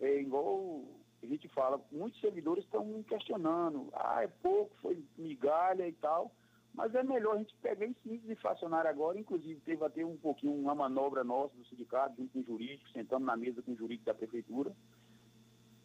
é 0.00 0.20
igual 0.20 0.84
a 1.22 1.26
gente 1.26 1.48
fala, 1.48 1.80
muitos 1.90 2.20
servidores 2.20 2.64
estão 2.64 3.02
questionando, 3.04 3.88
ah, 3.92 4.22
é 4.22 4.28
pouco, 4.28 4.76
foi 4.76 5.02
migalha 5.16 5.88
e 5.88 5.92
tal, 5.94 6.30
mas 6.76 6.94
é 6.94 7.02
melhor 7.02 7.34
a 7.34 7.38
gente 7.38 7.56
pegar 7.62 7.86
esse 7.86 7.98
índice 8.06 8.32
inflacionário 8.32 8.90
agora, 8.90 9.18
inclusive 9.18 9.58
teve 9.62 9.82
até 9.82 10.04
um 10.04 10.18
pouquinho 10.18 10.52
uma 10.52 10.74
manobra 10.74 11.24
nossa 11.24 11.56
do 11.56 11.64
sindicato, 11.64 12.14
junto 12.16 12.30
com 12.34 12.40
o 12.40 12.44
jurídico, 12.44 12.90
sentando 12.90 13.24
na 13.24 13.34
mesa 13.34 13.62
com 13.62 13.72
o 13.72 13.76
jurídico 13.76 14.04
da 14.04 14.14
prefeitura. 14.14 14.76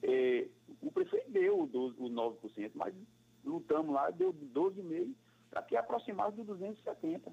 É, 0.03 0.47
o 0.81 0.91
prefeito 0.91 1.31
deu 1.31 1.61
o, 1.61 1.67
12, 1.67 1.95
o 1.97 2.09
9%, 2.09 2.71
mas 2.75 2.93
lutamos 3.45 3.95
lá, 3.95 4.09
deu 4.09 4.33
12,5% 4.33 5.13
para 5.49 5.61
que 5.63 5.77
aproximasse 5.77 6.35
do 6.35 6.43
270. 6.43 7.31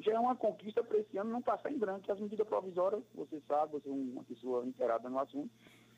Já 0.00 0.12
é 0.12 0.18
uma 0.18 0.34
conquista 0.34 0.82
para 0.82 0.98
esse 0.98 1.18
ano 1.18 1.30
não 1.30 1.42
passar 1.42 1.70
em 1.70 1.78
branco, 1.78 2.10
as 2.10 2.20
medidas 2.20 2.46
provisórias, 2.46 3.02
você 3.14 3.40
sabe, 3.46 3.72
você 3.72 3.88
é 3.88 3.92
uma 3.92 4.24
pessoa 4.24 4.64
inteirada 4.64 5.08
no 5.10 5.18
assunto, 5.18 5.50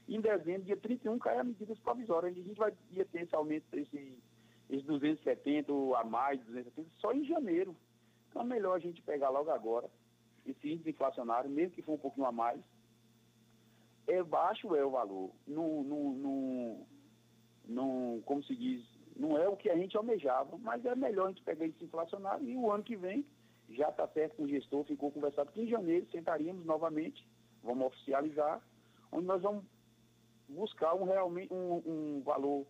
em 0.09 0.20
dezembro, 0.20 0.62
dia 0.62 0.76
31, 0.76 1.18
cai 1.18 1.38
as 1.38 1.46
medidas 1.46 1.78
provisórias. 1.78 2.36
A 2.36 2.40
gente 2.40 2.59
vai 2.59 2.72
ter 2.72 3.22
esse 3.22 3.34
aumento, 3.34 3.64
esse 3.74 4.18
esses 4.69 4.85
270 4.85 5.73
ou 5.73 5.95
a 5.95 6.05
mais, 6.05 6.41
270, 6.41 6.89
só 6.99 7.12
em 7.12 7.25
janeiro. 7.25 7.77
Então 8.29 8.43
é 8.43 8.45
melhor 8.45 8.75
a 8.75 8.79
gente 8.79 9.03
pegar 9.03 9.31
logo 9.31 9.51
agora 9.51 9.89
esse 10.47 10.73
índice 10.73 10.91
inflacionário, 10.91 11.51
mesmo 11.51 11.75
que 11.75 11.83
for 11.83 11.95
um 11.95 11.99
pouquinho 11.99 12.27
a 12.27 12.33
mais. 12.33 12.61
É 14.07 14.23
baixo 14.23 14.75
é 14.75 14.85
o 14.85 14.91
valor. 14.91 15.31
Não, 15.47 15.83
não, 15.85 16.12
não, 16.12 16.87
não, 17.66 18.23
como 18.25 18.43
se 18.45 18.57
diz, 18.57 18.83
não 19.14 19.37
é 19.37 19.47
o 19.49 19.57
que 19.57 19.69
a 19.69 19.77
gente 19.77 19.97
almejava, 19.97 20.57
mas 20.59 20.85
é 20.85 20.95
melhor 20.95 21.27
a 21.27 21.29
gente 21.29 21.43
pegar 21.43 21.66
esse 21.66 21.85
inflacionário 21.85 22.49
e 22.49 22.57
o 22.57 22.71
ano 22.71 22.83
que 22.83 22.97
vem 22.97 23.27
já 23.69 23.91
está 23.91 24.09
certo 24.09 24.37
com 24.37 24.45
o 24.45 24.49
gestor, 24.49 24.85
ficou 24.85 25.11
conversado 25.11 25.53
que 25.53 25.61
em 25.61 25.69
janeiro 25.69 26.07
sentaríamos 26.11 26.64
novamente, 26.64 27.27
vamos 27.62 27.89
oficializar, 27.89 28.62
onde 29.12 29.27
nós 29.27 29.43
vamos 29.43 29.62
buscar 30.49 30.95
um, 30.95 31.05
realmente, 31.05 31.53
um, 31.53 31.83
um 31.85 32.23
valor 32.23 32.66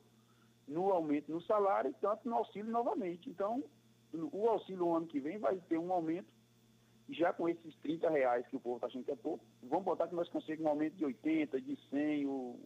no 0.69 0.93
aumento 0.93 1.33
no 1.33 1.41
salário, 1.43 1.95
tanto 2.01 2.29
no 2.29 2.37
auxílio 2.37 2.71
novamente. 2.71 3.29
Então, 3.29 3.65
o 4.13 4.49
auxílio 4.49 4.81
no 4.81 4.95
ano 4.95 5.07
que 5.07 5.19
vem 5.19 5.39
vai 5.39 5.57
ter 5.69 5.79
um 5.79 5.93
aumento, 5.93 6.29
já 7.09 7.33
com 7.33 7.49
esses 7.49 7.75
30 7.77 8.11
reais 8.11 8.47
que 8.49 8.57
o 8.57 8.61
povo 8.61 8.77
está 8.77 8.87
achando 8.87 9.05
que 9.05 9.11
é 9.11 9.17
pouco, 9.17 9.45
vamos 9.63 9.85
botar 9.85 10.07
que 10.07 10.15
nós 10.15 10.29
conseguimos 10.29 10.67
um 10.67 10.69
aumento 10.69 10.95
de 10.95 11.05
80, 11.07 11.61
de 11.61 11.77
100, 11.89 12.27
o, 12.27 12.61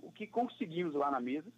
o 0.00 0.10
que 0.12 0.26
conseguimos 0.26 0.94
lá 0.94 1.10
na 1.10 1.20
mesa, 1.20 1.50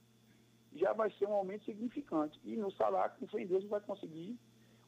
já 0.75 0.93
vai 0.93 1.11
ser 1.13 1.27
um 1.27 1.33
aumento 1.33 1.65
significante. 1.65 2.41
E 2.45 2.57
no 2.57 2.73
salário, 2.73 3.15
com 3.19 3.29
fé 3.29 3.43
em 3.43 3.47
Deus, 3.47 3.65
vai 3.67 3.81
conseguir 3.81 4.37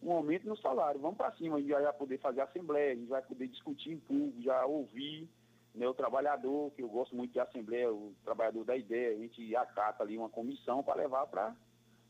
um 0.03 0.11
aumento 0.13 0.49
no 0.49 0.57
salário. 0.57 1.01
Vamos 1.01 1.17
para 1.17 1.33
cima, 1.33 1.57
a 1.57 1.61
gente 1.61 1.69
já 1.69 1.81
vai 1.81 1.93
poder 1.93 2.19
fazer 2.19 2.41
assembleia, 2.41 2.93
a 2.93 2.97
gente 2.97 3.09
vai 3.09 3.23
poder 3.23 3.47
discutir 3.47 3.93
em 3.93 4.01
público, 4.01 4.43
já 4.43 4.67
ouvir 4.67 5.29
o 5.85 5.95
trabalhador, 5.95 6.71
que 6.73 6.83
eu 6.83 6.89
gosto 6.89 7.15
muito 7.15 7.33
de 7.33 7.41
assembleia, 7.41 7.93
o 7.93 8.15
trabalhador 8.25 8.65
da 8.65 8.77
ideia, 8.77 9.15
a 9.15 9.19
gente 9.19 9.55
acata 9.57 10.03
ali 10.03 10.17
uma 10.17 10.31
comissão 10.31 10.83
para 10.83 10.95
levar 10.95 11.27
para 11.27 11.55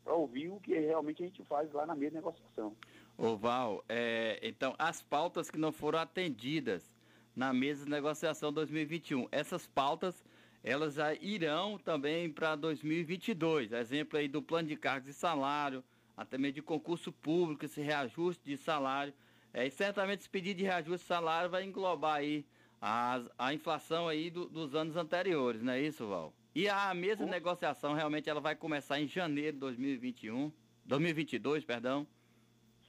ouvir 0.07 0.51
o 0.51 0.61
que 0.61 0.79
realmente 0.79 1.23
a 1.23 1.27
gente 1.27 1.43
faz 1.45 1.73
lá 1.73 1.85
na 1.85 1.95
mesa 1.95 2.11
de 2.11 2.17
negociação. 2.17 2.77
Ô 3.19 3.37
Val, 3.37 3.83
é, 3.89 4.39
então 4.43 4.75
as 4.79 5.03
pautas 5.03 5.51
que 5.51 5.59
não 5.59 5.73
foram 5.73 5.99
atendidas 5.99 6.95
na 7.35 7.53
mesa 7.53 7.85
de 7.85 7.91
negociação 7.91 8.53
2021, 8.53 9.27
essas 9.33 9.67
pautas 9.67 10.25
elas 10.63 10.95
já 10.95 11.15
irão 11.15 11.79
também 11.79 12.31
para 12.31 12.57
2022, 12.57 13.73
exemplo 13.73 14.19
aí 14.19 14.27
do 14.27 14.43
plano 14.43 14.69
de 14.69 14.77
cargos 14.77 15.09
e 15.09 15.15
salário, 15.15 15.83
até 16.17 16.37
mesmo 16.37 16.55
de 16.55 16.63
concurso 16.63 17.13
público, 17.13 17.65
esse 17.65 17.81
reajuste 17.81 18.45
de 18.45 18.57
salário, 18.57 19.15
é, 19.53 19.67
e 19.67 19.71
certamente 19.71 20.21
esse 20.21 20.31
pedido 20.31 20.59
de 20.59 20.65
reajuste 20.65 21.05
de 21.05 21.09
salário 21.09 21.49
vai 21.49 21.65
englobar 21.65 22.17
aí 22.17 22.45
a, 22.81 23.23
a 23.39 23.55
inflação 23.55 24.09
aí 24.09 24.31
do, 24.31 24.47
dos 24.47 24.75
anos 24.75 24.97
anteriores, 24.97 25.63
não 25.63 25.73
é 25.73 25.81
isso, 25.81 26.07
Val? 26.07 26.33
E 26.55 26.69
a 26.69 26.93
mesa 26.95 27.25
de 27.25 27.31
negociação 27.31 27.93
realmente 27.93 28.31
ela 28.31 28.41
vai 28.41 28.57
começar 28.57 29.01
em 29.01 29.07
janeiro 29.07 29.53
de 29.53 29.59
2021, 29.61 30.51
2022, 30.85 31.65
perdão. 31.65 32.07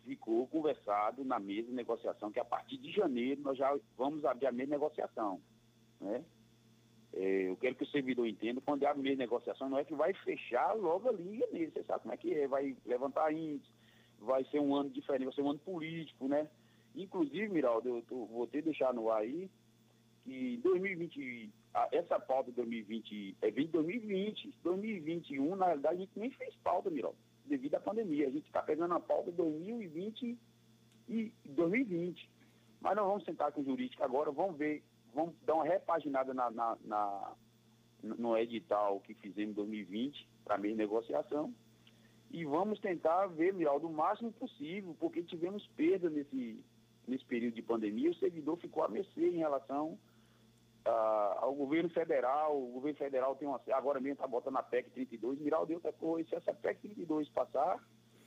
Ficou 0.06 0.48
conversado 0.48 1.26
na 1.26 1.38
mesa 1.38 1.68
de 1.68 1.74
negociação 1.74 2.32
que 2.32 2.40
a 2.40 2.46
partir 2.46 2.78
de 2.78 2.92
janeiro 2.92 3.42
nós 3.42 3.58
já 3.58 3.78
vamos 3.98 4.24
abrir 4.24 4.48
a 4.48 4.52
mesa 4.52 4.68
de 4.68 4.72
negociação, 4.72 5.42
né? 6.00 6.24
É, 7.14 7.50
eu 7.50 7.58
quero 7.58 7.76
que 7.76 7.84
o 7.84 7.88
servidor 7.88 8.28
entenda, 8.28 8.62
quando 8.62 8.86
abre 8.86 9.00
a 9.00 9.04
mesa 9.04 9.16
de 9.16 9.22
negociação, 9.22 9.70
não 9.70 9.80
é 9.80 9.84
que 9.84 9.96
vai 9.96 10.14
fechar 10.14 10.74
logo 10.74 11.10
ali 11.10 11.36
em 11.36 11.40
janeiro, 11.40 11.72
você 11.72 11.84
sabe 11.84 12.04
como 12.04 12.14
é 12.14 12.18
que 12.18 12.34
é, 12.34 12.48
vai 12.48 12.76
levantar 12.86 13.34
índice, 13.34 13.70
vai 14.20 14.44
ser 14.46 14.60
um 14.60 14.76
ano 14.76 14.90
diferente, 14.90 15.26
vai 15.26 15.34
ser 15.34 15.42
um 15.42 15.50
ano 15.50 15.60
político, 15.60 16.28
né? 16.28 16.48
Inclusive, 16.96 17.50
Miraldo, 17.50 17.90
eu 17.90 18.02
tô, 18.04 18.26
vou 18.26 18.48
ter 18.48 18.62
deixar 18.62 18.94
no 18.94 19.10
ar 19.10 19.22
aí, 19.22 19.50
que 20.28 20.58
2020, 20.58 21.50
essa 21.94 22.20
pauta 22.20 22.52
de 22.52 22.58
2020 22.58 23.38
é 23.42 23.50
2020, 23.50 24.54
2021, 24.62 25.56
na 25.56 25.68
realidade, 25.68 25.96
a 25.96 26.00
gente 26.00 26.20
nem 26.20 26.30
fez 26.32 26.54
pauta, 26.58 26.90
Miró, 26.90 27.14
devido 27.46 27.76
à 27.76 27.80
pandemia. 27.80 28.28
A 28.28 28.32
gente 28.32 28.46
está 28.46 28.62
pegando 28.62 28.94
a 28.94 29.00
pauta 29.00 29.32
de 29.32 29.38
2020 29.38 30.38
e 31.08 31.32
2020. 31.46 32.30
Mas 32.82 32.96
nós 32.98 33.08
vamos 33.08 33.24
sentar 33.24 33.54
com 33.54 33.62
o 33.62 33.64
jurídico 33.64 34.04
agora, 34.04 34.30
vamos 34.30 34.58
ver, 34.58 34.84
vamos 35.16 35.34
dar 35.46 35.56
uma 35.56 35.64
repaginada 35.64 36.34
na, 36.34 36.52
na, 36.52 36.78
na 36.84 37.34
no 38.04 38.38
edital 38.38 39.00
que 39.00 39.14
fizemos 39.16 39.52
em 39.52 39.54
2020 39.54 40.28
para 40.44 40.58
mesma 40.58 40.78
negociação. 40.78 41.54
E 42.30 42.44
vamos 42.44 42.80
tentar 42.82 43.28
ver, 43.28 43.54
Miraldo, 43.54 43.88
o 43.88 43.94
máximo 43.94 44.34
possível, 44.34 44.94
porque 45.00 45.24
tivemos 45.24 45.66
perda 45.78 46.10
nesse, 46.10 46.62
nesse 47.08 47.24
período 47.24 47.56
de 47.56 47.62
pandemia, 47.62 48.12
o 48.12 48.16
servidor 48.16 48.58
ficou 48.58 48.84
a 48.84 48.90
mercê 48.90 49.30
em 49.30 49.38
relação 49.38 49.98
ah, 50.88 51.38
ao 51.42 51.54
governo 51.54 51.90
federal, 51.90 52.58
o 52.58 52.72
governo 52.74 52.98
federal 52.98 53.36
tem 53.36 53.48
uma, 53.48 53.62
agora 53.74 54.00
mesmo 54.00 54.14
está 54.14 54.28
botando 54.28 54.58
a 54.58 54.64
PEC 54.64 54.90
32, 54.92 55.40
Miraldo, 55.40 55.72
e 55.72 55.76
outra 55.76 55.94
coisa, 55.94 56.30
se 56.30 56.36
essa 56.36 56.54
PEC 56.54 56.80
32 56.82 57.30
passar, 57.30 57.78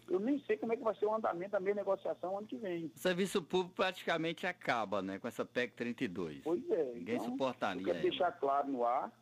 eu 0.08 0.18
nem 0.18 0.38
sei 0.40 0.56
como 0.56 0.72
é 0.72 0.76
que 0.76 0.82
vai 0.82 0.94
ser 0.96 1.06
o 1.06 1.14
andamento 1.14 1.52
da 1.52 1.60
minha 1.60 1.74
negociação 1.74 2.36
ano 2.36 2.46
que 2.46 2.56
vem. 2.56 2.86
O 2.94 2.98
serviço 2.98 3.40
público 3.42 3.76
praticamente 3.76 4.46
acaba, 4.46 5.00
né, 5.00 5.18
com 5.18 5.28
essa 5.28 5.44
PEC 5.44 5.72
32. 5.74 6.42
Pois 6.42 6.70
é. 6.70 6.84
Ninguém 6.94 7.16
então, 7.16 7.30
suportaria. 7.30 7.80
Eu 7.80 7.86
quero 7.86 8.02
deixar 8.02 8.32
claro 8.32 8.68
no 8.68 8.84
ar, 8.84 9.12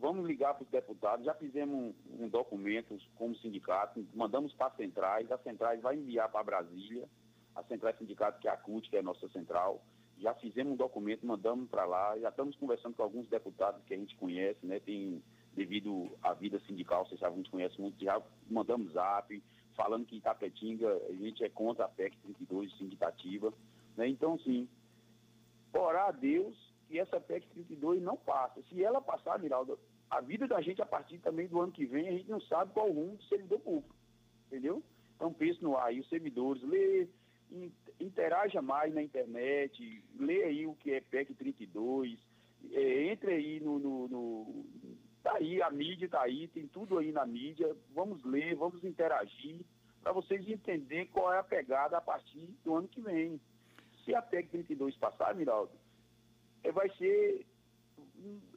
vamos 0.00 0.26
ligar 0.26 0.54
para 0.54 0.62
os 0.62 0.70
deputados, 0.70 1.26
já 1.26 1.34
fizemos 1.34 1.74
um, 1.74 2.24
um 2.24 2.28
documento 2.28 2.96
como 3.16 3.34
sindicato, 3.36 4.06
mandamos 4.14 4.52
para 4.54 4.68
as 4.68 4.76
centrais, 4.76 5.30
as 5.30 5.42
centrais 5.42 5.80
vai 5.80 5.96
enviar 5.96 6.30
para 6.30 6.44
Brasília, 6.44 7.08
a 7.54 7.62
central 7.64 7.92
sindicato 7.98 8.38
que 8.38 8.48
é 8.48 8.50
a 8.52 8.56
CUT, 8.56 8.88
que 8.88 8.96
é 8.96 9.00
a 9.00 9.02
nossa 9.02 9.28
central, 9.30 9.82
já 10.20 10.34
fizemos 10.34 10.72
um 10.72 10.76
documento, 10.76 11.26
mandamos 11.26 11.68
para 11.68 11.84
lá, 11.84 12.18
já 12.18 12.28
estamos 12.28 12.56
conversando 12.56 12.94
com 12.94 13.02
alguns 13.02 13.28
deputados 13.28 13.82
que 13.84 13.94
a 13.94 13.96
gente 13.96 14.16
conhece, 14.16 14.64
né, 14.66 14.80
tem 14.80 15.22
devido 15.54 16.10
à 16.22 16.34
vida 16.34 16.60
sindical, 16.60 17.06
vocês 17.06 17.20
sabem, 17.20 17.34
a 17.34 17.36
gente 17.38 17.50
conhece 17.50 17.80
muito, 17.80 18.02
já 18.02 18.20
mandamos 18.50 18.92
zap, 18.92 19.42
falando 19.74 20.06
que 20.06 20.16
Itapetinga, 20.16 20.88
a 21.08 21.12
gente 21.12 21.44
é 21.44 21.48
contra 21.48 21.84
a 21.84 21.88
PEC 21.88 22.16
32, 22.18 22.76
sindicatativa, 22.76 23.52
né, 23.96 24.08
então, 24.08 24.38
sim, 24.38 24.68
orar 25.72 26.08
a 26.08 26.12
Deus 26.12 26.56
que 26.88 26.98
essa 26.98 27.20
PEC 27.20 27.46
32 27.48 28.02
não 28.02 28.16
passa. 28.16 28.62
Se 28.62 28.82
ela 28.82 29.00
passar, 29.00 29.38
Miraldo, 29.38 29.78
a 30.10 30.20
vida 30.20 30.46
da 30.46 30.60
gente 30.60 30.80
a 30.80 30.86
partir 30.86 31.18
também 31.18 31.46
do 31.46 31.60
ano 31.60 31.70
que 31.70 31.84
vem, 31.84 32.08
a 32.08 32.12
gente 32.12 32.30
não 32.30 32.40
sabe 32.40 32.72
qual 32.72 32.88
o 32.88 32.92
rumo 32.92 33.16
do 33.16 33.22
servidor 33.24 33.60
público. 33.60 33.94
Entendeu? 34.46 34.82
Então 35.14 35.32
pense 35.32 35.62
no 35.62 35.76
ar 35.76 35.88
aí, 35.88 36.00
os 36.00 36.08
servidores, 36.08 36.62
lê, 36.62 37.06
interaja 38.00 38.60
mais 38.62 38.94
na 38.94 39.02
internet, 39.02 40.02
lê 40.18 40.44
aí 40.44 40.66
o 40.66 40.74
que 40.74 40.92
é 40.92 41.00
PEC 41.00 41.34
32, 41.34 42.18
é, 42.72 43.04
entre 43.04 43.32
aí 43.32 43.60
no, 43.60 43.78
no, 43.78 44.08
no- 44.08 44.64
Tá 45.22 45.34
aí, 45.34 45.60
a 45.60 45.68
mídia 45.68 46.08
tá 46.08 46.22
aí, 46.22 46.46
tem 46.48 46.66
tudo 46.68 46.96
aí 46.96 47.10
na 47.10 47.26
mídia. 47.26 47.76
Vamos 47.92 48.22
ler, 48.24 48.54
vamos 48.54 48.82
interagir, 48.84 49.60
para 50.00 50.12
vocês 50.12 50.48
entenderem 50.48 51.06
qual 51.06 51.32
é 51.34 51.38
a 51.38 51.42
pegada 51.42 51.98
a 51.98 52.00
partir 52.00 52.48
do 52.64 52.76
ano 52.76 52.86
que 52.88 53.00
vem. 53.00 53.38
Se 54.04 54.14
a 54.14 54.22
PEC 54.22 54.48
32 54.48 54.96
passar, 54.96 55.34
Miraldo, 55.34 55.72
é, 56.62 56.70
vai 56.70 56.88
ser. 56.96 57.44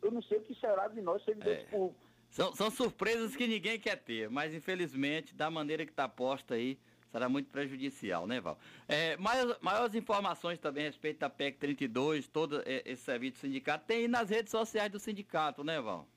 Eu 0.02 0.12
não 0.12 0.22
sei 0.22 0.38
o 0.38 0.42
que 0.44 0.54
será 0.56 0.88
de 0.88 1.02
nós 1.02 1.24
servidores 1.26 1.64
públicos. 1.70 1.98
São, 2.30 2.54
são 2.56 2.70
surpresas 2.72 3.36
que 3.36 3.48
ninguém 3.48 3.80
quer 3.80 3.98
ter, 3.98 4.30
mas 4.30 4.54
infelizmente, 4.54 5.36
da 5.36 5.50
maneira 5.50 5.84
que 5.86 5.92
está 5.92 6.08
posta 6.08 6.54
aí, 6.54 6.78
será 7.12 7.28
muito 7.28 7.50
prejudicial, 7.50 8.26
né, 8.26 8.40
Val? 8.40 8.58
É, 8.88 9.18
maiores, 9.18 9.56
maiores 9.62 9.96
informações 9.96 10.58
também 10.60 10.86
a 10.86 10.88
respeito 10.88 11.20
da 11.20 11.30
PEC 11.30 11.58
32, 11.58 12.28
todo 12.28 12.64
esse 12.66 13.04
serviço 13.04 13.34
do 13.34 13.40
sindicato, 13.40 13.86
tem 13.86 14.08
nas 14.08 14.30
redes 14.30 14.52
sociais 14.52 14.92
do 14.92 15.00
sindicato, 15.00 15.64
né, 15.64 15.80
Val? 15.82 16.08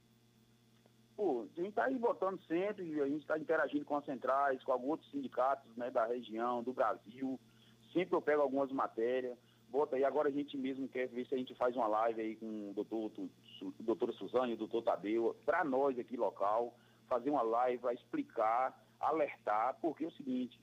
Pô, 1.16 1.46
a 1.56 1.60
gente 1.60 1.68
está 1.68 1.84
aí 1.84 1.96
votando 1.96 2.40
sempre, 2.42 3.00
a 3.00 3.06
gente 3.06 3.20
está 3.20 3.38
interagindo 3.38 3.84
com 3.84 3.96
as 3.96 4.04
centrais, 4.04 4.62
com 4.64 4.72
alguns 4.72 4.90
outros 4.90 5.10
sindicatos 5.10 5.76
né, 5.76 5.90
da 5.90 6.06
região, 6.06 6.62
do 6.62 6.72
Brasil. 6.72 7.38
Sempre 7.92 8.16
eu 8.16 8.22
pego 8.22 8.42
algumas 8.42 8.70
matérias, 8.72 9.36
bota 9.68 9.94
aí. 9.94 10.04
Agora 10.04 10.28
a 10.28 10.32
gente 10.32 10.56
mesmo 10.56 10.88
quer 10.88 11.06
ver 11.08 11.24
se 11.26 11.34
a 11.34 11.38
gente 11.38 11.54
faz 11.54 11.76
uma 11.76 11.86
live 11.86 12.20
aí 12.20 12.36
com 12.36 12.70
o 12.70 12.74
doutor, 12.74 14.12
Suzane 14.14 14.52
e 14.52 14.54
o 14.54 14.58
doutor 14.58 14.82
Tadeu, 14.82 15.36
para 15.44 15.62
nós 15.62 15.96
aqui 15.98 16.16
local, 16.16 16.74
fazer 17.08 17.30
uma 17.30 17.42
live 17.42 17.78
para 17.78 17.94
explicar, 17.94 18.76
alertar, 18.98 19.78
porque 19.80 20.04
é 20.04 20.08
o 20.08 20.12
seguinte, 20.12 20.60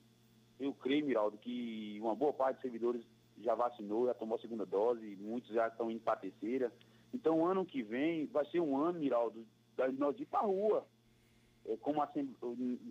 eu 0.64 0.72
creio, 0.74 1.04
Miraldo, 1.04 1.36
que 1.38 1.98
uma 2.00 2.14
boa 2.14 2.32
parte 2.32 2.56
dos 2.56 2.62
servidores 2.62 3.04
já 3.38 3.54
vacinou, 3.54 4.06
já 4.06 4.14
tomou 4.14 4.36
a 4.36 4.40
segunda 4.40 4.64
dose, 4.64 5.16
muitos 5.20 5.50
já 5.50 5.68
estão 5.68 5.90
indo 5.90 6.00
para 6.00 6.14
a 6.14 6.16
terceira. 6.16 6.72
Então, 7.12 7.44
ano 7.44 7.66
que 7.66 7.82
vem 7.82 8.26
vai 8.26 8.44
ser 8.46 8.60
um 8.60 8.76
ano, 8.76 8.98
Miraldo, 8.98 9.44
da 9.76 9.90
nós 9.92 10.18
ir 10.18 10.26
para 10.26 10.40
a 10.40 10.42
rua, 10.42 10.86
é, 11.66 11.76
como 11.78 12.02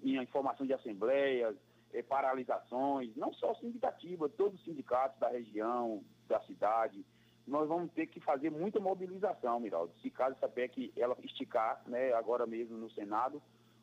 em 0.04 0.22
informação 0.22 0.66
de 0.66 0.74
assembleias, 0.74 1.56
é, 1.94 2.02
paralisações, 2.02 3.16
não 3.16 3.34
só 3.34 3.54
sindicativa, 3.56 4.30
todos 4.30 4.60
os 4.60 4.66
sindicatos 4.66 5.20
da 5.20 5.30
região, 5.30 6.04
da 6.28 6.40
cidade, 6.42 7.06
nós 7.48 7.68
vamos 7.68 7.92
ter 7.94 8.08
que 8.08 8.20
fazer 8.20 8.50
muita 8.50 8.80
mobilização, 8.80 9.60
Miraldo. 9.60 9.94
Se 10.02 10.10
caso 10.10 10.36
essa 10.36 10.48
PEC 10.48 10.94
ela 10.96 11.18
esticar, 11.24 11.82
né, 11.88 12.14
agora 12.14 12.46
mesmo 12.46 12.78
no 12.78 12.90
Senado, 12.92 13.42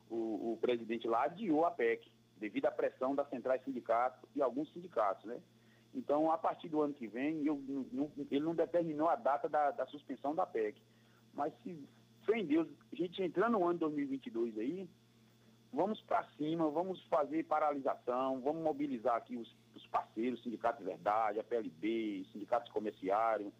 o, 0.09 0.53
o 0.53 0.57
presidente 0.59 1.07
lá 1.07 1.23
adiou 1.23 1.65
a 1.65 1.71
PEC, 1.71 2.09
devido 2.39 2.65
à 2.65 2.71
pressão 2.71 3.13
das 3.13 3.29
centrais 3.29 3.63
sindicatos 3.63 4.29
e 4.35 4.41
alguns 4.41 4.71
sindicatos, 4.73 5.25
né? 5.25 5.39
Então, 5.93 6.31
a 6.31 6.37
partir 6.37 6.69
do 6.69 6.81
ano 6.81 6.93
que 6.93 7.07
vem, 7.07 7.45
eu 7.45 7.61
não- 7.91 8.11
ele 8.29 8.45
não 8.45 8.53
determinou 8.55 9.09
a 9.09 9.15
data 9.15 9.49
da, 9.49 9.71
da 9.71 9.85
suspensão 9.87 10.35
da 10.35 10.45
PEC. 10.45 10.79
Mas 11.33 11.53
se, 11.63 11.87
fé 12.25 12.37
em 12.37 12.45
Deus, 12.45 12.67
a 12.91 12.95
gente 12.95 13.21
entrando 13.23 13.53
no 13.53 13.63
ano 13.65 13.73
de 13.73 13.79
2022 13.79 14.57
aí, 14.57 14.87
vamos 15.73 15.99
para 16.01 16.23
cima, 16.37 16.69
vamos 16.69 17.01
fazer 17.07 17.43
paralisação, 17.45 18.39
vamos 18.41 18.63
mobilizar 18.63 19.15
aqui 19.15 19.35
os, 19.35 19.55
os 19.75 19.85
parceiros, 19.87 20.41
Sindicato 20.43 20.79
de 20.79 20.85
Verdade, 20.85 21.39
a 21.39 21.43
PLB, 21.43 22.25
sindicatos 22.31 22.71
comerciários, 22.71 23.51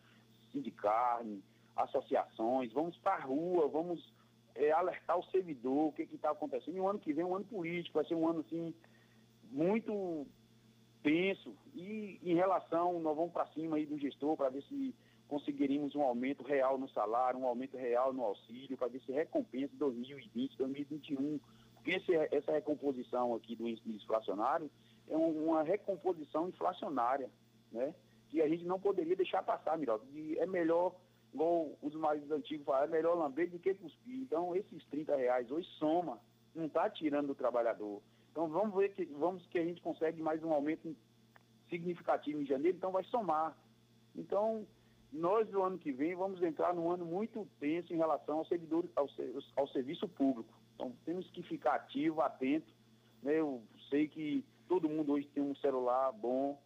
Sindicarne, 0.51 1.43
associações, 1.75 2.71
vamos 2.73 2.97
para 2.97 3.15
a 3.15 3.25
rua, 3.25 3.67
vamos 3.67 4.13
é, 4.59 4.71
alertar 4.71 5.17
o 5.17 5.23
servidor, 5.31 5.87
o 5.87 5.91
que 5.91 6.03
está 6.03 6.31
acontecendo. 6.31 6.75
E 6.77 6.79
o 6.79 6.87
ano 6.87 6.99
que 6.99 7.13
vem 7.13 7.25
um 7.25 7.35
ano 7.35 7.45
político, 7.45 7.97
vai 7.97 8.05
ser 8.05 8.15
um 8.15 8.27
ano 8.27 8.41
assim, 8.41 8.73
muito 9.51 10.27
tenso. 11.01 11.55
E 11.73 12.19
em 12.23 12.35
relação, 12.35 12.99
nós 12.99 13.15
vamos 13.15 13.31
para 13.31 13.47
cima 13.47 13.77
aí 13.77 13.85
do 13.85 13.97
gestor 13.97 14.35
para 14.35 14.49
ver 14.49 14.61
se 14.63 14.93
conseguiríamos 15.27 15.95
um 15.95 16.01
aumento 16.01 16.43
real 16.43 16.77
no 16.77 16.89
salário, 16.89 17.39
um 17.39 17.45
aumento 17.47 17.77
real 17.77 18.11
no 18.11 18.23
auxílio, 18.23 18.77
para 18.77 18.87
ver 18.87 18.99
se 19.01 19.11
recompensa 19.11 19.73
2020, 19.77 20.57
2021. 20.57 21.39
Porque 21.75 21.91
esse, 21.91 22.13
essa 22.35 22.51
recomposição 22.51 23.33
aqui 23.35 23.55
do 23.55 23.67
índice 23.67 23.89
inflacionário 23.89 24.69
é 25.07 25.15
um- 25.15 25.49
uma 25.49 25.63
recomposição 25.63 26.49
inflacionária, 26.49 27.29
né? 27.71 27.93
Que 28.29 28.41
a 28.41 28.49
gente 28.49 28.65
não 28.65 28.79
poderia 28.79 29.15
deixar 29.15 29.41
passar. 29.43 29.79
E 30.13 30.37
é 30.37 30.45
melhor, 30.45 30.93
igual 31.33 31.77
os 31.81 31.93
mais 31.95 32.29
antigos 32.31 32.65
falam, 32.65 32.83
é 32.83 32.87
melhor 32.87 33.15
lamber 33.15 33.49
do 33.49 33.59
que 33.59 33.73
cuspir. 33.73 34.21
Então, 34.21 34.55
esses 34.55 34.83
30 34.85 35.15
reais 35.15 35.49
hoje 35.51 35.67
soma, 35.77 36.19
não 36.55 36.65
está 36.65 36.89
tirando 36.89 37.27
do 37.27 37.35
trabalhador. 37.35 38.01
Então, 38.31 38.47
vamos 38.47 38.75
ver 38.75 38.93
que, 38.93 39.05
vamos 39.05 39.45
que 39.47 39.59
a 39.59 39.63
gente 39.63 39.81
consegue 39.81 40.21
mais 40.21 40.43
um 40.43 40.53
aumento 40.53 40.95
significativo 41.69 42.41
em 42.41 42.45
janeiro, 42.45 42.77
então 42.77 42.91
vai 42.91 43.03
somar. 43.05 43.55
Então, 44.15 44.65
nós 45.11 45.47
do 45.49 45.61
ano 45.63 45.77
que 45.77 45.91
vem 45.91 46.15
vamos 46.15 46.41
entrar 46.41 46.73
num 46.73 46.89
ano 46.89 47.05
muito 47.05 47.47
tenso 47.59 47.93
em 47.93 47.97
relação 47.97 48.39
ao, 48.39 48.45
servidor, 48.45 48.85
ao, 48.95 49.07
ao 49.55 49.67
serviço 49.67 50.07
público. 50.07 50.53
Então, 50.75 50.93
temos 51.05 51.29
que 51.31 51.43
ficar 51.43 51.75
ativo, 51.75 52.21
atento. 52.21 52.71
né? 53.21 53.39
Eu 53.39 53.61
sei 53.89 54.07
que 54.07 54.45
todo 54.67 54.89
mundo 54.89 55.13
hoje 55.13 55.27
tem 55.27 55.43
um 55.43 55.55
celular 55.55 56.11
bom, 56.11 56.59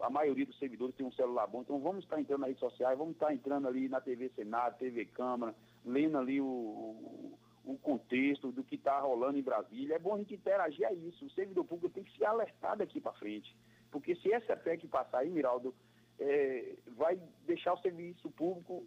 a 0.00 0.10
maioria 0.10 0.46
dos 0.46 0.58
servidores 0.58 0.94
tem 0.94 1.06
um 1.06 1.12
celular 1.12 1.46
bom, 1.46 1.62
então 1.62 1.78
vamos 1.80 2.04
estar 2.04 2.20
entrando 2.20 2.40
nas 2.40 2.48
redes 2.48 2.60
sociais, 2.60 2.98
vamos 2.98 3.14
estar 3.14 3.32
entrando 3.32 3.66
ali 3.66 3.88
na 3.88 4.00
TV 4.00 4.28
Senado, 4.30 4.78
TV 4.78 5.06
Câmara, 5.06 5.54
lendo 5.84 6.18
ali 6.18 6.40
o, 6.40 6.44
o, 6.44 7.38
o 7.64 7.78
contexto 7.78 8.52
do 8.52 8.62
que 8.62 8.76
está 8.76 9.00
rolando 9.00 9.38
em 9.38 9.42
Brasília. 9.42 9.96
É 9.96 9.98
bom 9.98 10.14
a 10.14 10.18
gente 10.18 10.34
interagir 10.34 10.86
a 10.86 10.92
isso. 10.92 11.24
O 11.24 11.30
servidor 11.30 11.64
público 11.64 11.94
tem 11.94 12.04
que 12.04 12.16
se 12.16 12.24
alertar 12.24 12.76
daqui 12.76 13.00
para 13.00 13.12
frente. 13.12 13.56
Porque 13.90 14.14
se 14.16 14.32
essa 14.32 14.56
PEC 14.56 14.86
passar 14.86 15.18
aí, 15.18 15.30
Miraldo, 15.30 15.74
é, 16.18 16.76
vai 16.96 17.18
deixar 17.46 17.72
o 17.72 17.78
serviço 17.78 18.30
público 18.30 18.86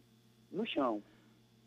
no 0.52 0.66
chão. 0.66 1.04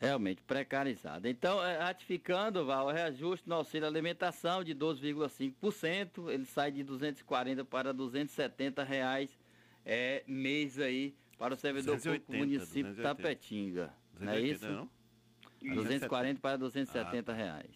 Realmente 0.03 0.43
precarizado. 0.43 1.29
Então, 1.29 1.65
é, 1.65 1.79
ratificando, 1.79 2.67
Val, 2.67 2.87
o 2.89 2.91
reajuste 2.91 3.49
no 3.49 3.55
auxílio 3.55 3.87
alimentação 3.87 4.65
de 4.65 4.75
12,5%, 4.75 6.29
ele 6.29 6.45
sai 6.45 6.73
de 6.73 6.83
240 6.83 7.65
para 7.65 7.93
270 7.95 8.83
reais 8.83 9.39
é, 9.87 10.25
mês 10.27 10.79
aí 10.81 11.15
para 11.39 11.55
o 11.55 11.57
servidor 11.57 11.95
público 12.01 12.27
do 12.27 12.33
280, 12.33 12.45
município 12.45 12.91
de 12.91 12.97
280. 12.97 13.03
Tapetinga. 13.17 13.95
Não 14.19 14.33
é 14.33 14.41
280 14.41 14.55
isso? 14.67 14.69
não? 14.73 15.75
240 15.77 16.41
para 16.41 16.57
270 16.57 17.33
reais. 17.33 17.71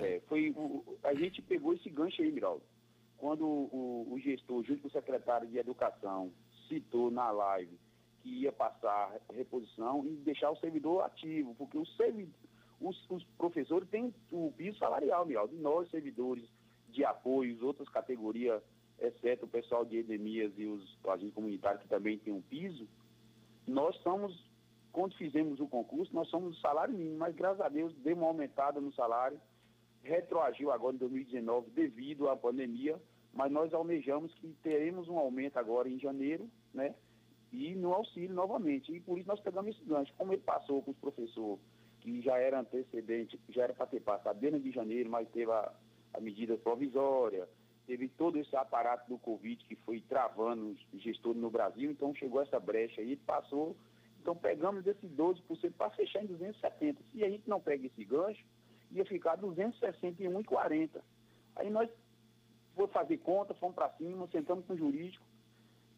É, 0.00 0.20
foi 0.28 0.50
o- 0.56 0.98
a 1.04 1.14
gente 1.14 1.42
pegou 1.42 1.74
esse 1.74 1.90
gancho 1.90 2.22
aí, 2.22 2.32
Miraldo. 2.32 2.62
Quando 3.18 3.44
o, 3.46 4.08
o 4.10 4.18
gestor, 4.18 4.62
junto 4.64 4.80
com 4.82 4.88
o 4.88 4.90
secretário 4.90 5.46
de 5.46 5.58
Educação, 5.58 6.32
citou 6.68 7.10
na 7.10 7.30
live 7.30 7.78
que 8.22 8.28
ia 8.42 8.52
passar 8.52 9.14
reposição 9.32 10.04
e 10.04 10.10
deixar 10.16 10.50
o 10.50 10.56
servidor 10.56 11.02
ativo, 11.04 11.54
porque 11.56 11.78
o 11.78 11.86
servi- 11.86 12.28
os, 12.80 13.10
os 13.10 13.24
professores 13.36 13.88
têm 13.88 14.14
o 14.32 14.52
piso 14.56 14.78
salarial, 14.78 15.26
Miraldo, 15.26 15.54
e 15.54 15.58
nós, 15.58 15.90
servidores 15.90 16.44
de 16.88 17.04
apoio, 17.04 17.54
as 17.54 17.62
outras 17.62 17.88
categorias, 17.88 18.62
exceto 18.98 19.46
o 19.46 19.48
pessoal 19.48 19.84
de 19.84 19.98
endemias 19.98 20.52
e 20.56 20.66
os 20.66 20.98
agentes 21.08 21.34
comunitários 21.34 21.82
que 21.82 21.88
também 21.88 22.18
têm 22.18 22.32
um 22.32 22.42
piso, 22.42 22.86
nós 23.66 23.96
somos, 24.02 24.50
quando 24.92 25.14
fizemos 25.16 25.60
o 25.60 25.68
concurso, 25.68 26.14
nós 26.14 26.28
somos 26.28 26.56
o 26.56 26.60
salário 26.60 26.94
mínimo, 26.94 27.18
mas 27.18 27.34
graças 27.34 27.60
a 27.60 27.68
Deus 27.68 27.94
deu 27.98 28.16
uma 28.16 28.26
aumentada 28.26 28.80
no 28.80 28.92
salário, 28.92 29.40
retroagiu 30.02 30.70
agora 30.72 30.94
em 30.96 30.98
2019 30.98 31.70
devido 31.70 32.28
à 32.28 32.36
pandemia, 32.36 33.00
mas 33.32 33.52
nós 33.52 33.72
almejamos 33.72 34.34
que 34.34 34.48
teremos 34.62 35.08
um 35.08 35.18
aumento 35.18 35.56
agora 35.58 35.88
em 35.88 35.98
janeiro, 35.98 36.50
né? 36.74 36.94
E 37.52 37.74
no 37.74 37.92
auxílio 37.92 38.34
novamente. 38.34 38.94
E 38.94 39.00
por 39.00 39.18
isso 39.18 39.28
nós 39.28 39.40
pegamos 39.40 39.74
esse 39.74 39.84
gancho. 39.84 40.12
Como 40.16 40.32
ele 40.32 40.42
passou 40.42 40.82
com 40.82 40.90
os 40.90 40.96
professores, 40.98 41.62
que 42.00 42.20
já 42.22 42.38
era 42.38 42.60
antecedente, 42.60 43.38
já 43.50 43.64
era 43.64 43.74
para 43.74 43.86
ter 43.86 44.00
passado 44.00 44.38
desde 44.38 44.60
de 44.60 44.70
janeiro, 44.70 45.10
mas 45.10 45.28
teve 45.30 45.50
a, 45.50 45.72
a 46.14 46.20
medida 46.20 46.56
provisória, 46.56 47.48
teve 47.86 48.08
todo 48.08 48.38
esse 48.38 48.54
aparato 48.56 49.08
do 49.08 49.18
Covid 49.18 49.64
que 49.64 49.74
foi 49.76 50.00
travando 50.00 50.76
os 50.92 51.02
gestores 51.02 51.40
no 51.40 51.50
Brasil, 51.50 51.90
então 51.90 52.14
chegou 52.14 52.40
essa 52.40 52.58
brecha 52.58 53.00
aí, 53.00 53.16
passou. 53.16 53.76
Então 54.20 54.36
pegamos 54.36 54.86
esses 54.86 55.10
12% 55.10 55.72
para 55.76 55.90
fechar 55.90 56.22
em 56.22 56.26
270. 56.26 57.00
Se 57.10 57.24
a 57.24 57.28
gente 57.28 57.48
não 57.48 57.60
pega 57.60 57.86
esse 57.86 58.04
gancho, 58.04 58.44
ia 58.90 59.04
ficar 59.04 59.38
261,40. 59.38 61.00
Aí 61.56 61.70
nós 61.70 61.90
fomos 62.74 62.92
fazer 62.92 63.18
conta, 63.18 63.54
fomos 63.54 63.74
para 63.74 63.90
cima, 63.90 64.28
sentamos 64.30 64.64
com 64.66 64.74
o 64.74 64.76
jurídico. 64.76 65.24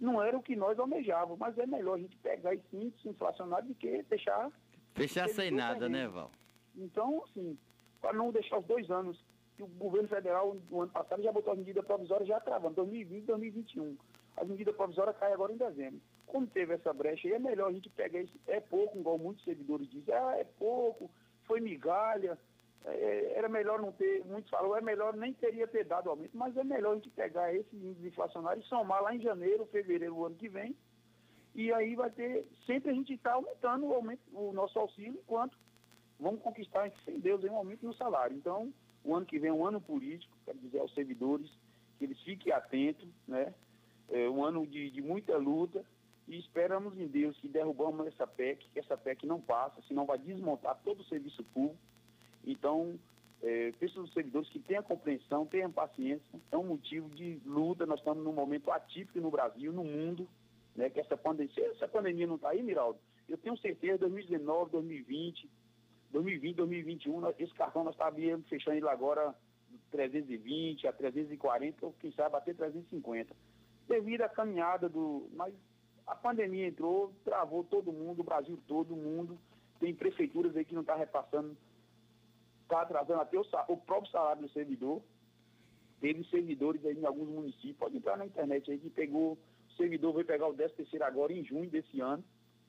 Não 0.03 0.21
era 0.21 0.37
o 0.37 0.43
que 0.43 0.57
nós 0.57 0.77
almejávamos, 0.81 1.39
mas 1.39 1.57
é 1.57 1.65
melhor 1.65 1.95
a 1.95 1.99
gente 1.99 2.17
pegar 2.17 2.53
esse 2.53 2.77
índice 2.77 3.09
inflacionário 3.09 3.69
do 3.69 3.75
que 3.77 4.03
deixar. 4.03 4.51
Fechar 4.95 5.29
sem 5.29 5.53
nada, 5.53 5.89
né, 5.89 6.09
Val? 6.09 6.29
Então, 6.75 7.23
assim, 7.23 7.57
para 8.01 8.13
não 8.13 8.33
deixar 8.33 8.59
os 8.59 8.67
dois 8.67 8.91
anos, 8.91 9.25
que 9.57 9.63
o 9.63 9.69
governo 9.69 10.09
federal, 10.09 10.57
no 10.69 10.81
ano 10.81 10.91
passado, 10.91 11.23
já 11.23 11.31
botou 11.31 11.53
as 11.53 11.59
medidas 11.61 11.85
provisórias 11.85 12.27
já 12.27 12.41
travando, 12.41 12.75
2020 12.75 13.23
e 13.23 13.27
2021. 13.27 13.97
As 14.37 14.49
medidas 14.49 14.75
provisórias 14.75 15.17
caem 15.19 15.35
agora 15.35 15.53
em 15.53 15.57
dezembro. 15.57 16.01
Como 16.27 16.49
teve 16.49 16.75
essa 16.75 16.93
brecha 16.93 17.29
aí, 17.29 17.35
é 17.35 17.39
melhor 17.39 17.69
a 17.69 17.73
gente 17.73 17.89
pegar 17.91 18.23
isso. 18.23 18.37
É 18.49 18.59
pouco, 18.59 18.99
igual 18.99 19.19
muitos 19.19 19.45
servidores 19.45 19.89
dizem, 19.89 20.13
ah, 20.13 20.35
é 20.37 20.45
pouco, 20.59 21.09
foi 21.45 21.61
migalha, 21.61 22.37
é, 22.85 23.33
era 23.37 23.49
melhor 23.49 23.81
não 23.81 23.93
ter, 23.93 24.25
muitos 24.25 24.51
falam, 24.51 24.77
é 24.77 24.81
melhor 24.81 25.17
nem 25.17 25.33
teria 25.33 25.67
ter 25.67 25.85
dado 25.85 26.11
aumento, 26.11 26.37
mas 26.37 26.57
é 26.57 26.65
melhor 26.65 26.93
a 26.93 26.95
gente 26.97 27.11
pegar 27.11 27.55
esse 27.55 27.77
índice 27.77 28.09
inflacionário 28.09 28.63
e 28.63 28.67
somar 28.67 29.03
lá 29.03 29.15
em 29.15 29.21
janeiro, 29.21 29.67
fevereiro 29.67 30.15
do 30.15 30.27
ano 30.27 30.37
que 30.37 30.49
vem, 30.49 30.77
e 31.55 31.73
aí 31.73 31.95
vai 31.95 32.11
ter, 32.11 32.47
sempre 32.67 32.91
a 32.91 32.95
gente 32.95 33.13
está 33.13 33.35
aumentando 33.35 33.87
o, 33.87 33.95
aumento, 33.95 34.23
o 34.33 34.53
nosso 34.53 34.79
auxílio, 34.79 35.21
enquanto 35.23 35.57
vamos 36.19 36.41
conquistar, 36.41 36.91
sem 37.05 37.19
Deus, 37.19 37.43
um 37.45 37.57
aumento 37.57 37.85
no 37.85 37.95
salário. 37.95 38.37
Então, 38.37 38.73
o 39.05 39.15
ano 39.15 39.27
que 39.27 39.39
vem 39.39 39.51
é 39.51 39.53
um 39.53 39.67
ano 39.67 39.81
político, 39.81 40.37
quero 40.45 40.59
dizer 40.59 40.79
aos 40.79 40.95
servidores 40.95 41.51
que 41.99 42.05
eles 42.05 42.21
fiquem 42.23 42.53
atentos, 42.53 43.09
né? 43.27 43.53
É 44.09 44.29
um 44.29 44.45
ano 44.45 44.67
de, 44.67 44.91
de 44.91 45.03
muita 45.03 45.37
luta 45.37 45.85
e 46.29 46.39
esperamos 46.39 46.99
em 46.99 47.07
Deus 47.07 47.37
que 47.39 47.49
derrubamos 47.49 48.07
essa 48.07 48.27
PEC, 48.27 48.69
que 48.73 48.79
essa 48.79 48.97
PEC 48.97 49.27
não 49.27 49.41
passa, 49.41 49.83
senão 49.83 50.07
vai 50.07 50.19
desmontar 50.19 50.81
todo 50.85 51.01
o 51.01 51.05
serviço 51.05 51.43
público. 51.45 51.79
Então, 52.45 52.99
é, 53.43 53.73
peço 53.79 54.01
aos 54.01 54.13
servidores 54.13 54.49
que 54.49 54.59
tenham 54.59 54.83
compreensão, 54.83 55.47
tenham 55.47 55.71
paciência, 55.71 56.41
é 56.51 56.57
um 56.57 56.65
motivo 56.65 57.09
de 57.11 57.41
luta, 57.45 57.87
nós 57.87 57.99
estamos 57.99 58.23
num 58.23 58.33
momento 58.33 58.71
atípico 58.71 59.21
no 59.21 59.31
Brasil, 59.31 59.73
no 59.73 59.85
mundo, 59.85 60.29
né, 60.77 60.89
que 60.89 61.01
essa 61.01 61.17
pandemia, 61.17 61.67
essa 61.73 61.89
pandemia 61.89 62.27
não 62.27 62.37
está 62.37 62.51
aí, 62.51 62.63
Miraldo, 62.63 62.99
eu 63.29 63.37
tenho 63.37 63.57
certeza, 63.59 63.99
2019, 63.99 64.71
2020, 64.71 65.49
2020, 66.11 66.57
2021, 66.57 67.29
esse 67.39 67.55
cartão 67.55 67.85
nós 67.85 67.95
estaríamos 67.95 68.47
fechando 68.49 68.77
ele 68.77 68.89
agora 68.89 69.35
320 69.91 70.87
a 70.87 70.93
340, 70.93 71.87
ou 71.87 71.95
quem 72.01 72.13
sabe 72.13 72.37
até 72.37 72.53
350. 72.53 73.35
Devido 73.89 74.23
à 74.23 74.29
caminhada 74.29 74.89
do. 74.89 75.29
Mas 75.35 75.55
a 76.07 76.15
pandemia 76.15 76.67
entrou, 76.67 77.13
travou 77.25 77.65
todo 77.65 77.93
mundo, 77.93 78.21
o 78.21 78.25
Brasil 78.25 78.59
todo 78.67 78.97
mundo. 78.97 79.39
Tem 79.79 79.95
prefeituras 79.95 80.57
aí 80.57 80.65
que 80.65 80.75
não 80.75 80.83
está 80.83 80.95
repassando, 80.95 81.57
está 82.73 82.83
atrasando 82.83 83.21
até 83.21 83.39
o, 83.39 83.45
o, 83.69 83.77
próprio 83.77 84.11
salário 84.11 84.43
do 84.43 84.49
servidor. 84.49 85.03
Teve 86.01 86.25
servidores 86.25 86.85
aí 86.85 86.99
em 86.99 87.05
alguns 87.05 87.29
municípios, 87.29 87.77
pode 87.77 87.97
entrar 87.97 88.17
na 88.17 88.27
internet 88.27 88.71
aí 88.71 88.79
que 88.79 88.91
pegou, 88.91 89.35
o 89.69 89.73
servidor 89.77 90.15
vai 90.15 90.25
pegar 90.25 90.49
o 90.49 90.55
13 90.55 90.75
terceiro 90.75 91.05
agora 91.05 91.33
em 91.33 91.45
junho 91.45 91.71
desse 91.71 92.01
ano, 92.01 92.25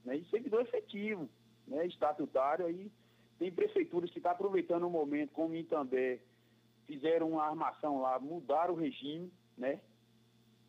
né? 0.05 0.17
E 0.17 0.25
servidor 0.29 0.61
efetivo, 0.61 1.27
né? 1.67 1.87
Estatutário 1.87 2.65
aí. 2.65 2.91
Tem 3.39 3.51
prefeituras 3.51 4.11
que 4.11 4.19
estão 4.19 4.31
tá 4.31 4.35
aproveitando 4.35 4.83
o 4.83 4.89
momento, 4.89 5.31
como 5.31 5.55
em 5.55 5.61
Itambé, 5.61 6.19
fizeram 6.85 7.31
uma 7.31 7.43
armação 7.43 8.01
lá, 8.01 8.19
mudaram 8.19 8.75
o 8.75 8.77
regime, 8.77 9.31
né? 9.57 9.79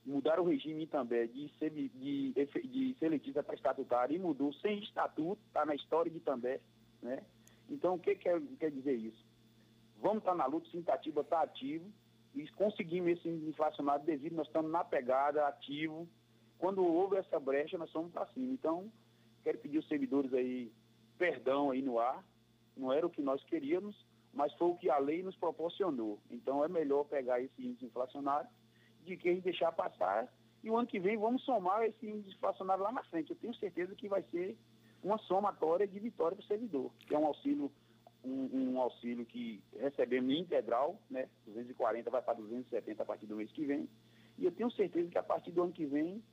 Mudaram 0.07 0.45
o 0.45 0.47
regime 0.47 0.87
também 0.87 1.29
de, 1.29 1.51
de, 1.89 2.33
de 2.33 2.97
seletista 2.99 3.43
para 3.43 3.55
estatutário 3.55 4.15
e 4.15 4.19
mudou 4.19 4.53
sem 4.55 4.79
estatuto, 4.79 5.41
está 5.47 5.67
na 5.67 5.75
história 5.75 6.11
de 6.11 6.19
Itambé, 6.19 6.61
né? 7.03 7.23
Então, 7.69 7.95
o 7.95 7.99
que 7.99 8.15
quer, 8.15 8.41
quer 8.59 8.71
dizer 8.71 8.95
isso? 8.95 9.25
Vamos 10.01 10.19
estar 10.19 10.35
na 10.35 10.47
luta, 10.47 10.67
o 10.69 10.71
Sintatiba 10.71 11.23
está 11.23 11.43
ativo 11.43 11.91
e 12.35 12.49
conseguimos 12.53 13.13
esse 13.13 13.29
inflacionário 13.29 14.05
devido, 14.05 14.35
nós 14.35 14.47
estamos 14.47 14.71
na 14.71 14.85
pegada, 14.85 15.47
ativo. 15.47 16.09
Quando 16.59 16.85
houve 16.85 17.17
essa 17.17 17.39
brecha, 17.39 17.79
nós 17.79 17.91
somos 17.91 18.13
para 18.13 18.27
cima. 18.27 18.53
Então, 18.53 18.91
quero 19.43 19.59
pedir 19.59 19.79
aos 19.79 19.89
servidores 19.89 20.33
aí 20.33 20.73
perdão 21.17 21.71
aí 21.71 21.81
no 21.81 21.99
ar, 21.99 22.25
não 22.77 22.93
era 22.93 23.07
o 23.07 23.11
que 23.11 23.23
nós 23.23 23.43
queríamos, 23.45 23.97
mas 24.33 24.53
foi 24.55 24.69
o 24.69 24.77
que 24.77 24.91
a 24.91 24.99
lei 24.99 25.23
nos 25.23 25.37
proporcionou. 25.37 26.19
Então 26.31 26.65
é 26.65 26.69
melhor 26.69 27.05
pegar 27.05 27.41
esse 27.41 27.65
índice 27.65 27.85
inflacionário 27.85 28.49
de 29.05 29.17
que 29.17 29.33
deixar 29.41 29.71
passar 29.73 30.29
e 30.63 30.71
o 30.71 30.77
ano 30.77 30.89
que 30.89 30.99
vem 30.99 31.17
vamos 31.17 31.43
somar 31.45 31.85
esse 31.85 32.07
índice 32.07 32.35
inflacionário 32.35 32.83
lá 32.83 32.91
na 32.91 33.05
frente. 33.05 33.31
Eu 33.31 33.37
tenho 33.37 33.55
certeza 33.55 33.95
que 33.95 34.09
vai 34.09 34.23
ser 34.25 34.57
uma 35.05 35.19
somatória 35.19 35.87
de 35.87 36.01
vitória 36.01 36.35
para 36.37 36.43
o 36.43 36.47
servidor, 36.47 36.91
que 37.07 37.15
é 37.15 37.19
um 37.19 37.27
auxílio 37.27 37.71
um, 38.25 38.73
um, 38.73 38.81
auxílio 38.81 39.27
que 39.27 39.63
recebemos 39.79 40.35
integral, 40.35 40.99
né? 41.11 41.29
240 41.47 42.09
vai 42.09 42.23
para 42.23 42.33
270 42.35 43.03
a 43.03 43.07
partir 43.07 43.27
do 43.27 43.37
mês 43.37 43.53
que 43.53 43.67
vem. 43.67 43.87
E 44.39 44.47
eu 44.47 44.53
tenho 44.53 44.71
certeza 44.71 45.11
que 45.11 45.19
a 45.19 45.23
partir 45.23 45.51
do 45.51 45.63
ano 45.63 45.73
que 45.73 45.85
vem, 45.85 46.25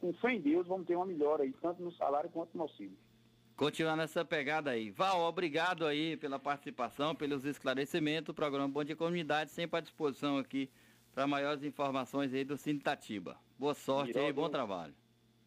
com 0.00 0.12
fé 0.14 0.32
em 0.32 0.40
Deus, 0.40 0.66
vamos 0.66 0.86
ter 0.86 0.96
uma 0.96 1.04
melhora 1.04 1.42
aí, 1.42 1.52
tanto 1.60 1.82
no 1.82 1.92
salário 1.92 2.30
quanto 2.30 2.56
no 2.56 2.62
auxílio. 2.62 2.96
Continuar 3.56 3.94
nessa 3.94 4.24
pegada 4.24 4.70
aí. 4.70 4.90
Val, 4.90 5.20
obrigado 5.20 5.86
aí 5.86 6.16
pela 6.16 6.38
participação, 6.38 7.14
pelos 7.14 7.44
esclarecimentos. 7.44 8.30
O 8.30 8.34
programa 8.34 8.66
Bom 8.66 8.82
Dia 8.82 8.96
Comunidade 8.96 9.50
sempre 9.50 9.78
à 9.78 9.80
disposição 9.80 10.38
aqui 10.38 10.70
para 11.12 11.26
maiores 11.26 11.62
informações 11.62 12.32
aí 12.32 12.42
do 12.42 12.56
Sintatiba. 12.56 13.36
Boa 13.58 13.74
sorte 13.74 14.14
Miró, 14.14 14.26
aí, 14.26 14.32
bom 14.32 14.48
trabalho. 14.48 14.94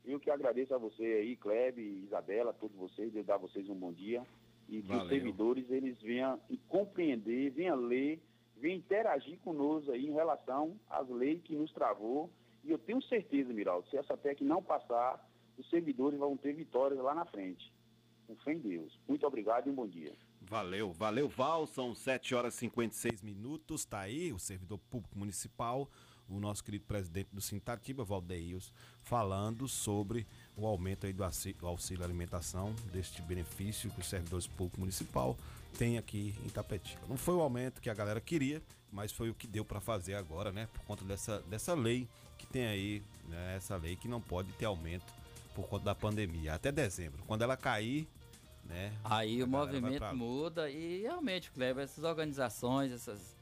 Eu 0.07 0.21
que 0.21 0.31
agradeço 0.31 0.73
a 0.73 0.77
você 0.77 1.03
aí, 1.03 1.35
Klebe, 1.35 1.81
Isabela, 2.05 2.53
todos 2.53 2.77
vocês, 2.77 3.09
desejo 3.09 3.27
dar 3.27 3.35
a 3.35 3.39
vocês 3.39 3.69
um 3.69 3.75
bom 3.75 3.91
dia. 3.91 4.25
E 4.69 4.81
que 4.81 4.87
Valeu. 4.87 5.03
os 5.03 5.09
servidores 5.09 5.69
eles 5.69 6.01
venham 6.01 6.39
compreender, 6.69 7.51
venham 7.51 7.75
ler, 7.75 8.21
venham 8.55 8.77
interagir 8.77 9.37
conosco 9.39 9.91
aí 9.91 10.07
em 10.07 10.13
relação 10.13 10.79
às 10.89 11.09
leis 11.09 11.41
que 11.43 11.55
nos 11.55 11.73
travou. 11.73 12.29
E 12.63 12.71
eu 12.71 12.77
tenho 12.77 13.01
certeza, 13.03 13.51
Miraldo, 13.51 13.87
se 13.89 13.97
essa 13.97 14.15
PEC 14.15 14.45
não 14.45 14.63
passar, 14.63 15.29
os 15.57 15.69
servidores 15.69 16.17
vão 16.17 16.37
ter 16.37 16.53
vitórias 16.53 16.99
lá 16.99 17.13
na 17.13 17.25
frente 17.25 17.69
com 18.27 18.35
fé 18.37 18.53
em 18.53 18.59
Deus. 18.59 18.99
Muito 19.07 19.25
obrigado 19.25 19.67
e 19.67 19.69
um 19.71 19.75
bom 19.75 19.87
dia. 19.87 20.13
Valeu, 20.41 20.91
valeu, 20.91 21.27
Val. 21.29 21.65
São 21.65 21.95
7 21.95 22.35
horas 22.35 22.55
e 22.55 22.57
56 22.59 23.21
minutos. 23.21 23.85
Tá 23.85 24.01
aí 24.01 24.33
o 24.33 24.39
servidor 24.39 24.77
público 24.89 25.17
municipal, 25.17 25.89
o 26.29 26.39
nosso 26.39 26.63
querido 26.63 26.85
presidente 26.85 27.29
do 27.31 27.41
Sintatiba, 27.41 28.03
Valdeios, 28.03 28.73
falando 29.03 29.67
sobre 29.67 30.27
o 30.55 30.65
aumento 30.65 31.05
aí 31.05 31.13
do 31.13 31.23
auxílio 31.23 32.03
alimentação, 32.03 32.73
deste 32.91 33.21
benefício 33.21 33.89
que 33.91 34.01
o 34.01 34.03
servidor 34.03 34.43
público 34.55 34.79
municipal 34.79 35.37
tem 35.77 35.97
aqui 35.97 36.35
em 36.45 36.49
Tapetinga. 36.49 37.01
Não 37.07 37.17
foi 37.17 37.35
o 37.35 37.41
aumento 37.41 37.81
que 37.81 37.89
a 37.89 37.93
galera 37.93 38.19
queria, 38.19 38.61
mas 38.91 39.11
foi 39.11 39.29
o 39.29 39.33
que 39.33 39.47
deu 39.47 39.63
para 39.63 39.79
fazer 39.79 40.15
agora, 40.15 40.51
né? 40.51 40.67
Por 40.73 40.81
conta 40.83 41.05
dessa, 41.05 41.39
dessa 41.41 41.73
lei 41.73 42.07
que 42.37 42.47
tem 42.47 42.65
aí, 42.67 43.03
né? 43.27 43.55
essa 43.55 43.75
lei 43.75 43.95
que 43.95 44.07
não 44.07 44.21
pode 44.21 44.51
ter 44.53 44.65
aumento 44.65 45.13
por 45.55 45.67
conta 45.67 45.85
da 45.85 45.95
pandemia, 45.95 46.53
até 46.53 46.71
dezembro. 46.71 47.23
Quando 47.25 47.41
ela 47.41 47.57
cair, 47.57 48.07
né? 48.63 48.93
Aí 49.03 49.41
o 49.41 49.47
movimento 49.47 50.15
muda 50.15 50.69
e 50.69 51.01
realmente, 51.01 51.49
Kleber, 51.51 51.83
essas 51.83 52.03
organizações, 52.03 52.91
essas 52.91 53.36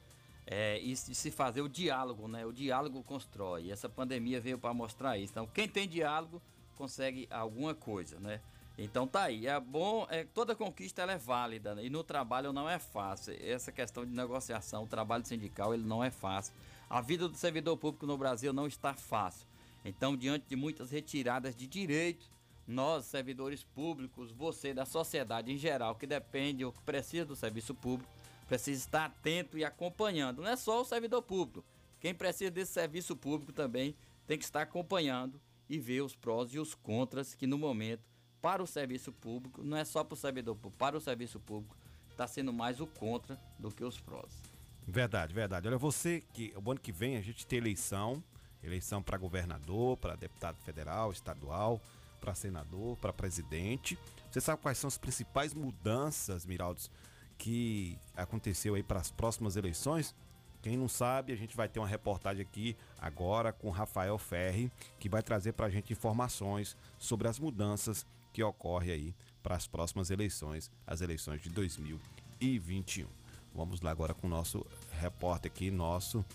é, 0.47 0.79
de 0.79 0.95
se 0.95 1.31
fazer 1.31 1.61
o 1.61 1.69
diálogo, 1.69 2.27
né? 2.27 2.45
O 2.45 2.53
diálogo 2.53 3.03
constrói. 3.03 3.65
E 3.65 3.71
essa 3.71 3.89
pandemia 3.89 4.39
veio 4.39 4.57
para 4.57 4.73
mostrar 4.73 5.17
isso. 5.17 5.33
Então, 5.33 5.47
quem 5.47 5.67
tem 5.67 5.87
diálogo 5.87 6.41
consegue 6.75 7.27
alguma 7.31 7.73
coisa, 7.73 8.19
né? 8.19 8.41
Então 8.77 9.07
tá 9.07 9.23
aí. 9.23 9.47
É 9.47 9.59
bom, 9.59 10.05
é, 10.09 10.25
toda 10.25 10.55
conquista 10.55 11.01
ela 11.01 11.13
é 11.13 11.17
válida 11.17 11.75
né? 11.75 11.85
e 11.85 11.89
no 11.89 12.03
trabalho 12.03 12.51
não 12.51 12.69
é 12.69 12.77
fácil. 12.77 13.35
Essa 13.41 13.71
questão 13.71 14.05
de 14.05 14.11
negociação, 14.11 14.83
o 14.83 14.87
trabalho 14.87 15.25
sindical 15.25 15.73
ele 15.73 15.83
não 15.83 16.03
é 16.03 16.11
fácil. 16.11 16.53
A 16.89 17.01
vida 17.01 17.27
do 17.27 17.37
servidor 17.37 17.77
público 17.77 18.05
no 18.05 18.17
Brasil 18.17 18.51
não 18.51 18.67
está 18.67 18.93
fácil. 18.93 19.47
Então, 19.83 20.15
diante 20.15 20.45
de 20.47 20.55
muitas 20.55 20.91
retiradas 20.91 21.55
de 21.55 21.67
direitos, 21.67 22.29
nós, 22.67 23.05
servidores 23.05 23.63
públicos, 23.63 24.31
você 24.31 24.73
da 24.73 24.85
sociedade 24.85 25.51
em 25.51 25.57
geral, 25.57 25.95
que 25.95 26.07
depende 26.07 26.65
ou 26.65 26.71
que 26.71 26.81
precisa 26.81 27.25
do 27.25 27.35
serviço 27.35 27.73
público, 27.73 28.11
precisa 28.47 28.79
estar 28.79 29.05
atento 29.05 29.57
e 29.57 29.65
acompanhando. 29.65 30.41
Não 30.41 30.49
é 30.49 30.55
só 30.55 30.81
o 30.81 30.85
servidor 30.85 31.21
público. 31.21 31.65
Quem 31.99 32.13
precisa 32.13 32.51
desse 32.51 32.73
serviço 32.73 33.15
público 33.15 33.51
também 33.51 33.95
tem 34.27 34.37
que 34.37 34.43
estar 34.43 34.61
acompanhando 34.61 35.39
e 35.69 35.79
ver 35.79 36.01
os 36.01 36.15
prós 36.15 36.53
e 36.53 36.59
os 36.59 36.75
contras 36.75 37.33
que 37.33 37.47
no 37.47 37.57
momento, 37.57 38.03
para 38.41 38.61
o 38.61 38.67
serviço 38.67 39.11
público, 39.11 39.63
não 39.63 39.75
é 39.75 39.83
só 39.83 40.03
para 40.03 40.13
o 40.13 40.17
servidor 40.17 40.55
público, 40.55 40.77
para 40.77 40.97
o 40.97 41.01
serviço 41.01 41.39
público, 41.39 41.75
está 42.11 42.27
sendo 42.27 42.53
mais 42.53 42.79
o 42.79 42.85
contra 42.85 43.39
do 43.57 43.71
que 43.71 43.83
os 43.83 43.99
prós. 43.99 44.41
Verdade, 44.87 45.33
verdade. 45.33 45.67
Olha, 45.67 45.77
você 45.77 46.23
que 46.33 46.53
o 46.55 46.71
ano 46.71 46.79
que 46.79 46.91
vem 46.91 47.17
a 47.17 47.21
gente 47.21 47.45
tem 47.47 47.57
eleição 47.57 48.23
Eleição 48.65 49.01
para 49.01 49.17
governador, 49.17 49.95
para 49.97 50.15
deputado 50.15 50.57
federal, 50.63 51.11
estadual, 51.11 51.79
para 52.19 52.33
senador, 52.33 52.97
para 52.97 53.13
presidente. 53.13 53.97
Você 54.31 54.41
sabe 54.41 54.61
quais 54.61 54.77
são 54.79 54.87
as 54.87 54.97
principais 54.97 55.53
mudanças, 55.53 56.45
Miraldos, 56.45 56.89
que 57.37 57.97
aconteceu 58.15 58.75
aí 58.75 58.83
para 58.83 58.99
as 58.99 59.11
próximas 59.11 59.55
eleições? 59.55 60.15
Quem 60.61 60.75
não 60.75 60.87
sabe, 60.87 61.31
a 61.31 61.35
gente 61.35 61.55
vai 61.55 61.69
ter 61.69 61.79
uma 61.79 61.87
reportagem 61.87 62.41
aqui 62.41 62.75
agora 62.97 63.53
com 63.53 63.69
Rafael 63.69 64.17
Ferri, 64.17 64.71
que 64.99 65.07
vai 65.07 65.21
trazer 65.21 65.53
para 65.53 65.67
a 65.67 65.69
gente 65.69 65.93
informações 65.93 66.75
sobre 66.97 67.27
as 67.27 67.37
mudanças 67.37 68.05
que 68.33 68.43
ocorrem 68.43 68.91
aí 68.91 69.15
para 69.43 69.55
as 69.55 69.67
próximas 69.67 70.09
eleições, 70.09 70.71
as 70.87 71.01
eleições 71.01 71.39
de 71.41 71.49
2021. 71.49 73.07
Vamos 73.53 73.79
lá 73.79 73.91
agora 73.91 74.13
com 74.13 74.25
o 74.25 74.29
nosso 74.29 74.65
repórter 74.99 75.51
aqui, 75.51 75.69
nosso 75.69 76.25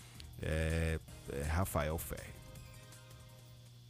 é, 0.41 0.97
é, 1.29 1.41
Rafael 1.43 1.97
Ferri. 1.97 2.33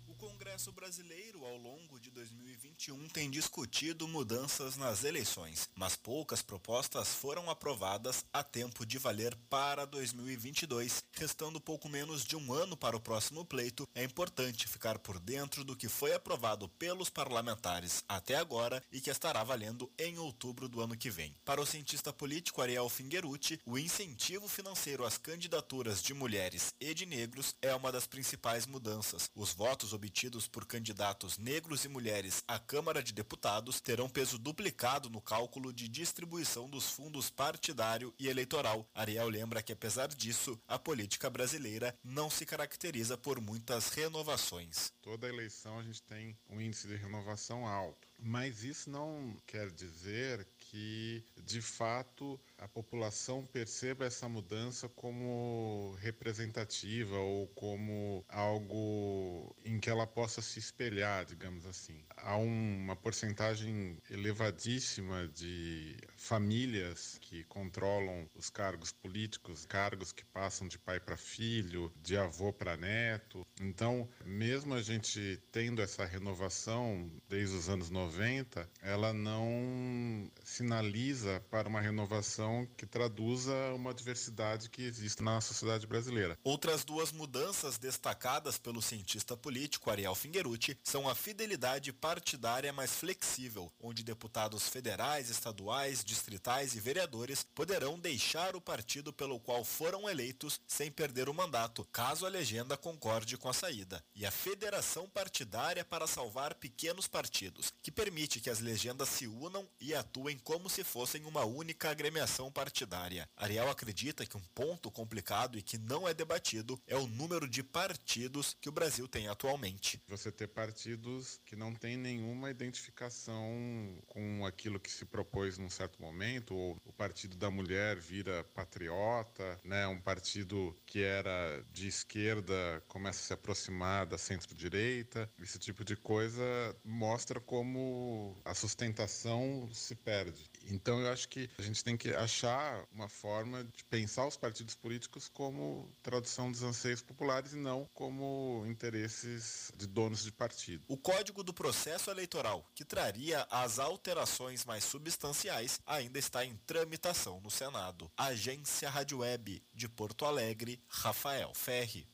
O 0.10 0.14
Congresso 0.16 0.72
Brasileiro, 0.72 1.41
ao 1.46 1.58
longo 1.58 2.00
de 2.00 2.12
2021, 2.12 3.08
tem 3.10 3.30
discutido 3.30 4.08
mudanças 4.08 4.78
nas 4.78 5.04
eleições, 5.04 5.70
mas 5.76 5.96
poucas 5.96 6.42
propostas 6.42 7.10
foram 7.10 7.50
aprovadas 7.50 8.24
a 8.32 8.44
tempo 8.44 8.86
de 8.86 8.98
valer 8.98 9.36
para 9.50 9.86
2022. 9.86 11.04
Restando 11.14 11.60
pouco 11.60 11.90
menos 11.90 12.24
de 12.24 12.36
um 12.36 12.54
ano 12.54 12.78
para 12.78 12.96
o 12.96 13.00
próximo 13.00 13.44
pleito, 13.44 13.88
é 13.96 14.04
importante 14.04 14.68
ficar 14.68 15.00
por 15.00 15.20
dentro 15.20 15.64
do 15.64 15.76
que 15.76 15.88
foi 15.88 16.14
aprovado 16.14 16.70
pelos 16.70 17.10
parlamentares 17.10 18.04
até 18.08 18.36
agora 18.36 18.84
e 18.92 19.02
que 19.02 19.10
estará 19.10 19.44
valendo 19.44 19.92
em 19.98 20.18
outubro 20.18 20.70
do 20.70 20.82
ano 20.82 20.96
que 20.96 21.10
vem. 21.10 21.36
Para 21.44 21.62
o 21.62 21.66
cientista 21.66 22.14
político 22.14 22.62
Ariel 22.62 22.90
Fingerucci, 22.90 23.60
o 23.66 23.78
incentivo 23.78 24.48
financeiro 24.48 25.06
às 25.06 25.18
candidaturas 25.18 26.02
de 26.04 26.14
mulheres 26.14 26.74
e 26.80 26.94
de 26.94 27.06
negros 27.06 27.56
é 27.62 27.74
uma 27.74 27.92
das 27.92 28.06
principais 28.06 28.66
mudanças. 28.66 29.30
Os 29.36 29.54
votos 29.54 29.94
obtidos 29.94 30.48
por 30.48 30.66
candidatos 30.66 31.31
negros 31.38 31.86
e 31.86 31.88
mulheres 31.88 32.44
à 32.48 32.58
Câmara 32.58 33.02
de 33.04 33.14
Deputados 33.14 33.80
terão 33.80 34.10
peso 34.10 34.38
duplicado 34.38 35.10
no 35.10 35.22
cálculo 35.22 35.74
de 35.74 35.88
distribuição 35.88 36.70
dos 36.70 36.90
fundos 36.90 37.30
partidário 37.30 38.14
e 38.20 38.28
eleitoral. 38.28 38.88
Ariel 38.94 39.30
lembra 39.30 39.62
que, 39.62 39.74
apesar 39.74 40.08
disso, 40.08 40.60
a 40.68 40.78
política 40.78 41.30
brasileira 41.30 41.98
não 42.04 42.30
se 42.30 42.46
caracteriza 42.46 43.18
por 43.18 43.40
muitas 43.40 43.90
renovações. 43.90 44.94
Toda 45.02 45.28
eleição 45.28 45.80
a 45.80 45.84
gente 45.84 46.02
tem 46.04 46.38
um 46.50 46.60
índice 46.62 46.88
de 46.88 46.96
renovação 46.96 47.68
alto, 47.68 48.08
mas 48.20 48.64
isso 48.64 48.90
não 48.90 49.36
quer 49.46 49.70
dizer 49.72 50.48
que, 50.58 51.24
de 51.44 51.62
fato, 51.62 52.40
a 52.62 52.68
população 52.68 53.44
perceba 53.44 54.06
essa 54.06 54.30
mudança 54.30 54.88
como 54.88 55.98
representativa 56.00 57.18
ou 57.18 57.48
como 57.48 58.24
algo 58.30 59.56
em 59.66 59.80
que 59.80 59.90
ela 59.90 60.06
possa 60.06 60.44
se 60.44 60.60
espelhar, 60.60 61.26
digamos 61.26 61.66
assim. 61.66 62.00
Há 62.16 62.38
uma 62.38 62.96
porcentagem 62.96 63.98
elevadíssima 64.12 65.28
de 65.30 65.98
famílias 66.16 67.18
que 67.20 67.44
controlam 67.46 68.30
os 68.36 68.52
cargos 68.52 68.92
políticos, 68.92 69.66
cargos 69.66 70.12
que 70.12 70.24
passam 70.26 70.68
de 70.68 70.78
pai 70.78 71.00
para 71.00 71.18
filho, 71.18 71.92
de 71.96 72.16
avô 72.16 72.54
para 72.54 72.78
neto. 72.78 73.44
Então, 73.60 74.08
mesmo 74.24 74.76
a 74.76 74.84
gente 74.84 75.42
tendo 75.52 75.82
essa 75.82 76.06
renovação 76.06 77.12
desde 77.28 77.56
os 77.56 77.70
anos 77.70 77.90
90, 77.90 78.70
ela 78.84 79.12
não 79.12 80.32
sinaliza 80.44 81.44
para 81.50 81.68
uma 81.68 81.82
renovação 81.82 82.51
que 82.78 82.86
traduza 82.86 83.54
uma 83.74 83.94
diversidade 83.94 84.70
que 84.70 84.84
existe 84.84 85.24
na 85.24 85.40
sociedade 85.42 85.86
brasileira. 85.88 86.38
Outras 86.44 86.84
duas 86.84 87.12
mudanças 87.12 87.78
destacadas 87.78 88.58
pelo 88.58 88.82
cientista 88.82 89.36
político 89.36 89.90
Ariel 89.90 90.16
Fingerucci 90.16 90.78
são 90.84 91.08
a 91.08 91.16
fidelidade 91.16 91.92
partidária 91.94 92.74
mais 92.74 92.96
flexível, 92.96 93.72
onde 93.80 94.04
deputados 94.04 94.68
federais, 94.68 95.30
estaduais, 95.30 96.04
distritais 96.04 96.76
e 96.76 96.80
vereadores 96.80 97.46
poderão 97.56 98.00
deixar 98.00 98.56
o 98.56 98.62
partido 98.62 99.14
pelo 99.14 99.40
qual 99.40 99.64
foram 99.64 100.10
eleitos 100.10 100.60
sem 100.68 100.92
perder 100.92 101.30
o 101.30 101.34
mandato, 101.34 101.88
caso 101.92 102.26
a 102.26 102.30
legenda 102.30 102.78
concorde 102.78 103.38
com 103.38 103.50
a 103.50 103.54
saída, 103.54 104.04
e 104.16 104.26
a 104.26 104.32
federação 104.32 105.08
partidária 105.10 105.84
para 105.86 106.08
salvar 106.08 106.56
pequenos 106.56 107.08
partidos, 107.08 107.74
que 107.82 107.92
permite 107.92 108.40
que 108.40 108.50
as 108.50 108.60
legendas 108.60 109.10
se 109.10 109.28
unam 109.28 109.68
e 109.80 109.94
atuem 109.94 110.38
como 110.40 110.70
se 110.70 110.84
fossem 110.84 111.26
uma 111.26 111.46
única 111.46 111.90
agremiação 111.90 112.41
partidária. 112.50 113.30
Ariel 113.36 113.70
acredita 113.70 114.26
que 114.26 114.38
um 114.38 114.44
ponto 114.56 114.90
complicado 114.90 115.58
e 115.58 115.62
que 115.62 115.78
não 115.78 116.08
é 116.08 116.14
debatido 116.14 116.82
é 116.88 116.96
o 116.96 117.08
número 117.08 117.48
de 117.48 117.62
partidos 117.62 118.56
que 118.62 118.70
o 118.70 118.72
Brasil 118.72 119.08
tem 119.08 119.28
atualmente. 119.28 120.02
Você 120.08 120.32
ter 120.32 120.48
partidos 120.48 121.42
que 121.46 121.56
não 121.56 121.76
têm 121.76 121.98
nenhuma 121.98 122.50
identificação 122.50 124.02
com 124.08 124.46
aquilo 124.46 124.80
que 124.80 124.90
se 124.90 125.06
propôs 125.06 125.58
num 125.58 125.70
certo 125.70 126.02
momento, 126.02 126.56
ou 126.56 126.78
o 126.86 126.94
Partido 126.94 127.36
da 127.36 127.52
Mulher 127.52 127.98
vira 127.98 128.44
patriota, 128.56 129.60
né? 129.64 129.88
um 129.88 130.00
partido 130.00 130.76
que 130.86 131.02
era 131.04 131.64
de 131.72 131.88
esquerda 131.88 132.84
começa 132.88 133.20
a 133.20 133.24
se 133.24 133.34
aproximar 133.34 134.06
da 134.06 134.18
centro-direita. 134.18 135.30
Esse 135.40 135.60
tipo 135.60 135.84
de 135.84 135.96
coisa 135.96 136.42
mostra 136.84 137.40
como 137.40 138.40
a 138.46 138.54
sustentação 138.54 139.70
se 139.74 139.96
perde. 139.96 140.51
Então 140.70 141.00
eu 141.00 141.12
acho 141.12 141.28
que 141.30 141.50
a 141.58 141.62
gente 141.62 141.84
tem 141.84 141.98
que 141.98 142.10
achar 142.14 142.86
uma 142.92 143.08
forma 143.08 143.64
de 143.64 143.84
pensar 143.86 144.28
os 144.28 144.38
partidos 144.38 144.76
políticos 144.76 145.28
como 145.28 145.90
tradução 146.02 146.52
dos 146.52 146.64
anseios 146.64 147.02
populares 147.02 147.54
e 147.54 147.58
não 147.58 147.90
como 147.94 148.64
interesses 148.68 149.72
de 149.76 149.88
donos 149.88 150.24
de 150.24 150.32
partido. 150.32 150.84
O 150.88 150.98
Código 150.98 151.44
do 151.44 151.54
Processo 151.54 152.10
Eleitoral, 152.10 152.66
que 152.76 152.86
traria 152.86 153.46
as 153.50 153.80
alterações 153.80 154.66
mais 154.66 154.84
substanciais, 154.84 155.80
ainda 155.86 156.20
está 156.20 156.46
em 156.46 156.56
tramitação 156.66 157.40
no 157.42 157.52
Senado. 157.52 158.12
Agência 158.18 158.90
Rádio 158.90 159.20
Web 159.20 159.64
de 159.74 159.90
Porto 159.90 160.26
Alegre, 160.26 160.82
Rafael 160.88 161.54
Ferri. 161.54 162.11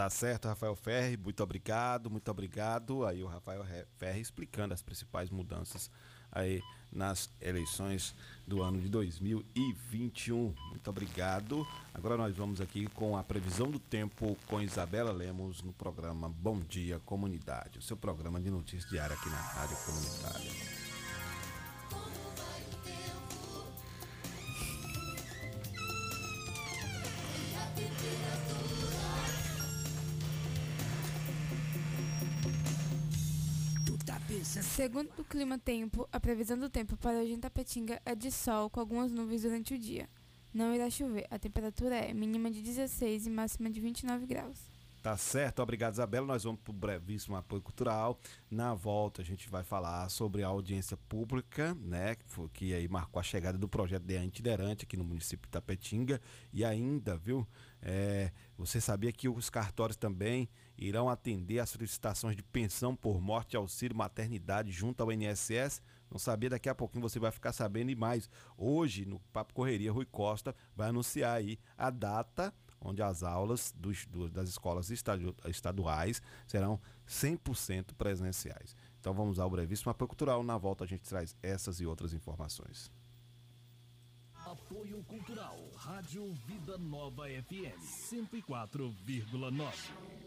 Tá 0.00 0.08
certo, 0.08 0.48
Rafael 0.48 0.74
Ferri, 0.74 1.14
muito 1.18 1.42
obrigado, 1.42 2.10
muito 2.10 2.30
obrigado. 2.30 3.04
Aí 3.04 3.22
o 3.22 3.26
Rafael 3.26 3.62
Ferri 3.98 4.18
explicando 4.22 4.72
as 4.72 4.80
principais 4.80 5.28
mudanças 5.28 5.90
aí 6.32 6.62
nas 6.90 7.28
eleições 7.38 8.14
do 8.46 8.62
ano 8.62 8.80
de 8.80 8.88
2021. 8.88 10.54
Muito 10.70 10.88
obrigado. 10.88 11.68
Agora 11.92 12.16
nós 12.16 12.34
vamos 12.34 12.62
aqui 12.62 12.86
com 12.94 13.14
a 13.14 13.22
previsão 13.22 13.70
do 13.70 13.78
tempo 13.78 14.38
com 14.46 14.62
Isabela 14.62 15.12
Lemos 15.12 15.62
no 15.62 15.74
programa 15.74 16.30
Bom 16.30 16.60
Dia 16.60 16.98
Comunidade, 17.00 17.78
o 17.78 17.82
seu 17.82 17.94
programa 17.94 18.40
de 18.40 18.50
notícias 18.50 18.90
diária 18.90 19.14
aqui 19.14 19.28
na 19.28 19.36
Rádio 19.36 19.76
Comunitária. 19.84 20.89
Segundo 34.44 35.10
o 35.18 35.24
Clima 35.24 35.58
Tempo, 35.58 36.08
a 36.10 36.18
previsão 36.18 36.58
do 36.58 36.70
tempo 36.70 36.96
para 36.96 37.18
hoje 37.18 37.32
em 37.32 37.38
Tapetinga 37.38 38.00
é 38.06 38.14
de 38.14 38.30
sol 38.32 38.70
com 38.70 38.80
algumas 38.80 39.12
nuvens 39.12 39.42
durante 39.42 39.74
o 39.74 39.78
dia. 39.78 40.08
Não 40.52 40.74
irá 40.74 40.88
chover. 40.88 41.26
A 41.30 41.38
temperatura 41.38 41.96
é 41.96 42.14
mínima 42.14 42.50
de 42.50 42.62
16 42.62 43.26
e 43.26 43.30
máxima 43.30 43.70
de 43.70 43.80
29 43.80 44.24
graus. 44.24 44.58
Tá 45.02 45.16
certo, 45.16 45.62
obrigado 45.62 45.94
Isabela. 45.94 46.26
Nós 46.26 46.44
vamos 46.44 46.60
para 46.60 46.70
o 46.70 46.74
brevíssimo 46.74 47.34
apoio 47.34 47.62
cultural. 47.62 48.18
Na 48.50 48.74
volta 48.74 49.22
a 49.22 49.24
gente 49.24 49.48
vai 49.48 49.62
falar 49.62 50.08
sobre 50.10 50.42
a 50.42 50.48
audiência 50.48 50.96
pública, 51.08 51.74
né, 51.74 52.16
que, 52.52 52.74
aí 52.74 52.86
marcou 52.86 53.18
a 53.18 53.22
chegada 53.22 53.56
do 53.56 53.66
projeto 53.66 54.02
de 54.04 54.16
Antiderante 54.16 54.84
aqui 54.84 54.98
no 54.98 55.04
município 55.04 55.46
de 55.46 55.52
Tapetinga 55.52 56.20
e 56.52 56.64
ainda, 56.64 57.16
viu? 57.16 57.46
É, 57.80 58.30
você 58.58 58.78
sabia 58.78 59.10
que 59.10 59.26
os 59.26 59.48
cartórios 59.48 59.96
também 59.96 60.50
irão 60.80 61.08
atender 61.08 61.58
às 61.58 61.70
solicitações 61.70 62.34
de 62.34 62.42
pensão 62.42 62.96
por 62.96 63.20
morte, 63.20 63.56
auxílio 63.56 63.96
maternidade 63.96 64.72
junto 64.72 65.02
ao 65.02 65.12
INSS? 65.12 65.82
Não 66.10 66.18
sabia, 66.18 66.50
daqui 66.50 66.68
a 66.68 66.74
pouquinho 66.74 67.02
você 67.02 67.20
vai 67.20 67.30
ficar 67.30 67.52
sabendo 67.52 67.90
e 67.90 67.94
mais. 67.94 68.28
Hoje, 68.56 69.04
no 69.04 69.20
Papo 69.32 69.54
Correria, 69.54 69.92
Rui 69.92 70.06
Costa 70.06 70.56
vai 70.74 70.88
anunciar 70.88 71.36
aí 71.36 71.58
a 71.76 71.90
data 71.90 72.52
onde 72.80 73.02
as 73.02 73.22
aulas 73.22 73.74
dos, 73.76 74.06
das 74.32 74.48
escolas 74.48 74.90
estaduais 74.90 76.22
serão 76.46 76.80
100% 77.06 77.92
presenciais. 77.94 78.74
Então 78.98 79.12
vamos 79.12 79.38
ao 79.38 79.50
brevíssimo 79.50 79.90
apoio 79.90 80.08
cultural. 80.08 80.42
Na 80.42 80.56
volta 80.56 80.84
a 80.84 80.86
gente 80.86 81.02
traz 81.02 81.36
essas 81.42 81.78
e 81.80 81.86
outras 81.86 82.14
informações. 82.14 82.90
Apoio 84.34 85.04
Cultural, 85.04 85.58
Rádio 85.76 86.32
Vida 86.46 86.78
Nova 86.78 87.26
FM 87.28 87.78
104,9. 87.78 90.19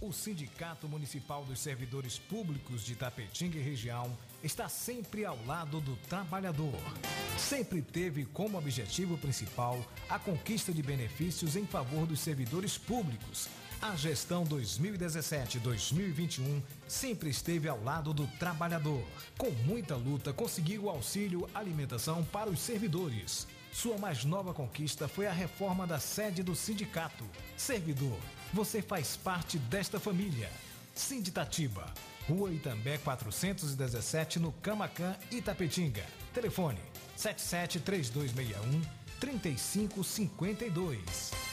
O 0.00 0.12
Sindicato 0.14 0.88
Municipal 0.88 1.44
dos 1.44 1.60
Servidores 1.60 2.18
Públicos 2.18 2.82
de 2.82 2.94
Tapetinga 2.94 3.58
e 3.58 3.62
Região 3.62 4.16
está 4.42 4.66
sempre 4.66 5.26
ao 5.26 5.36
lado 5.44 5.78
do 5.78 5.94
trabalhador. 6.08 6.72
Sempre 7.36 7.82
teve 7.82 8.24
como 8.24 8.56
objetivo 8.56 9.18
principal 9.18 9.78
a 10.08 10.18
conquista 10.18 10.72
de 10.72 10.82
benefícios 10.82 11.54
em 11.54 11.66
favor 11.66 12.06
dos 12.06 12.20
servidores 12.20 12.78
públicos. 12.78 13.46
A 13.82 13.94
gestão 13.94 14.46
2017-2021 14.46 16.62
sempre 16.88 17.28
esteve 17.28 17.68
ao 17.68 17.84
lado 17.84 18.14
do 18.14 18.26
trabalhador. 18.38 19.04
Com 19.36 19.50
muita 19.66 19.96
luta, 19.96 20.32
conseguiu 20.32 20.84
o 20.84 20.88
auxílio 20.88 21.46
alimentação 21.54 22.24
para 22.24 22.48
os 22.48 22.60
servidores. 22.60 23.46
Sua 23.70 23.98
mais 23.98 24.24
nova 24.24 24.54
conquista 24.54 25.06
foi 25.06 25.26
a 25.26 25.32
reforma 25.32 25.86
da 25.86 26.00
sede 26.00 26.42
do 26.42 26.56
sindicato. 26.56 27.26
Servidor, 27.54 28.18
você 28.52 28.82
faz 28.82 29.16
parte 29.16 29.58
desta 29.58 30.00
família. 30.00 30.50
Sinditatiba, 30.94 31.92
Rua 32.28 32.52
Itambé 32.52 32.98
417, 32.98 34.38
no 34.38 34.52
Camacan, 34.52 35.16
Itapetinga. 35.30 36.04
Telefone 36.32 36.78
773261 37.16 38.82
3552. 39.20 41.49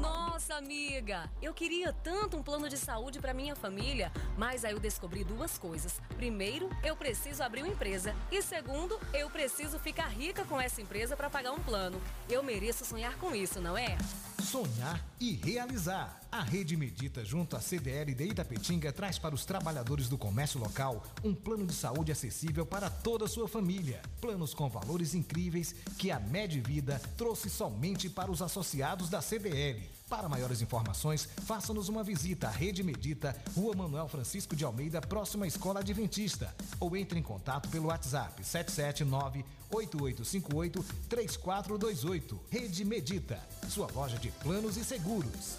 Nossa, 0.00 0.54
amiga, 0.54 1.30
eu 1.42 1.52
queria 1.52 1.92
tanto 1.92 2.38
um 2.38 2.42
plano 2.42 2.66
de 2.66 2.78
saúde 2.78 3.20
para 3.20 3.34
minha 3.34 3.54
família, 3.54 4.10
mas 4.38 4.64
aí 4.64 4.72
eu 4.72 4.80
descobri 4.80 5.22
duas 5.22 5.58
coisas. 5.58 6.00
Primeiro, 6.16 6.70
eu 6.82 6.96
preciso 6.96 7.42
abrir 7.42 7.62
uma 7.62 7.72
empresa 7.72 8.16
e 8.32 8.40
segundo, 8.40 8.98
eu 9.12 9.28
preciso 9.28 9.78
ficar 9.78 10.08
rica 10.08 10.46
com 10.46 10.58
essa 10.58 10.80
empresa 10.80 11.14
para 11.14 11.28
pagar 11.28 11.52
um 11.52 11.60
plano. 11.60 12.00
Eu 12.26 12.42
mereço 12.42 12.86
sonhar 12.86 13.18
com 13.18 13.34
isso, 13.34 13.60
não 13.60 13.76
é? 13.76 13.98
Sonhar 14.44 15.02
e 15.18 15.32
realizar. 15.32 16.20
A 16.30 16.42
Rede 16.42 16.76
Medita, 16.76 17.24
junto 17.24 17.56
à 17.56 17.60
CDL 17.60 18.12
de 18.14 18.24
Itapetinga, 18.24 18.92
traz 18.92 19.18
para 19.18 19.34
os 19.34 19.44
trabalhadores 19.44 20.08
do 20.08 20.18
comércio 20.18 20.60
local 20.60 21.02
um 21.22 21.34
plano 21.34 21.66
de 21.66 21.72
saúde 21.72 22.12
acessível 22.12 22.66
para 22.66 22.90
toda 22.90 23.24
a 23.24 23.28
sua 23.28 23.48
família. 23.48 24.02
Planos 24.20 24.52
com 24.52 24.68
valores 24.68 25.14
incríveis 25.14 25.74
que 25.96 26.10
a 26.10 26.18
Medvida 26.18 27.00
trouxe 27.16 27.48
somente 27.48 28.10
para 28.10 28.30
os 28.30 28.42
associados 28.42 29.08
da 29.08 29.22
CDL. 29.22 29.88
Para 30.08 30.28
maiores 30.28 30.60
informações, 30.60 31.28
faça-nos 31.46 31.88
uma 31.88 32.04
visita 32.04 32.48
à 32.48 32.50
Rede 32.50 32.82
Medita, 32.82 33.34
Rua 33.56 33.74
Manuel 33.74 34.06
Francisco 34.06 34.54
de 34.54 34.64
Almeida, 34.64 35.00
próxima 35.00 35.46
à 35.46 35.48
Escola 35.48 35.80
Adventista. 35.80 36.54
Ou 36.78 36.94
entre 36.96 37.18
em 37.18 37.22
contato 37.22 37.68
pelo 37.70 37.86
WhatsApp 37.86 38.44
779 38.44 39.44
8858 39.74 40.84
3428. 41.08 42.40
Rede 42.48 42.84
Medita, 42.84 43.40
sua 43.68 43.90
loja 43.92 44.16
de 44.18 44.30
planos 44.30 44.76
e 44.76 44.84
seguros. 44.84 45.56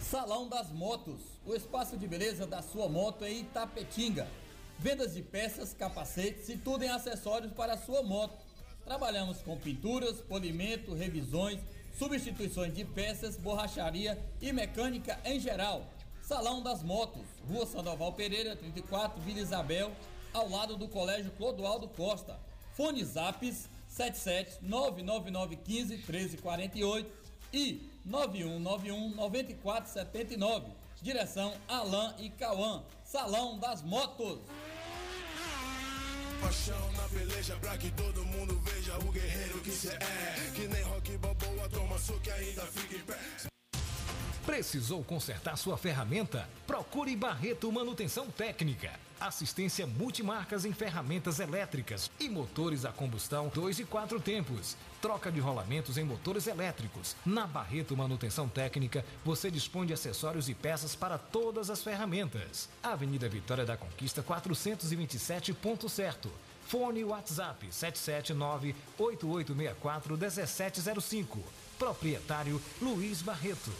Salão 0.00 0.48
das 0.48 0.70
Motos, 0.70 1.20
o 1.44 1.54
espaço 1.54 1.96
de 1.96 2.06
beleza 2.06 2.46
da 2.46 2.62
sua 2.62 2.88
moto 2.88 3.24
em 3.24 3.40
Itapetinga. 3.40 4.26
Vendas 4.78 5.14
de 5.14 5.22
peças, 5.22 5.74
capacetes 5.74 6.48
e 6.48 6.56
tudo 6.56 6.84
em 6.84 6.88
acessórios 6.88 7.52
para 7.52 7.74
a 7.74 7.78
sua 7.78 8.02
moto. 8.02 8.38
Trabalhamos 8.84 9.38
com 9.42 9.58
pinturas, 9.58 10.20
polimento, 10.20 10.94
revisões, 10.94 11.58
substituições 11.98 12.74
de 12.74 12.84
peças, 12.84 13.36
borracharia 13.36 14.18
e 14.40 14.52
mecânica 14.52 15.18
em 15.24 15.40
geral. 15.40 15.90
Salão 16.22 16.62
das 16.62 16.82
Motos, 16.82 17.26
Rua 17.48 17.66
Sandoval 17.66 18.12
Pereira, 18.12 18.56
34, 18.56 19.20
Vila 19.22 19.40
Isabel, 19.40 19.92
ao 20.32 20.48
lado 20.48 20.76
do 20.76 20.88
Colégio 20.88 21.30
Clodoaldo 21.32 21.88
Costa. 21.88 22.38
Fone 22.76 23.02
Zaps 23.02 23.70
77 23.88 24.58
99915 24.60 25.96
1348 25.96 27.10
e 27.50 27.90
9191 28.04 29.14
9479. 29.14 30.66
Direção 31.00 31.54
Alain 31.66 32.14
e 32.18 32.28
Cauã. 32.28 32.84
Salão 33.02 33.58
das 33.58 33.82
Motos. 33.82 34.40
Paixão 36.40 36.92
na 36.92 37.08
peleja 37.08 37.56
pra 37.56 37.78
que 37.78 37.90
todo 37.92 38.22
mundo 38.26 38.60
veja 38.60 38.98
o 38.98 39.10
guerreiro 39.10 39.58
que 39.62 39.70
cê 39.70 39.94
é. 39.94 40.50
Que 40.54 40.68
nem 40.68 40.82
rock 40.82 41.16
balboa, 41.16 41.68
toma 41.70 41.98
soco 41.98 42.20
e 42.26 42.30
ainda 42.30 42.62
fica 42.66 42.96
em 42.96 43.00
pé. 43.00 43.55
Precisou 44.46 45.02
consertar 45.02 45.56
sua 45.56 45.76
ferramenta? 45.76 46.48
Procure 46.68 47.16
Barreto 47.16 47.70
Manutenção 47.72 48.30
Técnica. 48.30 48.92
Assistência 49.18 49.88
multimarcas 49.88 50.64
em 50.64 50.72
ferramentas 50.72 51.40
elétricas 51.40 52.08
e 52.20 52.28
motores 52.28 52.84
a 52.84 52.92
combustão 52.92 53.50
2 53.52 53.80
e 53.80 53.84
4 53.84 54.20
tempos. 54.20 54.76
Troca 55.02 55.32
de 55.32 55.40
rolamentos 55.40 55.98
em 55.98 56.04
motores 56.04 56.46
elétricos. 56.46 57.16
Na 57.26 57.44
Barreto 57.44 57.96
Manutenção 57.96 58.48
Técnica, 58.48 59.04
você 59.24 59.50
dispõe 59.50 59.84
de 59.84 59.94
acessórios 59.94 60.48
e 60.48 60.54
peças 60.54 60.94
para 60.94 61.18
todas 61.18 61.68
as 61.68 61.82
ferramentas. 61.82 62.68
Avenida 62.80 63.28
Vitória 63.28 63.66
da 63.66 63.76
Conquista 63.76 64.22
427, 64.22 65.52
ponto 65.54 65.88
certo. 65.88 66.30
Fone 66.68 67.02
WhatsApp 67.02 67.66
779-8864-1705. 68.96 71.38
Proprietário 71.78 72.60
Luiz 72.80 73.22
Barreto. 73.22 73.72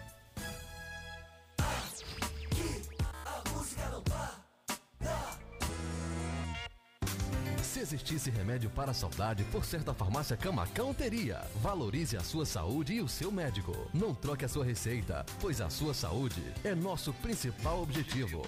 Existisse 7.85 8.31
remédio 8.31 8.71
para 8.71 8.93
a 8.93 8.95
saudade, 8.95 9.45
por 9.45 9.65
certa 9.65 9.93
farmácia 9.93 10.37
Camacão 10.37 10.95
teria. 10.95 11.43
Valorize 11.61 12.17
a 12.17 12.21
sua 12.21 12.47
saúde 12.47 12.95
e 12.95 13.03
o 13.03 13.09
seu 13.09 13.31
médico. 13.31 13.91
Não 13.93 14.15
troque 14.15 14.45
a 14.45 14.49
sua 14.49 14.65
receita, 14.65 15.25
pois 15.39 15.61
a 15.61 15.69
sua 15.69 15.93
saúde 15.93 16.43
é 16.65 16.75
nosso 16.75 17.13
principal 17.13 17.83
objetivo. 17.83 18.43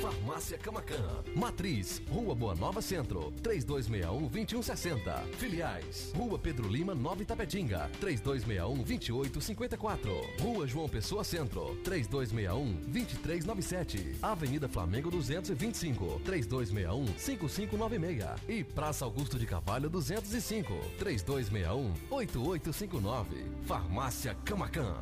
Farmácia 0.00 0.56
Camacan. 0.56 1.24
Matriz, 1.34 2.00
Rua 2.08 2.34
Boa 2.34 2.54
Nova 2.54 2.80
Centro, 2.80 3.30
3261-2160. 3.42 5.26
Filiais, 5.36 6.12
Rua 6.14 6.38
Pedro 6.38 6.68
Lima, 6.68 6.94
Nova 6.94 7.22
Itapetinga, 7.22 7.90
3261-2854. 8.00 10.40
Rua 10.40 10.66
João 10.66 10.88
Pessoa 10.88 11.22
Centro, 11.24 11.76
3261-2397. 11.84 14.16
Avenida 14.22 14.66
Flamengo 14.68 15.10
225, 15.10 16.20
3261-5596. 16.24 18.38
E 18.48 18.59
Praça 18.64 19.04
Augusto 19.04 19.38
de 19.38 19.46
Carvalho 19.46 19.90
205, 19.90 20.72
3261-8859. 20.98 23.66
Farmácia 23.66 24.34
Camacan. 24.44 24.94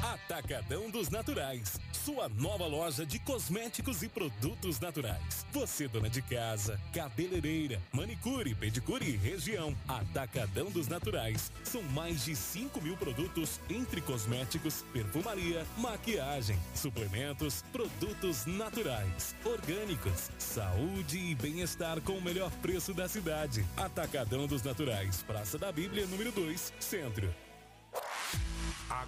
Atacadão 0.03 0.91
dos 0.91 1.11
Naturais. 1.11 1.79
Sua 2.05 2.29
nova 2.29 2.67
loja 2.67 3.07
de 3.07 3.21
cosméticos 3.21 4.03
e 4.03 4.09
produtos 4.09 4.81
naturais. 4.81 5.47
Você, 5.53 5.87
dona 5.87 6.11
de 6.11 6.21
casa, 6.21 6.81
cabeleireira, 6.93 7.81
manicure, 7.93 8.57
pedicure 8.57 9.07
e 9.09 9.17
região. 9.17 9.73
Atacadão 9.87 10.69
dos 10.69 10.89
Naturais. 10.89 11.53
São 11.63 11.81
mais 11.81 12.25
de 12.25 12.35
5 12.35 12.81
mil 12.81 12.97
produtos 12.97 13.61
entre 13.71 14.01
cosméticos, 14.01 14.85
perfumaria, 14.93 15.65
maquiagem, 15.79 16.59
suplementos, 16.75 17.63
produtos 17.71 18.47
naturais, 18.47 19.37
orgânicos, 19.45 20.29
saúde 20.39 21.19
e 21.19 21.37
bem-estar 21.37 22.01
com 22.01 22.15
o 22.15 22.23
melhor 22.23 22.51
preço 22.61 22.93
da 22.93 23.09
cidade. 23.09 23.65
Atacadão 23.77 24.49
dos 24.49 24.65
Naturais. 24.65 25.23
Praça 25.23 25.57
da 25.57 25.71
Bíblia, 25.71 26.05
número 26.07 26.33
2, 26.33 26.73
Centro. 26.81 27.33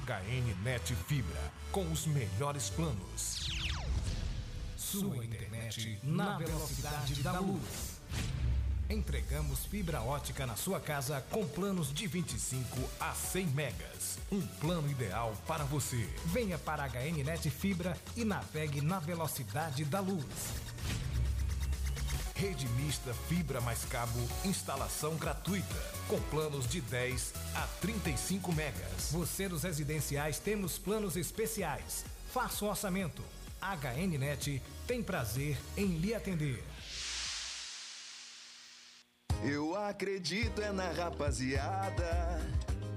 HN 0.04 0.62
Net 0.62 0.94
Fibra, 0.94 1.40
com 1.72 1.90
os 1.90 2.06
melhores 2.06 2.68
planos. 2.68 3.48
Sua 4.76 5.24
internet 5.24 5.98
na 6.02 6.36
velocidade 6.36 7.22
da 7.22 7.40
luz. 7.40 8.00
Entregamos 8.90 9.64
fibra 9.64 10.02
ótica 10.02 10.46
na 10.46 10.56
sua 10.56 10.78
casa 10.78 11.24
com 11.30 11.46
planos 11.46 11.90
de 11.90 12.06
25 12.06 12.78
a 13.00 13.14
100 13.14 13.46
megas. 13.46 14.18
Um 14.30 14.42
plano 14.42 14.90
ideal 14.90 15.34
para 15.46 15.64
você. 15.64 16.06
Venha 16.26 16.58
para 16.58 16.84
a 16.84 16.88
HN 16.88 17.24
Net 17.24 17.48
Fibra 17.48 17.96
e 18.14 18.26
navegue 18.26 18.82
na 18.82 18.98
velocidade 18.98 19.86
da 19.86 20.00
luz. 20.00 20.26
Rede 22.36 22.66
mista 22.70 23.14
fibra 23.28 23.60
mais 23.60 23.84
cabo, 23.84 24.18
instalação 24.44 25.16
gratuita, 25.16 25.76
com 26.08 26.20
planos 26.22 26.66
de 26.66 26.80
10 26.80 27.32
a 27.54 27.66
35 27.80 28.52
megas. 28.52 29.12
Você 29.12 29.48
dos 29.48 29.62
residenciais 29.62 30.40
temos 30.40 30.76
planos 30.76 31.16
especiais. 31.16 32.04
Faça 32.32 32.64
o 32.64 32.68
orçamento. 32.68 33.22
HNnet 33.62 34.60
tem 34.84 35.00
prazer 35.00 35.56
em 35.76 35.96
lhe 35.98 36.12
atender. 36.12 36.62
Eu 39.44 39.76
acredito 39.76 40.60
é 40.60 40.72
na 40.72 40.90
rapaziada. 40.90 42.40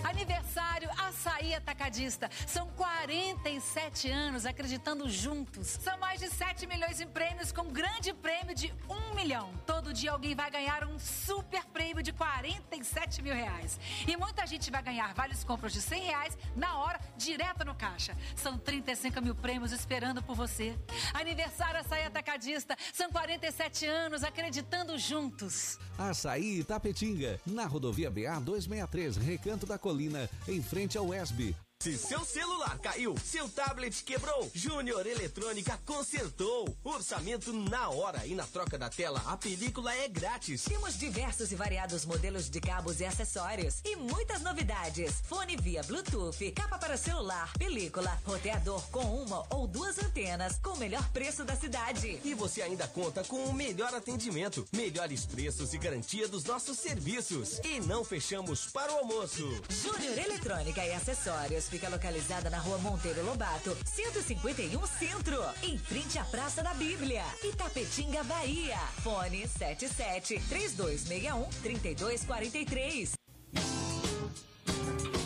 Aniversário 0.04 0.90
Açaí 0.98 1.54
Atacadista. 1.54 2.30
São 2.46 2.68
47 2.70 4.10
anos 4.10 4.46
acreditando 4.46 5.10
juntos. 5.10 5.68
São 5.68 5.98
mais 5.98 6.20
de 6.20 6.30
7 6.30 6.68
milhões 6.68 7.00
em 7.00 7.08
prêmios 7.08 7.52
com 7.52 7.66
grande 7.72 8.14
prêmio 8.14 8.56
de 8.56 8.74
1 8.90 9.16
milhão. 9.16 9.52
Todo 9.66 9.94
dia 9.94 10.12
alguém 10.12 10.36
vai 10.36 10.50
ganhar 10.50 10.86
um 10.86 11.00
super 11.00 11.64
prêmio 11.66 12.04
de 12.04 12.12
47 12.14 13.22
mil 13.22 13.34
reais. 13.34 13.80
E 14.08 14.16
muita 14.16 14.46
gente 14.46 14.70
vai 14.72 14.82
ganhar 14.82 15.14
vários 15.14 15.44
compras 15.44 15.74
de 15.74 15.82
100 15.82 16.02
reais 16.04 16.38
na 16.56 16.78
hora, 16.78 17.00
direto 17.18 17.66
no 17.66 17.76
caixa. 17.76 18.16
São 18.36 18.58
35 18.58 19.22
mil 19.22 19.36
prêmios 19.36 19.72
esperando 19.72 20.22
por 20.22 20.36
você. 20.36 20.78
Aniversário 21.14 21.80
Açaí 21.80 22.06
Atacadista. 22.06 22.76
São 22.94 23.12
47 23.12 23.86
anos 23.86 24.24
acreditando 24.24 24.98
juntos. 24.98 25.80
Açaí 25.98 26.60
Itapetinga, 26.60 27.40
na 27.46 27.66
rodovia 27.66 28.10
BA 28.10 28.40
263, 28.40 29.18
Recanto 29.18 29.66
da 29.66 29.78
Colina, 29.98 30.30
em 30.48 30.62
frente 30.62 30.96
ao 30.96 31.12
ESB. 31.12 31.56
Se 31.80 31.96
seu 31.96 32.26
celular 32.26 32.80
caiu, 32.80 33.16
seu 33.24 33.48
tablet 33.48 34.04
quebrou, 34.04 34.50
Júnior 34.52 35.06
Eletrônica 35.06 35.80
consertou. 35.86 36.76
Orçamento 36.84 37.54
na 37.54 37.90
hora 37.90 38.26
e 38.26 38.34
na 38.34 38.46
troca 38.48 38.80
da 38.80 38.90
tela, 38.90 39.22
a 39.28 39.38
película 39.38 39.94
é 39.94 40.08
grátis. 40.08 40.64
Temos 40.64 40.98
diversos 40.98 41.52
e 41.52 41.56
variados 41.56 42.04
modelos 42.04 42.50
de 42.50 42.60
cabos 42.60 43.00
e 43.00 43.06
acessórios 43.06 43.76
e 43.86 43.96
muitas 43.96 44.42
novidades. 44.42 45.22
Fone 45.26 45.56
via 45.56 45.84
Bluetooth, 45.84 46.52
capa 46.52 46.80
para 46.80 46.98
celular, 46.98 47.54
película, 47.60 48.20
roteador 48.26 48.82
com 48.90 49.22
uma 49.22 49.46
ou 49.52 49.68
duas 49.68 50.00
antenas 50.00 50.58
com 50.58 50.72
o 50.72 50.80
melhor 50.80 51.08
preço 51.10 51.46
da 51.46 51.56
cidade. 51.56 52.20
E 52.24 52.34
você 52.34 52.64
ainda 52.64 52.88
conta 52.88 53.24
com 53.24 53.46
o 53.46 53.54
melhor 53.54 53.94
atendimento, 53.94 54.68
melhores 54.74 55.28
preços 55.28 55.76
e 55.76 55.78
garantia 55.78 56.28
dos 56.28 56.44
nossos 56.44 56.80
serviços. 56.80 57.60
E 57.64 57.80
não 57.82 58.04
fechamos 58.04 58.66
para 58.66 58.92
o 58.92 58.98
almoço. 58.98 59.48
Júnior 59.70 60.18
Eletrônica 60.18 60.84
e 60.84 60.92
Acessórios 60.92 61.67
fica 61.70 61.90
localizada 61.90 62.50
na 62.50 62.60
rua 62.60 62.78
Monteiro 62.78 63.24
Lobato, 63.26 63.76
151 63.86 64.86
Centro, 64.88 65.44
em 65.64 65.78
frente 65.78 66.18
à 66.18 66.24
Praça 66.24 66.64
da 66.64 66.74
Bíblia, 66.74 67.24
Itapetinga, 67.44 68.24
Bahia. 68.24 68.78
Fone 69.04 69.48
77 69.48 70.40
3261 70.50 71.50
3243. 71.62 73.14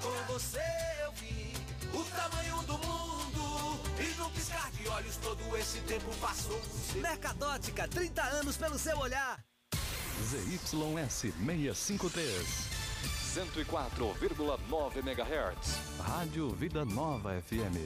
Com 0.00 0.32
você 0.32 0.64
eu 1.04 1.12
vi 1.12 1.52
o 1.92 2.02
tamanho 2.04 2.62
do 2.62 2.78
mundo. 2.78 3.80
E 4.00 4.14
num 4.16 4.30
piscar 4.30 4.70
de 4.70 4.88
olhos 4.88 5.16
todo 5.16 5.56
esse 5.58 5.78
tempo 5.80 6.10
passou. 6.16 6.60
Mercadótica, 6.94 7.86
30 7.88 8.22
anos 8.22 8.56
pelo 8.56 8.78
seu 8.78 8.96
olhar. 8.98 9.38
ZYS 10.30 11.10
653. 11.10 12.77
104,9 13.34 14.96
MHz. 14.96 15.98
Rádio 16.00 16.48
Vida 16.50 16.84
Nova 16.84 17.38
FM. 17.42 17.76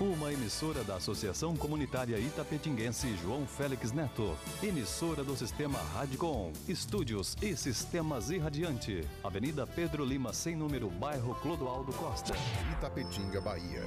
Uma 0.00 0.32
emissora 0.32 0.84
da 0.84 0.94
Associação 0.96 1.56
Comunitária 1.56 2.18
Itapetinguense 2.18 3.16
João 3.16 3.44
Félix 3.44 3.90
Neto. 3.90 4.36
Emissora 4.62 5.24
do 5.24 5.36
Sistema 5.36 5.80
Radicom. 5.94 6.52
Estúdios 6.68 7.36
e 7.42 7.56
Sistemas 7.56 8.30
Irradiante. 8.30 9.04
Avenida 9.24 9.66
Pedro 9.66 10.04
Lima, 10.04 10.32
sem 10.32 10.54
número, 10.54 10.88
bairro 10.88 11.34
Clodoaldo 11.36 11.92
Costa. 11.94 12.34
Itapetinga, 12.72 13.40
Bahia. 13.40 13.84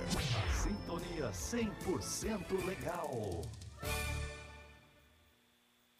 Sintonia 0.53 1.31
100% 1.31 2.65
legal. 2.65 3.41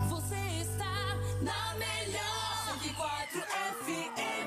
Você 0.09 0.35
está 0.61 1.15
na 1.41 1.73
melhor 1.75 2.35
104 2.81 3.41
FM. 3.85 4.44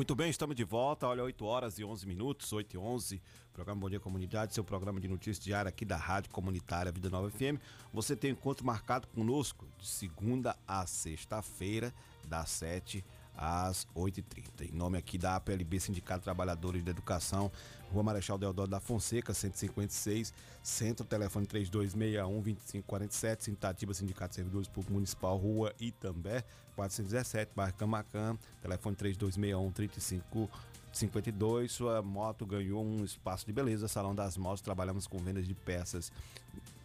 Muito 0.00 0.14
bem, 0.14 0.30
estamos 0.30 0.56
de 0.56 0.64
volta. 0.64 1.06
Olha, 1.06 1.22
8 1.24 1.44
horas 1.44 1.78
e 1.78 1.84
11 1.84 2.06
minutos, 2.06 2.52
8 2.52 2.74
e 2.74 2.78
11. 2.78 3.20
Programa 3.52 3.82
Bom 3.82 3.90
Dia 3.90 4.00
Comunidade, 4.00 4.54
seu 4.54 4.64
programa 4.64 4.98
de 4.98 5.06
notícias 5.06 5.38
diária 5.38 5.68
aqui 5.68 5.84
da 5.84 5.96
Rádio 5.98 6.30
Comunitária 6.30 6.90
Vida 6.90 7.10
Nova 7.10 7.28
FM. 7.28 7.60
Você 7.92 8.16
tem 8.16 8.30
encontro 8.30 8.64
marcado 8.64 9.06
conosco 9.08 9.68
de 9.78 9.86
segunda 9.86 10.56
a 10.66 10.86
sexta-feira, 10.86 11.92
das 12.24 12.48
7 12.48 12.98
às 12.98 13.19
8h30. 13.40 14.70
Em 14.70 14.76
nome 14.76 14.98
aqui 14.98 15.16
da 15.16 15.36
APLB, 15.36 15.80
Sindicato 15.80 16.22
Trabalhadores 16.22 16.82
da 16.82 16.90
Educação, 16.90 17.50
Rua 17.92 18.02
Marechal 18.02 18.36
Deodoro 18.36 18.70
da 18.70 18.80
Fonseca, 18.80 19.32
156, 19.32 20.34
Centro, 20.62 21.06
telefone 21.06 21.46
3261-2547, 21.46 23.42
Sintativa 23.42 23.94
Sindicato 23.94 24.30
de 24.30 24.36
Servidores 24.36 24.68
Públicos 24.68 24.92
Municipal, 24.92 25.36
Rua 25.36 25.72
Itambé, 25.80 26.44
417, 26.76 27.52
bairro 27.54 27.74
Camacan, 27.74 28.36
telefone 28.60 28.96
3261-3552. 28.96 31.68
Sua 31.68 32.02
moto 32.02 32.44
ganhou 32.44 32.84
um 32.84 33.04
espaço 33.04 33.46
de 33.46 33.52
beleza, 33.52 33.86
Salão 33.88 34.14
das 34.14 34.36
Motos, 34.36 34.60
trabalhamos 34.60 35.06
com 35.06 35.18
vendas 35.18 35.46
de 35.46 35.54
peças 35.54 36.12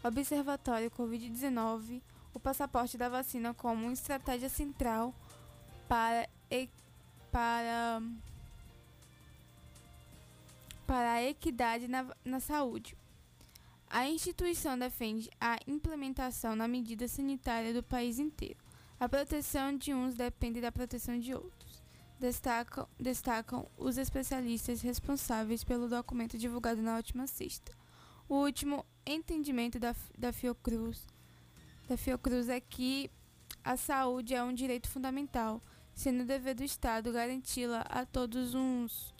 Observatório 0.03 0.91
Covid-19 0.91 1.99
o 2.31 2.39
passaporte 2.39 2.95
da 2.95 3.09
vacina 3.09 3.53
como 3.53 3.85
uma 3.85 3.93
estratégia 3.93 4.49
central 4.49 5.15
para, 5.87 6.29
para, 7.31 8.01
para 10.85 11.13
a 11.13 11.23
equidade 11.23 11.87
na, 11.87 12.05
na 12.23 12.39
saúde. 12.39 12.95
A 13.89 14.07
instituição 14.07 14.77
defende 14.77 15.29
a 15.39 15.57
implementação 15.67 16.55
na 16.55 16.67
medida 16.67 17.07
sanitária 17.07 17.73
do 17.73 17.83
país 17.83 18.19
inteiro. 18.19 18.59
A 18.99 19.07
proteção 19.07 19.77
de 19.77 19.93
uns 19.93 20.15
depende 20.15 20.61
da 20.61 20.71
proteção 20.71 21.19
de 21.19 21.33
outros. 21.33 21.83
Destacam, 22.19 22.87
destacam 22.99 23.67
os 23.77 23.97
especialistas 23.97 24.81
responsáveis 24.81 25.63
pelo 25.63 25.89
documento 25.89 26.37
divulgado 26.37 26.81
na 26.81 26.95
última 26.95 27.27
sexta. 27.27 27.71
O 28.27 28.35
último 28.35 28.85
entendimento 29.05 29.79
da, 29.79 29.95
da 30.17 30.33
Fiocruz, 30.33 31.05
da 31.87 31.95
Fiocruz 31.95 32.49
é 32.49 32.59
que 32.59 33.11
a 33.63 33.77
saúde 33.77 34.33
é 34.33 34.43
um 34.43 34.53
direito 34.53 34.89
fundamental, 34.89 35.61
sendo 35.93 36.25
dever 36.25 36.55
do 36.55 36.63
Estado 36.63 37.11
garanti-la 37.11 37.81
a 37.81 38.05
todos 38.05 38.53
uns 38.53 39.14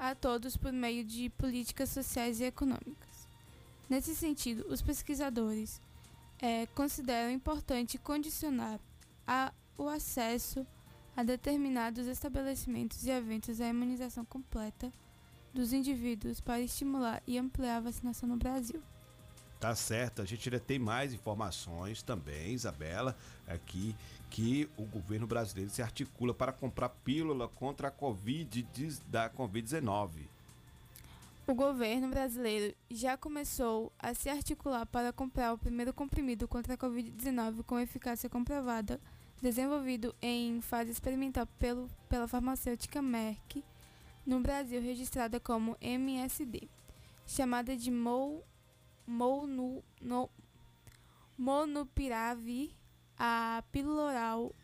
a 0.00 0.14
todos 0.14 0.56
por 0.56 0.72
meio 0.72 1.04
de 1.04 1.28
políticas 1.28 1.90
sociais 1.90 2.40
e 2.40 2.44
econômicas. 2.44 3.28
Nesse 3.88 4.16
sentido, 4.16 4.64
os 4.68 4.80
pesquisadores 4.80 5.78
é, 6.40 6.66
consideram 6.68 7.30
importante 7.30 7.98
condicionar 7.98 8.80
a, 9.26 9.52
o 9.76 9.88
acesso 9.88 10.66
a 11.14 11.22
determinados 11.22 12.06
estabelecimentos 12.06 13.04
e 13.04 13.10
eventos 13.10 13.60
à 13.60 13.68
imunização 13.68 14.24
completa 14.24 14.90
dos 15.52 15.74
indivíduos 15.74 16.40
para 16.40 16.62
estimular 16.62 17.22
e 17.26 17.36
ampliar 17.36 17.76
a 17.76 17.80
vacinação 17.80 18.26
no 18.26 18.36
Brasil. 18.36 18.82
Tá 19.60 19.74
certo, 19.74 20.22
a 20.22 20.24
gente 20.24 20.48
ainda 20.48 20.58
tem 20.58 20.78
mais 20.78 21.12
informações 21.12 22.02
também, 22.02 22.54
Isabela, 22.54 23.14
aqui 23.46 23.94
que 24.30 24.66
o 24.74 24.84
governo 24.84 25.26
brasileiro 25.26 25.70
se 25.70 25.82
articula 25.82 26.32
para 26.32 26.50
comprar 26.50 26.88
pílula 26.88 27.46
contra 27.46 27.88
a 27.88 27.90
Covid 27.90 28.66
da 29.06 29.28
Covid-19. 29.28 30.28
O 31.46 31.54
governo 31.54 32.08
brasileiro 32.08 32.74
já 32.90 33.18
começou 33.18 33.92
a 33.98 34.14
se 34.14 34.30
articular 34.30 34.86
para 34.86 35.12
comprar 35.12 35.52
o 35.52 35.58
primeiro 35.58 35.92
comprimido 35.92 36.48
contra 36.48 36.72
a 36.72 36.78
Covid-19 36.78 37.62
com 37.64 37.78
eficácia 37.78 38.30
comprovada, 38.30 38.98
desenvolvido 39.42 40.14
em 40.22 40.62
fase 40.62 40.90
experimental 40.90 41.46
pelo, 41.58 41.86
pela 42.08 42.26
farmacêutica 42.26 43.02
Merck, 43.02 43.62
no 44.24 44.40
Brasil 44.40 44.80
registrada 44.80 45.38
como 45.38 45.76
MSD, 45.82 46.66
chamada 47.26 47.76
de 47.76 47.90
Mol 47.90 48.42
Monu, 49.10 49.82
no, 50.00 50.30
Monupiravir, 51.36 52.70
a 53.18 53.64
pílula 53.72 54.02
oral 54.04 54.54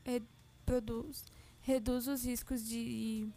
reduz 1.61 2.07
os 2.07 2.25
riscos 2.25 2.65
de, 2.65 3.29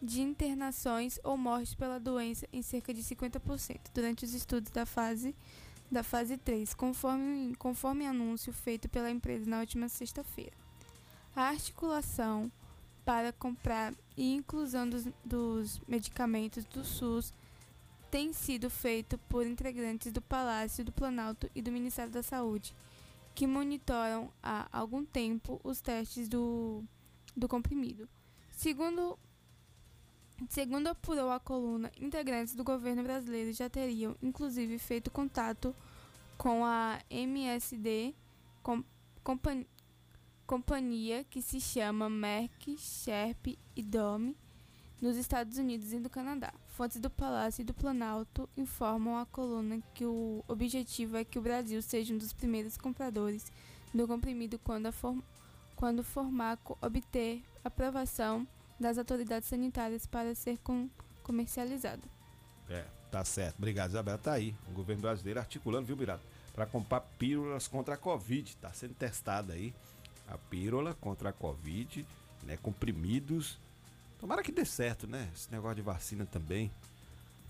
de 0.00 0.22
internações 0.22 1.20
ou 1.22 1.36
mortes 1.36 1.74
pela 1.74 2.00
doença 2.00 2.48
em 2.50 2.62
cerca 2.62 2.94
de 2.94 3.02
50% 3.02 3.80
durante 3.92 4.24
os 4.24 4.32
estudos 4.32 4.70
da 4.70 4.86
fase 4.86 5.36
da 5.90 6.02
fase 6.04 6.36
3, 6.36 6.72
conforme, 6.72 7.54
conforme 7.56 8.06
anúncio 8.06 8.52
feito 8.52 8.88
pela 8.88 9.10
empresa 9.10 9.50
na 9.50 9.58
última 9.58 9.88
sexta-feira. 9.88 10.56
A 11.34 11.48
articulação 11.48 12.50
para 13.04 13.32
comprar 13.32 13.92
e 14.16 14.32
inclusão 14.32 14.88
dos, 14.88 15.04
dos 15.24 15.80
medicamentos 15.88 16.64
do 16.64 16.84
SUS 16.84 17.34
tem 18.10 18.32
sido 18.32 18.68
feito 18.68 19.16
por 19.28 19.46
integrantes 19.46 20.10
do 20.10 20.20
Palácio 20.20 20.84
do 20.84 20.90
Planalto 20.90 21.48
e 21.54 21.62
do 21.62 21.70
Ministério 21.70 22.12
da 22.12 22.22
Saúde, 22.22 22.74
que 23.34 23.46
monitoram 23.46 24.32
há 24.42 24.68
algum 24.72 25.04
tempo 25.04 25.60
os 25.62 25.80
testes 25.80 26.28
do, 26.28 26.82
do 27.36 27.48
comprimido. 27.48 28.08
Segundo, 28.50 29.16
segundo 30.48 30.88
apurou 30.88 31.30
a 31.30 31.38
coluna, 31.38 31.90
integrantes 32.00 32.54
do 32.54 32.64
governo 32.64 33.02
brasileiro 33.02 33.52
já 33.52 33.70
teriam, 33.70 34.16
inclusive, 34.20 34.76
feito 34.78 35.10
contato 35.10 35.74
com 36.36 36.64
a 36.64 36.98
MSD, 37.08 38.12
com, 38.62 38.82
compan, 39.22 39.64
companhia 40.46 41.22
que 41.24 41.40
se 41.40 41.60
chama 41.60 42.10
Merck, 42.10 42.76
Sherp 42.76 43.56
e 43.76 43.82
Dome, 43.82 44.36
nos 45.00 45.16
Estados 45.16 45.56
Unidos 45.56 45.92
e 45.92 45.98
no 45.98 46.10
Canadá. 46.10 46.52
Fontes 46.68 47.00
do 47.00 47.08
Palácio 47.08 47.62
e 47.62 47.64
do 47.64 47.72
Planalto 47.72 48.48
informam 48.56 49.16
à 49.16 49.24
coluna 49.24 49.80
que 49.94 50.04
o 50.04 50.44
objetivo 50.46 51.16
é 51.16 51.24
que 51.24 51.38
o 51.38 51.42
Brasil 51.42 51.80
seja 51.80 52.12
um 52.12 52.18
dos 52.18 52.32
primeiros 52.32 52.76
compradores 52.76 53.50
do 53.94 54.06
comprimido 54.06 54.58
quando, 54.58 54.92
form 54.92 55.20
quando 55.74 56.00
o 56.00 56.04
formaco 56.04 56.76
obter 56.82 57.42
aprovação 57.64 58.46
das 58.78 58.98
autoridades 58.98 59.48
sanitárias 59.48 60.06
para 60.06 60.34
ser 60.34 60.58
com 60.58 60.88
comercializado. 61.22 62.02
É, 62.68 62.84
tá 63.10 63.24
certo. 63.24 63.56
Obrigado, 63.58 63.90
Isabela. 63.90 64.18
Tá 64.18 64.32
aí. 64.32 64.54
O 64.68 64.72
governo 64.72 65.02
brasileiro 65.02 65.40
articulando, 65.40 65.86
viu, 65.86 65.96
Mirado? 65.96 66.22
Para 66.54 66.66
comprar 66.66 67.00
pílulas 67.00 67.66
contra 67.66 67.94
a 67.94 67.98
Covid. 67.98 68.56
Tá 68.56 68.72
sendo 68.72 68.94
testada 68.94 69.54
aí 69.54 69.74
a 70.28 70.38
pílula 70.38 70.94
contra 70.94 71.30
a 71.30 71.32
Covid, 71.32 72.06
né? 72.44 72.56
Comprimidos 72.56 73.58
Tomara 74.20 74.42
que 74.42 74.52
dê 74.52 74.66
certo, 74.66 75.06
né? 75.06 75.30
Esse 75.34 75.50
negócio 75.50 75.76
de 75.76 75.82
vacina 75.82 76.26
também. 76.26 76.70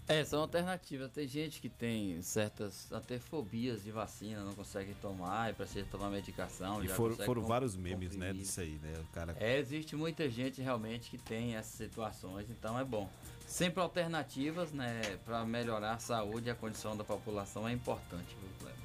É, 0.07 0.25
são 0.25 0.41
alternativas. 0.41 1.11
Tem 1.11 1.27
gente 1.27 1.61
que 1.61 1.69
tem 1.69 2.23
certas 2.23 2.93
até 2.93 3.19
fobias 3.19 3.83
de 3.83 3.91
vacina, 3.91 4.45
não 4.45 4.55
consegue 4.55 4.95
tomar 4.95 5.51
e 5.51 5.53
precisa 5.53 5.87
tomar 5.91 6.11
medicação. 6.11 6.83
E 6.83 6.89
foram, 6.89 7.17
foram 7.17 7.43
vários 7.43 7.77
memes, 7.77 8.17
né, 8.17 8.33
disso 8.33 8.61
aí, 8.61 8.79
né? 8.83 8.93
O 9.01 9.13
cara... 9.13 9.37
É, 9.39 9.59
existe 9.59 9.97
muita 9.97 10.29
gente 10.31 10.63
realmente 10.63 11.11
que 11.11 11.19
tem 11.19 11.57
essas 11.57 11.75
situações, 11.75 12.49
então 12.51 12.79
é 12.79 12.85
bom. 12.85 13.09
Sempre 13.47 13.81
alternativas, 13.81 14.73
né, 14.73 15.01
para 15.25 15.45
melhorar 15.45 15.95
a 15.95 15.99
saúde 15.99 16.49
e 16.49 16.51
a 16.51 16.55
condição 16.55 16.97
da 16.97 17.05
população 17.05 17.69
é 17.69 17.73
importante, 17.73 18.37
viu, 18.41 18.51
Cleber? 18.61 18.79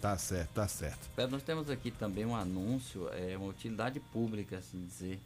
Tá 0.00 0.18
certo, 0.18 0.50
tá 0.50 0.66
certo. 0.66 1.10
Nós 1.30 1.42
temos 1.44 1.70
aqui 1.70 1.92
também 1.92 2.24
um 2.24 2.34
anúncio, 2.34 3.08
é 3.12 3.36
uma 3.36 3.46
utilidade 3.46 4.00
pública, 4.00 4.58
assim 4.58 4.84
dizer 4.84 5.20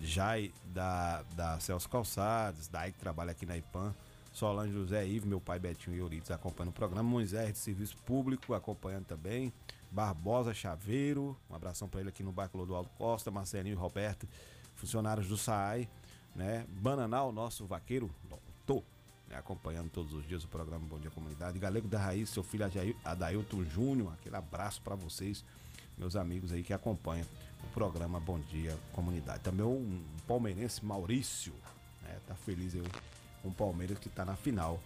Jai 0.01 0.51
da, 0.73 1.23
da 1.35 1.59
Celso 1.59 1.89
Calçados, 1.89 2.67
daí 2.67 2.91
que 2.91 2.99
trabalha 2.99 3.31
aqui 3.31 3.45
na 3.45 3.57
IPAM. 3.57 3.93
Solange 4.33 4.73
José 4.73 5.05
Ivo, 5.07 5.27
meu 5.27 5.39
pai 5.39 5.59
Betinho 5.59 5.95
e 5.95 5.99
Euritos 5.99 6.31
acompanhando 6.31 6.71
o 6.71 6.73
programa. 6.73 7.07
Moisés 7.07 7.53
de 7.53 7.59
Serviço 7.59 7.95
Público 7.97 8.53
acompanhando 8.53 9.05
também. 9.05 9.53
Barbosa 9.91 10.53
Chaveiro, 10.55 11.37
um 11.49 11.55
abração 11.55 11.87
para 11.87 11.99
ele 11.99 12.09
aqui 12.09 12.23
no 12.23 12.31
Bairro 12.31 12.65
do 12.65 12.75
Alto 12.75 12.89
Costa. 12.97 13.29
Marcelinho 13.29 13.73
e 13.73 13.77
Roberto, 13.77 14.27
funcionários 14.75 15.27
do 15.27 15.37
SAAI. 15.37 15.87
Né? 16.35 16.65
Bananal, 16.67 17.31
nosso 17.31 17.65
vaqueiro, 17.67 18.09
acompanhando 19.35 19.89
todos 19.89 20.13
os 20.13 20.27
dias 20.27 20.43
o 20.43 20.47
programa 20.47 20.85
Bom 20.85 20.99
Dia 20.99 21.11
Comunidade. 21.11 21.59
Galego 21.59 21.87
da 21.87 21.99
Raiz, 21.99 22.29
seu 22.29 22.43
filho 22.43 22.65
Adailton 23.03 23.63
Júnior, 23.63 24.13
aquele 24.13 24.35
abraço 24.35 24.81
para 24.81 24.95
vocês, 24.95 25.43
meus 25.97 26.15
amigos 26.15 26.51
aí 26.51 26.63
que 26.63 26.73
acompanham 26.73 27.25
o 27.63 27.67
programa 27.73 28.19
Bom 28.19 28.39
Dia 28.39 28.77
Comunidade. 28.91 29.41
Também 29.41 29.65
um 29.65 30.03
palmeirense, 30.27 30.83
Maurício, 30.85 31.53
né, 32.01 32.17
tá 32.27 32.35
feliz 32.35 32.75
aí 32.75 32.83
com 33.41 33.49
o 33.49 33.53
Palmeiras 33.53 33.99
que 33.99 34.09
tá 34.09 34.23
na 34.23 34.35
final 34.35 34.79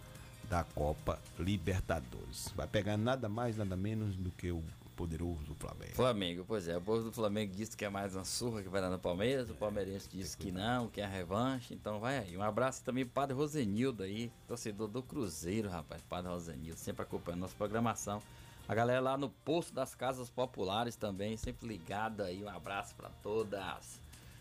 da 0.48 0.64
Copa 0.64 1.18
Libertadores. 1.38 2.52
Vai 2.56 2.66
pegar 2.66 2.96
nada 2.96 3.28
mais, 3.28 3.56
nada 3.56 3.76
menos 3.76 4.16
do 4.16 4.30
que 4.30 4.50
o 4.50 4.62
poderoso 4.98 5.54
Flamengo. 5.54 5.94
Flamengo, 5.94 6.44
pois 6.44 6.66
é. 6.66 6.76
O 6.76 6.80
povo 6.80 7.04
do 7.04 7.12
Flamengo 7.12 7.54
disse 7.54 7.76
que 7.76 7.84
é 7.84 7.88
mais 7.88 8.16
uma 8.16 8.24
surra 8.24 8.64
que 8.64 8.68
vai 8.68 8.80
dar 8.80 8.90
no 8.90 8.98
Palmeiras. 8.98 9.48
O 9.48 9.54
palmeirense 9.54 10.08
disse 10.12 10.36
que 10.36 10.50
não, 10.50 10.88
que 10.88 11.00
é 11.00 11.04
a 11.04 11.08
revanche. 11.08 11.72
Então 11.72 12.00
vai 12.00 12.18
aí. 12.18 12.36
Um 12.36 12.42
abraço 12.42 12.82
também 12.82 13.04
pro 13.04 13.14
Padre 13.14 13.36
Rosenildo 13.36 14.02
aí, 14.02 14.32
torcedor 14.48 14.88
do 14.88 15.00
Cruzeiro, 15.00 15.68
rapaz. 15.68 16.02
Padre 16.02 16.32
Rosenildo, 16.32 16.80
sempre 16.80 17.02
acompanhando 17.02 17.42
nossa 17.42 17.54
programação. 17.54 18.20
A 18.66 18.74
galera 18.74 19.00
lá 19.00 19.16
no 19.16 19.30
Poço 19.30 19.72
das 19.72 19.94
Casas 19.94 20.28
Populares 20.28 20.96
também, 20.96 21.36
sempre 21.36 21.68
ligada 21.68 22.24
aí. 22.24 22.42
Um 22.42 22.48
abraço 22.48 22.96
para 22.96 23.08
todas. 23.22 24.00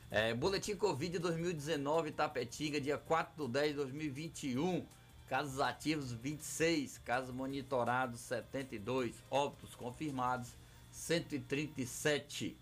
É, 0.10 0.34
Boletim 0.34 0.76
Covid 0.76 1.20
2019 1.20 2.14
Tapetinga, 2.14 2.82
dia 2.82 2.98
4 2.98 3.46
de 3.46 3.52
10 3.52 3.70
de 3.70 3.76
2021. 3.76 4.84
Casos 5.28 5.60
ativos 5.60 6.14
26, 6.14 7.00
casos 7.00 7.36
monitorados 7.36 8.22
72, 8.22 9.14
óbitos 9.30 9.76
confirmados 9.76 10.50
137, 10.90 12.58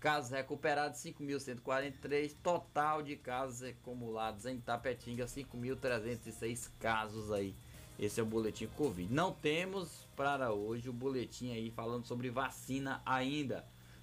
casos 0.00 0.30
recuperados 0.30 0.98
5.143, 1.00 2.34
total 2.42 3.02
de 3.02 3.16
casos 3.16 3.62
acumulados 3.62 4.46
em 4.46 4.58
Tapetinga 4.58 5.26
5.306 5.26 6.70
casos 6.80 7.30
aí. 7.30 7.54
Esse 7.98 8.18
é 8.18 8.22
o 8.22 8.26
boletim 8.26 8.66
Covid. 8.68 9.12
Não 9.12 9.32
temos 9.32 10.06
para 10.16 10.52
hoje 10.52 10.88
o 10.88 10.94
boletim 10.94 11.52
aí 11.52 11.70
falando 11.70 12.06
sobre 12.06 12.30
vacina 12.30 13.02
ainda, 13.04 13.62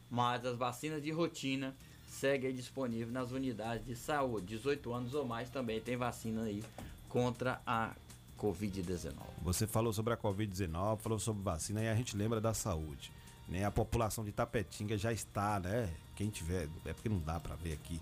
mas 0.10 0.46
as 0.46 0.56
vacinas 0.56 1.02
de 1.02 1.10
rotina 1.10 1.76
seguem 2.08 2.54
disponíveis 2.54 3.12
nas 3.12 3.32
unidades 3.32 3.86
de 3.88 3.96
saúde. 3.96 4.46
18 4.48 4.94
anos 4.94 5.14
ou 5.16 5.26
mais 5.26 5.50
também 5.50 5.82
tem 5.82 5.98
vacina 5.98 6.44
aí 6.44 6.64
contra 7.10 7.62
a 7.66 7.94
Covid-19. 8.44 9.14
Você 9.42 9.66
falou 9.66 9.94
sobre 9.94 10.14
a 10.14 10.18
Covid-19, 10.18 11.00
falou 11.00 11.18
sobre 11.18 11.42
vacina 11.42 11.82
e 11.82 11.88
a 11.88 11.96
gente 11.96 12.18
lembra 12.18 12.42
da 12.42 12.54
saúde. 12.54 13.10
Né? 13.48 13.64
A 13.64 13.72
população 13.72 14.26
de 14.26 14.34
Tapetinga 14.34 14.98
já 14.98 15.14
está, 15.14 15.62
né? 15.62 15.90
Quem 16.14 16.30
tiver, 16.30 16.68
é 16.86 16.94
porque 16.94 17.08
não 17.08 17.20
dá 17.20 17.40
para 17.40 17.56
ver 17.56 17.74
aqui, 17.74 18.02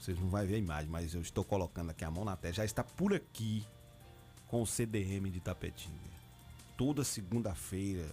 vocês 0.00 0.18
não 0.18 0.28
vão 0.28 0.46
ver 0.46 0.54
a 0.54 0.58
imagem, 0.58 0.88
mas 0.88 1.12
eu 1.12 1.20
estou 1.20 1.42
colocando 1.42 1.90
aqui 1.90 2.04
a 2.04 2.10
mão 2.10 2.24
na 2.24 2.36
tela, 2.36 2.54
já 2.54 2.64
está 2.64 2.84
por 2.84 3.12
aqui 3.12 3.66
com 4.46 4.62
o 4.62 4.66
CDM 4.66 5.28
de 5.28 5.40
Tapetinga. 5.40 6.10
Toda 6.76 7.04
segunda-feira, 7.04 8.06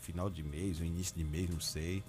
final 0.00 0.30
de 0.30 0.42
mês 0.42 0.80
ou 0.80 0.86
início 0.86 1.14
de 1.16 1.24
mês, 1.24 1.48
não 1.48 1.60
sei. 1.60 2.02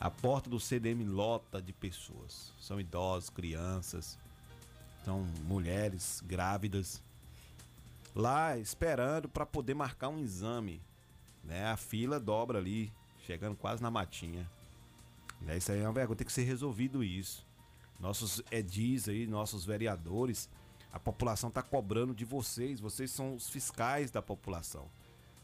A 0.00 0.10
porta 0.10 0.48
do 0.48 0.58
CDM 0.58 1.04
lota 1.04 1.60
de 1.60 1.72
pessoas. 1.72 2.54
São 2.58 2.80
idosos, 2.80 3.28
crianças, 3.28 4.18
são 5.04 5.22
mulheres 5.46 6.22
grávidas 6.26 7.02
lá 8.14 8.56
esperando 8.58 9.28
para 9.28 9.46
poder 9.46 9.74
marcar 9.74 10.08
um 10.08 10.18
exame. 10.18 10.82
Né? 11.42 11.66
A 11.66 11.76
fila 11.76 12.20
dobra 12.20 12.58
ali, 12.58 12.92
chegando 13.26 13.56
quase 13.56 13.82
na 13.82 13.90
matinha. 13.90 14.50
Né? 15.40 15.56
Isso 15.56 15.72
aí 15.72 15.80
é 15.80 15.86
uma 15.86 15.92
vergonha, 15.92 16.16
tem 16.16 16.26
que 16.26 16.32
ser 16.32 16.44
resolvido 16.44 17.02
isso. 17.02 17.46
Nossos 17.98 18.42
edis 18.50 19.08
aí, 19.08 19.26
nossos 19.26 19.64
vereadores, 19.64 20.48
A 20.92 20.98
população 20.98 21.48
está 21.48 21.62
cobrando 21.62 22.12
de 22.14 22.24
vocês, 22.24 22.80
vocês 22.80 23.10
são 23.10 23.34
os 23.34 23.48
fiscais 23.48 24.10
da 24.10 24.20
população, 24.20 24.86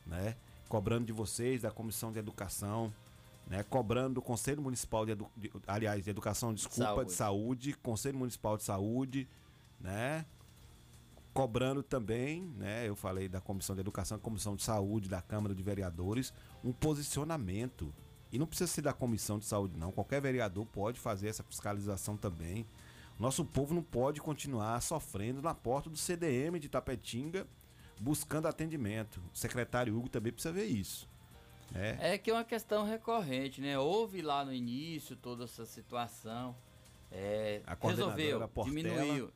né? 0.04 0.36
Cobrando 0.68 1.06
de 1.06 1.12
vocês, 1.12 1.62
da 1.62 1.70
Comissão 1.70 2.10
de 2.10 2.18
Educação, 2.18 2.92
né? 3.46 3.62
Cobrando 3.62 4.14
do 4.14 4.22
Conselho 4.22 4.60
Municipal 4.60 5.06
de, 5.06 5.12
Edu... 5.12 5.30
de 5.36 5.52
aliás, 5.66 6.02
de 6.02 6.10
Educação, 6.10 6.52
desculpa, 6.52 6.84
Saúde. 6.84 7.10
de 7.10 7.12
Saúde, 7.12 7.72
Conselho 7.74 8.18
Municipal 8.18 8.56
de 8.56 8.64
Saúde, 8.64 9.28
né? 9.80 10.26
Cobrando 11.36 11.82
também, 11.82 12.42
né? 12.56 12.88
Eu 12.88 12.96
falei 12.96 13.28
da 13.28 13.40
Comissão 13.40 13.74
de 13.76 13.80
Educação, 13.80 14.18
Comissão 14.18 14.56
de 14.56 14.62
Saúde, 14.62 15.08
da 15.08 15.20
Câmara 15.20 15.54
de 15.54 15.62
Vereadores, 15.62 16.32
um 16.64 16.72
posicionamento. 16.72 17.92
E 18.32 18.38
não 18.38 18.46
precisa 18.46 18.70
ser 18.70 18.82
da 18.82 18.92
Comissão 18.92 19.38
de 19.38 19.44
Saúde, 19.44 19.78
não. 19.78 19.92
Qualquer 19.92 20.20
vereador 20.20 20.66
pode 20.66 20.98
fazer 20.98 21.28
essa 21.28 21.42
fiscalização 21.42 22.16
também. 22.16 22.66
Nosso 23.18 23.44
povo 23.44 23.74
não 23.74 23.82
pode 23.82 24.20
continuar 24.20 24.80
sofrendo 24.80 25.40
na 25.40 25.54
porta 25.54 25.88
do 25.88 25.96
CDM 25.96 26.58
de 26.58 26.68
Tapetinga 26.68 27.46
buscando 28.00 28.46
atendimento. 28.46 29.22
O 29.32 29.36
secretário 29.36 29.96
Hugo 29.96 30.08
também 30.08 30.32
precisa 30.32 30.52
ver 30.52 30.66
isso. 30.66 31.08
né? 31.70 31.96
É 32.00 32.18
que 32.18 32.30
é 32.30 32.34
uma 32.34 32.44
questão 32.44 32.84
recorrente, 32.84 33.60
né? 33.60 33.78
Houve 33.78 34.22
lá 34.22 34.44
no 34.44 34.52
início 34.52 35.16
toda 35.16 35.44
essa 35.44 35.64
situação. 35.64 36.56
É, 37.10 37.62
resolveu, 37.82 38.48
Portela, 38.48 38.82
diminuiu. 38.82 39.32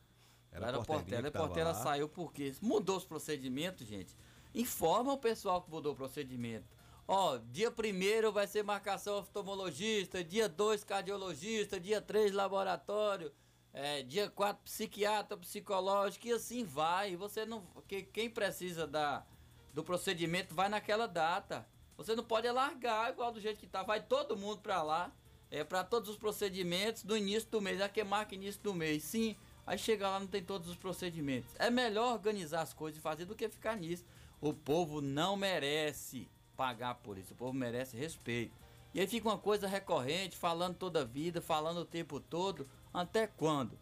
Era 0.51 0.67
Era, 0.67 0.77
a 0.77 0.83
Portela. 0.83 1.31
que 1.31 1.37
A 1.37 1.41
Portela 1.41 1.73
saiu 1.73 2.09
porque 2.09 2.53
mudou 2.61 2.97
os 2.97 3.05
procedimentos, 3.05 3.87
gente. 3.87 4.15
Informa 4.53 5.13
o 5.13 5.17
pessoal 5.17 5.61
que 5.61 5.71
mudou 5.71 5.93
o 5.93 5.95
procedimento. 5.95 6.65
Ó, 7.07 7.37
dia 7.51 7.69
1 7.69 8.31
vai 8.31 8.47
ser 8.47 8.63
marcação 8.63 9.19
oftalmologista, 9.19 10.23
dia 10.23 10.47
2 10.47 10.83
cardiologista, 10.83 11.79
dia 11.79 12.01
3 12.01 12.31
laboratório, 12.31 13.31
é, 13.73 14.01
dia 14.03 14.29
4 14.29 14.63
psiquiatra, 14.63 15.37
psicológico 15.37 16.27
e 16.27 16.33
assim 16.33 16.63
vai. 16.63 17.15
Você 17.15 17.45
não, 17.45 17.65
que, 17.87 18.03
quem 18.03 18.29
precisa 18.29 18.85
da, 18.85 19.25
do 19.73 19.83
procedimento 19.83 20.53
vai 20.53 20.69
naquela 20.69 21.07
data. 21.07 21.65
Você 21.97 22.15
não 22.15 22.23
pode 22.23 22.47
alargar 22.47 23.11
igual 23.11 23.31
do 23.31 23.39
jeito 23.39 23.59
que 23.59 23.67
tá. 23.67 23.83
Vai 23.83 24.01
todo 24.01 24.37
mundo 24.37 24.59
para 24.61 24.81
lá, 24.81 25.11
é 25.49 25.63
para 25.63 25.83
todos 25.83 26.09
os 26.09 26.17
procedimentos 26.17 27.03
do 27.03 27.15
início 27.15 27.49
do 27.49 27.61
mês. 27.61 27.79
Aqui 27.79 28.01
é 28.01 28.03
marca 28.03 28.35
início 28.35 28.61
do 28.61 28.73
mês, 28.73 29.03
sim. 29.03 29.35
Aí 29.71 29.77
chega 29.77 30.09
lá 30.09 30.19
não 30.19 30.27
tem 30.27 30.43
todos 30.43 30.67
os 30.67 30.75
procedimentos. 30.75 31.55
É 31.57 31.69
melhor 31.69 32.11
organizar 32.11 32.59
as 32.59 32.73
coisas 32.73 32.99
e 32.99 33.01
fazer 33.01 33.23
do 33.23 33.33
que 33.33 33.47
ficar 33.47 33.77
nisso. 33.77 34.03
O 34.41 34.53
povo 34.53 34.99
não 34.99 35.37
merece 35.37 36.27
pagar 36.57 36.95
por 36.95 37.17
isso. 37.17 37.33
O 37.33 37.37
povo 37.37 37.53
merece 37.53 37.95
respeito. 37.95 38.53
E 38.93 38.99
aí 38.99 39.07
fica 39.07 39.29
uma 39.29 39.37
coisa 39.37 39.69
recorrente, 39.69 40.35
falando 40.35 40.75
toda 40.75 40.99
a 40.99 41.05
vida, 41.05 41.39
falando 41.39 41.77
o 41.77 41.85
tempo 41.85 42.19
todo. 42.19 42.67
Até 42.93 43.27
quando? 43.27 43.79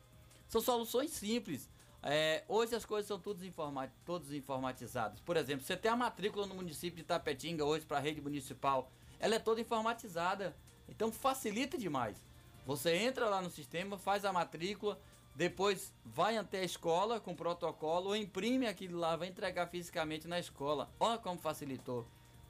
São 0.48 0.62
soluções 0.62 1.10
simples. 1.10 1.68
É, 2.04 2.44
hoje 2.48 2.76
as 2.76 2.86
coisas 2.86 3.08
são 3.08 3.20
todas, 3.20 3.42
informa 3.42 3.92
informatizadas. 4.30 5.20
Por 5.22 5.38
exemplo, 5.38 5.66
você 5.66 5.76
tem 5.76 5.90
a 5.90 5.96
matrícula 5.96 6.46
no 6.46 6.54
município 6.54 6.98
de 6.98 7.04
Tapetinga 7.04 7.66
hoje 7.66 7.84
para 7.88 7.98
a 7.98 8.00
rede 8.00 8.22
municipal. 8.22 8.92
Ela 9.20 9.34
é 9.34 9.40
toda 9.40 9.60
informatizada. 9.60 10.56
Então 10.88 11.12
facilita 11.12 11.80
demais. 11.80 12.16
Você 12.64 12.94
entra 12.94 13.28
lá 13.28 13.42
no 13.42 13.50
sistema, 13.50 13.98
faz 13.98 14.24
a 14.24 14.32
matrícula, 14.32 15.02
depois 15.40 15.94
vai 16.04 16.36
até 16.36 16.60
a 16.60 16.66
escola 16.66 17.18
com 17.18 17.34
protocolo, 17.34 18.10
ou 18.10 18.16
imprime 18.18 18.68
aquilo 18.68 19.00
lá, 19.00 19.16
vai 19.16 19.30
entregar 19.30 19.68
fisicamente 19.68 20.28
na 20.28 20.38
escola. 20.38 20.92
Olha 21.00 21.18
como 21.18 21.40
facilitou. 21.40 22.06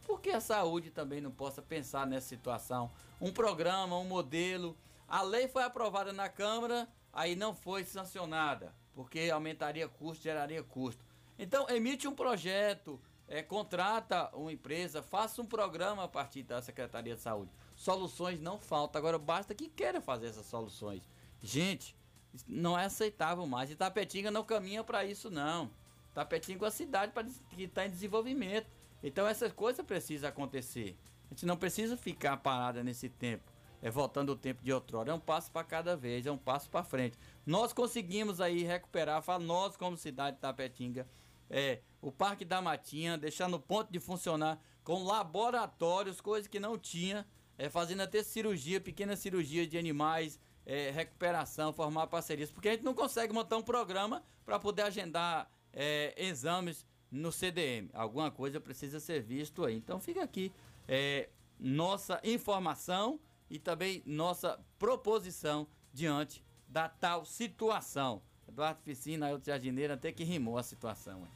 Por 0.07 0.20
que 0.20 0.32
a 0.32 0.41
saúde 0.41 0.90
também 0.90 1.22
não 1.22 1.30
possa 1.30 1.61
pensar 1.61 2.07
nessa 2.07 2.30
situação? 2.30 2.90
Um 3.22 3.32
programa, 3.32 3.95
um 3.95 4.06
modelo. 4.06 4.76
A 5.07 5.22
lei 5.22 5.48
foi 5.48 5.61
aprovada 5.61 6.11
na 6.11 6.30
Câmara, 6.30 6.90
aí 7.14 7.36
não 7.36 7.53
foi 7.53 7.84
sancionada, 7.84 8.74
porque 8.95 9.30
aumentaria 9.32 9.88
custo, 9.88 10.24
geraria 10.24 10.64
custo. 10.64 11.06
Então, 11.38 11.70
emite 11.70 12.07
um 12.07 12.16
projeto, 12.16 12.99
é, 13.28 13.44
contrata 13.44 14.36
uma 14.36 14.52
empresa, 14.52 15.03
faça 15.03 15.40
um 15.40 15.45
programa 15.45 16.06
a 16.06 16.07
partir 16.07 16.41
da 16.41 16.60
Secretaria 16.60 17.14
de 17.14 17.22
Saúde. 17.22 17.52
Soluções 17.76 18.41
não 18.41 18.57
faltam, 18.57 18.98
agora 18.98 19.20
basta 19.20 19.53
que 19.53 19.70
queira 19.70 20.02
fazer 20.02 20.26
essas 20.26 20.48
soluções. 20.48 21.07
Gente, 21.40 21.95
não 22.47 22.77
é 22.77 22.85
aceitável 22.85 23.45
mais. 23.45 23.72
Itapetinga 23.72 24.31
não 24.31 24.43
caminha 24.43 24.84
para 24.84 25.06
isso, 25.06 25.30
não. 25.30 25.72
Tapetinga 26.14 26.60
é 26.60 26.65
uma 26.65 26.72
cidade 26.72 27.11
pra, 27.11 27.23
que 27.23 27.64
está 27.64 27.85
em 27.85 27.89
desenvolvimento. 27.89 28.68
Então 29.03 29.27
essas 29.27 29.51
coisas 29.51 29.85
precisam 29.85 30.30
acontecer. 30.30 30.97
A 31.30 31.34
gente 31.34 31.45
não 31.45 31.57
precisa 31.57 31.95
ficar 31.95 32.38
parada 32.38 32.84
nesse 32.84 33.10
tempo. 33.10 33.51
É 33.81 33.89
voltando 33.89 34.31
o 34.31 34.35
tempo 34.35 34.61
de 34.61 34.73
outrora. 34.73 35.11
É 35.11 35.14
um 35.14 35.19
passo 35.19 35.51
para 35.51 35.64
cada 35.64 35.95
vez, 35.95 36.26
é 36.26 36.31
um 36.31 36.38
passo 36.38 36.69
para 36.69 36.84
frente. 36.84 37.18
Nós 37.45 37.72
conseguimos 37.72 38.41
aí 38.41 38.64
recuperar, 38.64 39.22
fala 39.22 39.43
nós 39.43 39.77
como 39.77 39.95
cidade 39.95 40.35
de 40.35 40.41
Tapetinga, 40.41 41.07
é, 41.49 41.80
o 42.01 42.11
Parque 42.11 42.43
da 42.43 42.61
Matinha, 42.61 43.18
deixar 43.18 43.47
no 43.47 43.60
ponto 43.60 43.91
de 43.91 43.99
funcionar 43.99 44.61
com 44.84 45.03
laboratórios, 45.03 46.19
coisas 46.19 46.47
que 46.47 46.60
não 46.60 46.77
tinha, 46.77 47.26
é, 47.57 47.69
fazendo 47.69 48.01
até 48.01 48.22
cirurgia, 48.22 48.81
pequenas 48.81 49.19
cirurgias 49.19 49.68
de 49.68 49.77
animais, 49.77 50.39
é, 50.69 50.91
recuperação, 50.91 51.73
formar 51.73 52.05
parcerias, 52.05 52.51
porque 52.51 52.69
a 52.69 52.71
gente 52.73 52.83
não 52.83 52.93
consegue 52.93 53.33
montar 53.33 53.57
um 53.57 53.63
programa 53.63 54.23
para 54.45 54.59
poder 54.59 54.83
agendar 54.83 55.49
é, 55.73 56.13
exames 56.15 56.85
no 57.09 57.31
CDM. 57.31 57.89
Alguma 57.91 58.29
coisa 58.29 58.59
precisa 58.59 58.99
ser 58.99 59.23
visto 59.23 59.65
aí. 59.65 59.75
Então 59.75 59.99
fica 59.99 60.21
aqui 60.21 60.53
é, 60.87 61.29
nossa 61.59 62.21
informação 62.23 63.19
e 63.49 63.57
também 63.57 64.03
nossa 64.05 64.59
proposição 64.77 65.67
diante 65.91 66.45
da 66.67 66.87
tal 66.87 67.25
situação. 67.25 68.21
Eduardo 68.47 68.79
Ficina, 68.83 69.25
Ailton 69.25 69.45
Jardineiro, 69.45 69.93
até 69.93 70.11
que 70.11 70.23
rimou 70.23 70.59
a 70.59 70.61
situação. 70.61 71.27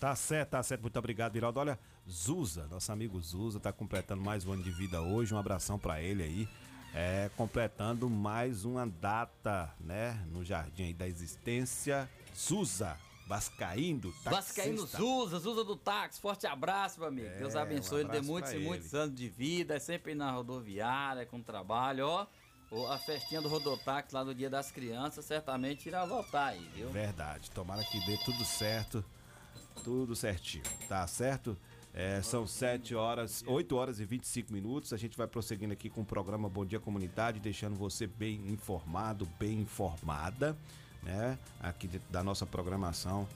Tá 0.00 0.16
certo, 0.16 0.50
tá 0.50 0.62
certo. 0.64 0.82
Muito 0.82 0.98
obrigado, 0.98 1.36
Iraldo. 1.36 1.60
Olha, 1.60 1.78
Zuza, 2.08 2.66
nosso 2.66 2.90
amigo 2.90 3.20
Zuza, 3.20 3.60
tá 3.60 3.72
completando 3.72 4.22
mais 4.22 4.44
um 4.44 4.52
ano 4.52 4.64
de 4.64 4.72
vida 4.72 5.00
hoje. 5.00 5.32
Um 5.32 5.38
abração 5.38 5.78
para 5.78 6.02
ele 6.02 6.24
aí. 6.24 6.48
É, 6.94 7.30
completando 7.36 8.08
mais 8.08 8.64
uma 8.64 8.86
data, 8.86 9.72
né? 9.78 10.24
No 10.32 10.44
Jardim 10.44 10.84
aí 10.84 10.94
da 10.94 11.06
Existência. 11.06 12.08
Zuza, 12.36 12.96
Vascaíndo, 13.26 14.10
Vascaíno 14.24 14.78
taxista. 14.78 14.98
Zuza, 14.98 15.38
Zuza 15.38 15.64
do 15.64 15.76
táxi, 15.76 16.20
forte 16.20 16.46
abraço, 16.46 16.98
meu 17.00 17.08
amigo. 17.08 17.26
É, 17.26 17.38
Deus 17.38 17.54
um 17.54 17.58
abençoe, 17.58 18.00
ele 18.00 18.08
dê 18.08 18.20
muitos 18.22 18.52
e 18.52 18.58
muitos 18.58 18.94
anos 18.94 19.14
de 19.14 19.28
vida, 19.28 19.74
é 19.74 19.78
sempre 19.78 20.14
na 20.14 20.30
rodoviária, 20.30 21.26
com 21.26 21.42
trabalho, 21.42 22.06
ó. 22.06 22.26
A 22.90 22.98
festinha 22.98 23.40
do 23.40 23.48
Rodotáxi 23.48 24.14
lá 24.14 24.22
no 24.22 24.34
Dia 24.34 24.50
das 24.50 24.70
Crianças 24.70 25.24
certamente 25.24 25.88
irá 25.88 26.04
voltar 26.04 26.48
aí, 26.48 26.70
viu? 26.74 26.90
Verdade. 26.90 27.50
Tomara 27.50 27.82
que 27.82 27.98
dê 28.04 28.18
tudo 28.18 28.44
certo. 28.44 29.02
Tudo 29.82 30.14
certinho. 30.14 30.64
Tá 30.86 31.06
certo? 31.06 31.56
É, 31.94 32.22
são 32.22 32.46
7 32.46 32.94
horas, 32.94 33.42
8 33.46 33.74
horas 33.74 34.00
e 34.00 34.04
25 34.04 34.52
minutos. 34.52 34.92
A 34.92 34.96
gente 34.96 35.16
vai 35.16 35.26
prosseguindo 35.26 35.72
aqui 35.72 35.88
com 35.88 36.02
o 36.02 36.04
programa 36.04 36.48
Bom 36.48 36.64
Dia 36.64 36.78
Comunidade, 36.78 37.40
deixando 37.40 37.74
você 37.74 38.06
bem 38.06 38.46
informado, 38.48 39.26
bem 39.38 39.60
informada, 39.60 40.56
né? 41.02 41.38
Aqui 41.60 41.88
da 42.10 42.22
nossa 42.22 42.46
programação, 42.46 43.26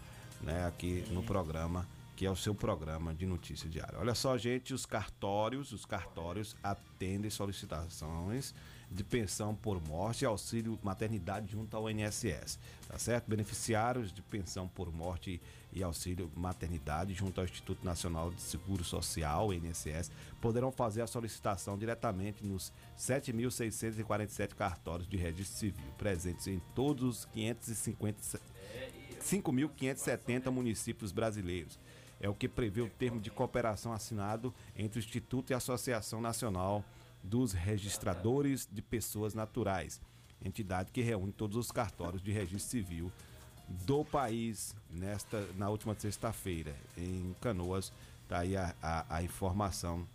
né? 0.41 0.67
Aqui 0.67 1.05
no 1.11 1.23
programa, 1.23 1.89
que 2.15 2.25
é 2.25 2.31
o 2.31 2.37
seu 2.37 2.55
programa 2.55 3.15
de 3.15 3.27
notícia 3.27 3.69
diária. 3.69 3.99
Olha 3.99 4.15
só, 4.15 4.37
gente, 4.39 4.73
os 4.73 4.87
cartórios, 4.87 5.73
os 5.73 5.85
cartórios 5.85 6.55
atendem 6.63 7.31
solicitações 7.31 8.55
de 8.93 9.03
pensão 9.03 9.55
por 9.55 9.81
morte 9.89 10.23
e 10.23 10.27
auxílio 10.27 10.79
maternidade 10.83 11.51
junto 11.51 11.77
ao 11.77 11.91
INSS, 11.91 12.59
tá 12.87 12.99
certo? 12.99 13.29
Beneficiários 13.29 14.13
de 14.13 14.21
pensão 14.23 14.69
por 14.69 14.93
morte 14.93 15.41
e 15.73 15.83
auxílio 15.83 16.31
maternidade 16.37 17.15
junto 17.15 17.41
ao 17.41 17.45
Instituto 17.45 17.85
Nacional 17.85 18.31
de 18.31 18.43
Seguro 18.43 18.85
Social, 18.85 19.53
INSS, 19.53 20.11
poderão 20.41 20.71
fazer 20.71 21.01
a 21.01 21.07
solicitação 21.07 21.79
diretamente 21.79 22.45
nos 22.45 22.73
7.647 22.99 24.55
cartórios 24.55 25.09
de 25.09 25.17
registro 25.17 25.59
civil, 25.59 25.93
presentes 25.97 26.47
em 26.47 26.61
todos 26.75 27.03
os 27.03 27.25
550 27.27 28.41
5.570 29.23 30.51
municípios 30.51 31.13
brasileiros. 31.13 31.79
É 32.21 32.29
o 32.29 32.35
que 32.35 32.49
prevê 32.49 32.81
o 32.81 32.89
termo 32.89 33.21
de 33.21 33.31
cooperação 33.31 33.93
assinado 33.93 34.53
entre 34.77 34.99
o 34.99 35.01
Instituto 35.01 35.51
e 35.51 35.55
a 35.55 35.59
Associação 35.59 36.21
Nacional 36.21 36.85
dos 37.23 37.53
Registradores 37.53 38.69
de 38.71 38.83
Pessoas 38.83 39.35
Naturais, 39.35 40.01
entidade 40.45 40.91
que 40.91 41.03
reúne 41.03 41.33
todos 41.33 41.57
os 41.57 41.71
cartórios 41.71 42.23
de 42.23 42.33
registro 42.33 42.71
civil 42.71 43.13
do 43.87 44.05
país 44.05 44.75
nesta 44.91 45.47
na 45.57 45.69
última 45.71 45.95
sexta-feira 45.95 46.75
em 46.97 47.35
Canoas. 47.41 47.93
Tá 48.29 48.41
aí 48.41 48.57
a, 48.57 48.75
a, 48.83 49.17
a 49.17 49.23
informação 49.23 50.07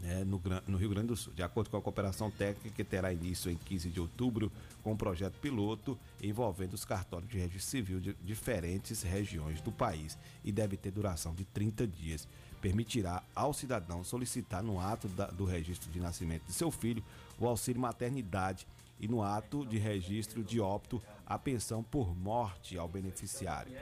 né, 0.00 0.24
no, 0.24 0.40
no 0.66 0.76
Rio 0.78 0.90
Grande 0.90 1.08
do 1.08 1.16
Sul. 1.16 1.32
De 1.32 1.42
acordo 1.42 1.70
com 1.70 1.76
a 1.76 1.82
cooperação 1.82 2.30
técnica, 2.30 2.70
que 2.70 2.84
terá 2.84 3.12
início 3.12 3.50
em 3.50 3.56
15 3.56 3.90
de 3.90 4.00
outubro, 4.00 4.50
com 4.82 4.92
um 4.92 4.96
projeto 4.96 5.38
piloto 5.40 5.98
envolvendo 6.22 6.74
os 6.74 6.84
cartórios 6.84 7.30
de 7.30 7.38
registro 7.38 7.70
civil 7.70 8.00
de 8.00 8.14
diferentes 8.22 9.02
regiões 9.02 9.60
do 9.60 9.70
país 9.70 10.18
e 10.44 10.50
deve 10.50 10.76
ter 10.76 10.90
duração 10.90 11.34
de 11.34 11.44
30 11.44 11.86
dias. 11.86 12.26
Permitirá 12.60 13.22
ao 13.34 13.52
cidadão 13.52 14.04
solicitar 14.04 14.62
no 14.62 14.78
ato 14.78 15.08
da- 15.08 15.26
do 15.26 15.44
registro 15.44 15.90
de 15.90 15.98
nascimento 16.00 16.44
de 16.46 16.52
seu 16.52 16.70
filho 16.70 17.02
o 17.38 17.46
auxílio 17.46 17.80
maternidade 17.80 18.66
e 18.98 19.08
no 19.08 19.22
ato 19.22 19.64
de 19.64 19.78
registro 19.78 20.44
de 20.44 20.60
óbito 20.60 21.02
a 21.26 21.38
pensão 21.38 21.82
por 21.82 22.14
morte 22.14 22.76
ao 22.76 22.86
beneficiário. 22.86 23.72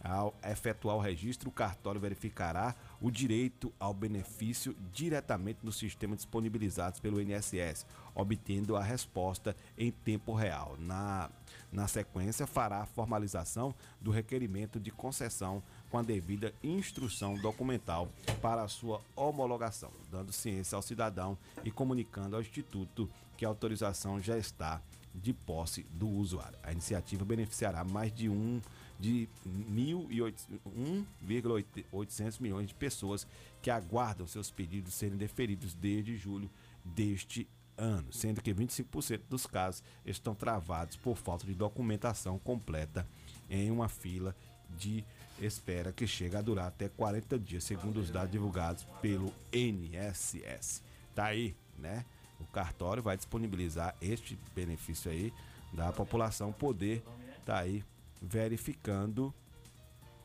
Ao 0.00 0.32
efetuar 0.44 0.94
o 0.94 1.00
registro, 1.00 1.48
o 1.48 1.52
cartório 1.52 2.00
verificará 2.00 2.76
o 3.00 3.10
direito 3.10 3.72
ao 3.80 3.92
benefício 3.92 4.76
diretamente 4.92 5.58
no 5.64 5.72
sistema 5.72 6.14
disponibilizados 6.14 7.00
pelo 7.00 7.20
INSS, 7.20 7.84
obtendo 8.14 8.76
a 8.76 8.82
resposta 8.82 9.56
em 9.76 9.90
tempo 9.90 10.32
real. 10.32 10.76
Na, 10.78 11.28
na 11.72 11.88
sequência, 11.88 12.46
fará 12.46 12.82
a 12.82 12.86
formalização 12.86 13.74
do 14.00 14.12
requerimento 14.12 14.78
de 14.78 14.92
concessão 14.92 15.60
com 15.90 15.98
a 15.98 16.02
devida 16.02 16.52
instrução 16.62 17.34
documental 17.36 18.08
para 18.40 18.62
a 18.62 18.68
sua 18.68 19.00
homologação, 19.16 19.90
dando 20.10 20.32
ciência 20.32 20.76
ao 20.76 20.82
cidadão 20.82 21.36
e 21.64 21.70
comunicando 21.70 22.36
ao 22.36 22.42
Instituto 22.42 23.10
que 23.36 23.44
a 23.44 23.48
autorização 23.48 24.20
já 24.20 24.36
está 24.36 24.82
de 25.14 25.32
posse 25.32 25.84
do 25.90 26.08
usuário. 26.08 26.58
A 26.62 26.72
iniciativa 26.72 27.24
beneficiará 27.24 27.84
mais 27.84 28.12
de 28.12 28.28
um 28.28 28.60
de 28.98 29.28
1,800 29.46 32.40
milhões 32.40 32.66
de 32.66 32.74
pessoas 32.74 33.24
que 33.62 33.70
aguardam 33.70 34.26
seus 34.26 34.50
pedidos 34.50 34.94
serem 34.94 35.16
deferidos 35.16 35.72
desde 35.72 36.16
julho 36.16 36.50
deste 36.84 37.46
ano, 37.76 38.12
sendo 38.12 38.42
que 38.42 38.52
25% 38.52 39.20
dos 39.28 39.46
casos 39.46 39.84
estão 40.04 40.34
travados 40.34 40.96
por 40.96 41.16
falta 41.16 41.46
de 41.46 41.54
documentação 41.54 42.40
completa 42.40 43.06
em 43.48 43.70
uma 43.70 43.88
fila 43.88 44.34
de 44.76 45.04
espera 45.40 45.92
que 45.92 46.06
chega 46.06 46.38
a 46.38 46.42
durar 46.42 46.66
até 46.66 46.88
40 46.88 47.38
dias, 47.38 47.64
segundo 47.64 47.98
os 48.00 48.10
dados 48.10 48.30
divulgados 48.30 48.84
pelo 49.00 49.32
NSS. 49.52 50.82
Tá 51.14 51.26
aí, 51.26 51.54
né? 51.78 52.04
O 52.40 52.44
cartório 52.44 53.02
vai 53.02 53.16
disponibilizar 53.16 53.94
este 54.00 54.38
benefício 54.54 55.10
aí 55.10 55.32
da 55.72 55.92
população 55.92 56.52
poder 56.52 57.02
tá 57.44 57.58
aí 57.58 57.82
verificando 58.20 59.32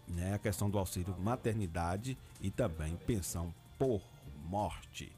né, 0.05 0.33
a 0.33 0.37
questão 0.37 0.69
do 0.69 0.77
auxílio 0.77 1.15
maternidade 1.19 2.17
e 2.41 2.51
também 2.51 2.97
pensão 2.97 3.53
por 3.79 4.01
morte. 4.43 5.09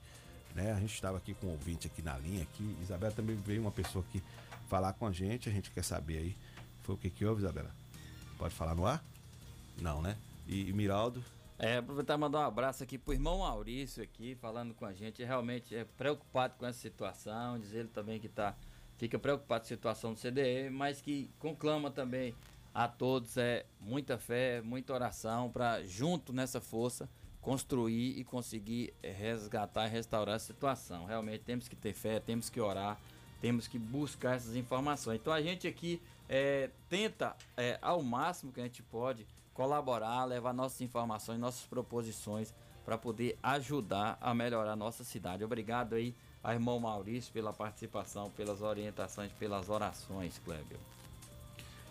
Né? 0.54 0.72
A 0.72 0.80
gente 0.80 0.94
estava 0.94 1.18
aqui 1.18 1.34
com 1.34 1.48
um 1.48 1.52
ouvinte 1.52 1.88
aqui 1.88 2.04
na 2.04 2.16
linha 2.20 2.44
aqui. 2.44 2.78
Isabela 2.80 3.12
também 3.12 3.36
veio 3.36 3.62
uma 3.62 3.72
pessoa 3.72 4.06
aqui 4.08 4.24
falar 4.70 4.94
com 4.94 5.08
a 5.08 5.12
gente. 5.12 5.50
A 5.50 5.52
gente 5.52 5.72
quer 5.72 5.84
saber 5.84 6.18
aí. 6.18 6.38
Foi 6.84 6.94
o 6.94 6.98
que 6.98 7.10
que 7.10 7.26
houve, 7.26 7.42
Isabela? 7.42 7.72
Pode 8.38 8.54
falar 8.54 8.76
no 8.76 8.86
ar? 8.86 9.04
Não, 9.82 10.02
né? 10.02 10.18
E, 10.48 10.70
e 10.70 10.74
Miraldo? 10.74 11.24
É, 11.58 11.78
aproveitar 11.78 12.16
e 12.16 12.18
mandar 12.18 12.40
um 12.40 12.46
abraço 12.46 12.84
aqui 12.84 12.98
pro 12.98 13.14
irmão 13.14 13.40
Maurício 13.40 14.04
aqui, 14.04 14.36
falando 14.36 14.74
com 14.74 14.86
a 14.86 14.94
gente. 14.94 15.24
Realmente 15.24 15.76
é 15.76 15.86
preocupado 15.86 16.56
com 16.58 16.66
essa 16.66 16.80
situação. 16.80 17.58
Diz 17.58 17.74
ele 17.74 17.88
também 17.88 18.20
que 18.20 18.28
tá, 18.28 18.56
fica 18.98 19.18
preocupado 19.18 19.62
com 19.62 19.66
a 19.66 19.68
situação 19.68 20.14
do 20.14 20.20
CDE, 20.20 20.70
mas 20.70 21.02
que 21.02 21.30
conclama 21.40 21.90
também 21.90 22.36
a 22.74 22.90
todos 22.90 23.38
é 23.38 23.66
muita 23.80 24.18
fé, 24.18 24.62
muita 24.62 24.94
oração 24.94 25.50
para 25.50 25.82
junto 25.86 26.34
nessa 26.34 26.60
força 26.60 27.10
construir 27.42 28.20
e 28.20 28.24
conseguir 28.26 28.94
resgatar 29.02 29.88
e 29.88 29.90
restaurar 29.90 30.36
a 30.36 30.40
situação. 30.40 31.06
Realmente 31.06 31.44
temos 31.44 31.70
que 31.70 31.76
ter 31.76 31.94
fé, 31.94 32.20
temos 32.20 32.50
que 32.50 32.60
orar, 32.60 33.00
temos 33.40 33.66
que 33.66 33.80
buscar 33.80 34.36
essas 34.36 34.56
informações. 34.56 35.22
Então 35.22 35.32
a 35.32 35.42
gente 35.42 35.68
aqui 35.68 36.02
é, 36.28 36.70
tenta 36.90 37.34
é, 37.56 37.78
ao 37.82 38.02
máximo 38.02 38.52
que 38.52 38.60
a 38.60 38.64
gente 38.64 38.84
pode 38.84 39.26
colaborar, 39.56 40.26
levar 40.26 40.54
nossas 40.54 40.82
informações, 40.82 41.40
nossas 41.40 41.66
proposições 41.66 42.54
para 42.86 43.00
poder 43.00 43.40
ajudar 43.42 44.16
a 44.22 44.36
melhorar 44.36 44.74
a 44.74 44.76
nossa 44.76 45.04
cidade. 45.04 45.44
Obrigado 45.44 45.96
aí 45.96 46.14
irmão 46.54 46.80
Maurício 46.80 47.34
pela 47.34 47.52
participação, 47.52 48.30
pelas 48.30 48.62
orientações, 48.62 49.32
pelas 49.32 49.70
orações, 49.70 50.40
Kleber. 50.44 50.78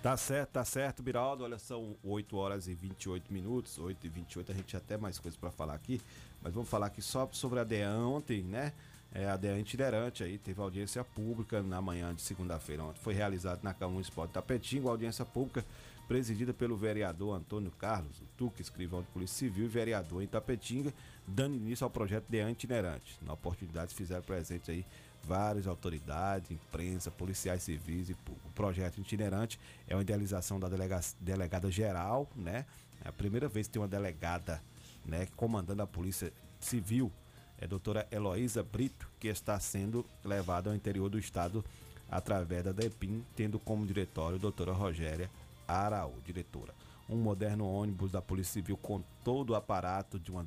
Tá 0.02 0.16
certo, 0.16 0.50
tá 0.50 0.64
certo, 0.64 1.02
Biraldo. 1.02 1.44
Olha, 1.44 1.58
são 1.58 1.96
8 2.04 2.36
horas 2.36 2.68
e 2.68 2.74
28 2.74 3.32
minutos, 3.32 3.78
8 3.78 4.06
e 4.06 4.10
28. 4.10 4.52
A 4.52 4.54
gente 4.54 4.66
tinha 4.66 4.78
até 4.78 4.96
mais 4.98 5.18
coisas 5.18 5.38
para 5.40 5.50
falar 5.50 5.74
aqui, 5.74 6.00
mas 6.42 6.52
vamos 6.52 6.68
falar 6.68 6.86
aqui 6.86 7.00
só 7.00 7.26
sobre 7.32 7.58
a 7.58 7.64
DEA 7.64 7.90
ontem, 7.90 8.42
né? 8.42 8.72
É, 9.12 9.28
a 9.28 9.36
DEA 9.36 9.58
itinerante 9.58 10.22
aí, 10.22 10.36
teve 10.36 10.60
audiência 10.60 11.02
pública 11.02 11.62
na 11.62 11.80
manhã 11.80 12.14
de 12.14 12.20
segunda-feira. 12.20 12.84
Ontem 12.84 13.00
foi 13.00 13.14
realizado 13.14 13.62
na 13.62 13.72
Câmara 13.72 13.94
Municipal 13.94 14.26
de 14.26 14.34
Tapetinho, 14.34 14.88
audiência 14.88 15.24
pública 15.24 15.64
presidida 16.06 16.52
pelo 16.52 16.76
vereador 16.76 17.36
Antônio 17.36 17.70
Carlos, 17.72 18.20
o 18.20 18.26
Tuque, 18.36 18.62
escrivão 18.62 19.02
de 19.02 19.08
Polícia 19.08 19.36
Civil 19.36 19.64
e 19.64 19.68
vereador 19.68 20.22
em 20.22 20.26
Tapetinga, 20.26 20.92
dando 21.26 21.56
início 21.56 21.84
ao 21.84 21.90
projeto 21.90 22.26
DEA 22.28 22.50
itinerante. 22.50 23.18
Na 23.22 23.32
oportunidade 23.32 23.94
fizeram 23.94 24.22
presente 24.22 24.70
aí 24.70 24.84
várias 25.22 25.66
autoridades, 25.66 26.50
imprensa, 26.50 27.10
policiais 27.10 27.62
civis 27.62 28.10
e 28.10 28.12
o 28.12 28.50
projeto 28.54 29.00
itinerante 29.00 29.58
é 29.88 29.94
uma 29.94 30.02
idealização 30.02 30.60
da 30.60 30.68
delega, 30.68 31.00
delegada 31.20 31.70
geral, 31.70 32.28
né? 32.36 32.66
É 33.04 33.08
a 33.08 33.12
primeira 33.12 33.48
vez 33.48 33.66
que 33.66 33.72
tem 33.72 33.82
uma 33.82 33.88
delegada, 33.88 34.62
né, 35.04 35.26
comandando 35.36 35.82
a 35.82 35.86
polícia 35.86 36.32
civil, 36.60 37.10
é 37.58 37.64
a 37.64 37.68
doutora 37.68 38.06
Heloísa 38.10 38.62
Brito, 38.62 39.08
que 39.18 39.28
está 39.28 39.58
sendo 39.58 40.04
levada 40.24 40.70
ao 40.70 40.76
interior 40.76 41.08
do 41.08 41.18
estado 41.18 41.64
através 42.10 42.64
da 42.64 42.72
DEPIM, 42.72 43.24
tendo 43.34 43.58
como 43.58 43.86
diretório 43.86 44.36
a 44.36 44.40
doutora 44.40 44.72
Rogéria 44.72 45.30
Araú, 45.66 46.14
diretora 46.24 46.74
um 47.08 47.16
moderno 47.16 47.66
ônibus 47.66 48.12
da 48.12 48.22
Polícia 48.22 48.54
Civil 48.54 48.76
com 48.76 49.02
todo 49.22 49.50
o 49.50 49.54
aparato 49.54 50.18
de 50.18 50.30
uma 50.30 50.44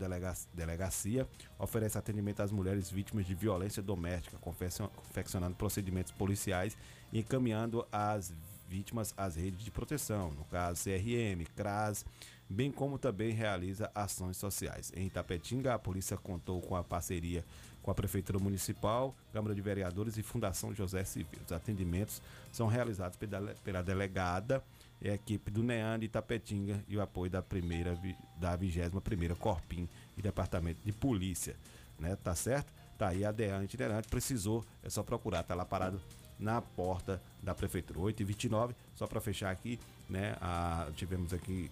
delegacia, 0.53 1.27
oferece 1.59 1.97
atendimento 1.97 2.41
às 2.41 2.51
mulheres 2.51 2.89
vítimas 2.89 3.25
de 3.25 3.35
violência 3.35 3.81
doméstica, 3.81 4.37
confeccionando 4.39 5.55
procedimentos 5.55 6.11
policiais 6.11 6.77
e 7.11 7.19
encaminhando 7.19 7.85
as 7.91 8.33
vítimas 8.67 9.13
às 9.15 9.35
redes 9.35 9.63
de 9.63 9.71
proteção, 9.71 10.31
no 10.31 10.43
caso 10.45 10.83
CRM, 10.83 11.45
CRAS, 11.55 12.05
bem 12.49 12.71
como 12.71 12.97
também 12.97 13.31
realiza 13.31 13.89
ações 13.95 14.37
sociais. 14.37 14.91
Em 14.95 15.05
Itapetinga, 15.07 15.73
a 15.73 15.79
polícia 15.79 16.17
contou 16.17 16.61
com 16.61 16.75
a 16.75 16.83
parceria 16.83 17.45
com 17.81 17.91
a 17.91 17.95
Prefeitura 17.95 18.37
Municipal, 18.37 19.15
Câmara 19.31 19.55
de 19.55 19.61
Vereadores 19.61 20.17
e 20.17 20.23
Fundação 20.23 20.73
José 20.73 21.05
Civil. 21.05 21.39
Os 21.45 21.53
atendimentos 21.53 22.21
são 22.51 22.67
realizados 22.67 23.17
pela, 23.17 23.55
pela 23.63 23.81
delegada 23.81 24.61
é 25.01 25.11
a 25.11 25.15
equipe 25.15 25.51
do 25.51 25.63
NEAN 25.63 25.99
de 25.99 26.05
Itapetinga 26.05 26.83
e 26.87 26.97
o 26.97 27.01
apoio 27.01 27.29
da 27.29 27.41
primeira 27.41 27.97
da 28.37 28.55
21 28.55 28.99
primeira 28.99 29.35
Corpim 29.35 29.87
e 30.17 30.21
Departamento 30.21 30.79
de 30.83 30.91
Polícia, 30.91 31.55
né? 31.99 32.15
Tá 32.15 32.35
certo? 32.35 32.71
Tá 32.97 33.09
aí 33.09 33.23
a 33.23 33.31
DEAN 33.31 33.63
itinerante, 33.63 34.07
precisou, 34.07 34.65
é 34.83 34.89
só 34.89 35.03
procurar, 35.03 35.43
tá 35.43 35.53
lá 35.53 35.63
parado 35.63 36.01
na 36.39 36.61
porta 36.61 37.21
da 37.41 37.53
prefeitura. 37.53 37.99
8 37.99 38.21
e 38.21 38.25
29 38.25 38.75
só 38.95 39.05
para 39.05 39.21
fechar 39.21 39.51
aqui, 39.51 39.79
né? 40.09 40.35
A, 40.41 40.89
tivemos 40.95 41.33
aqui 41.33 41.69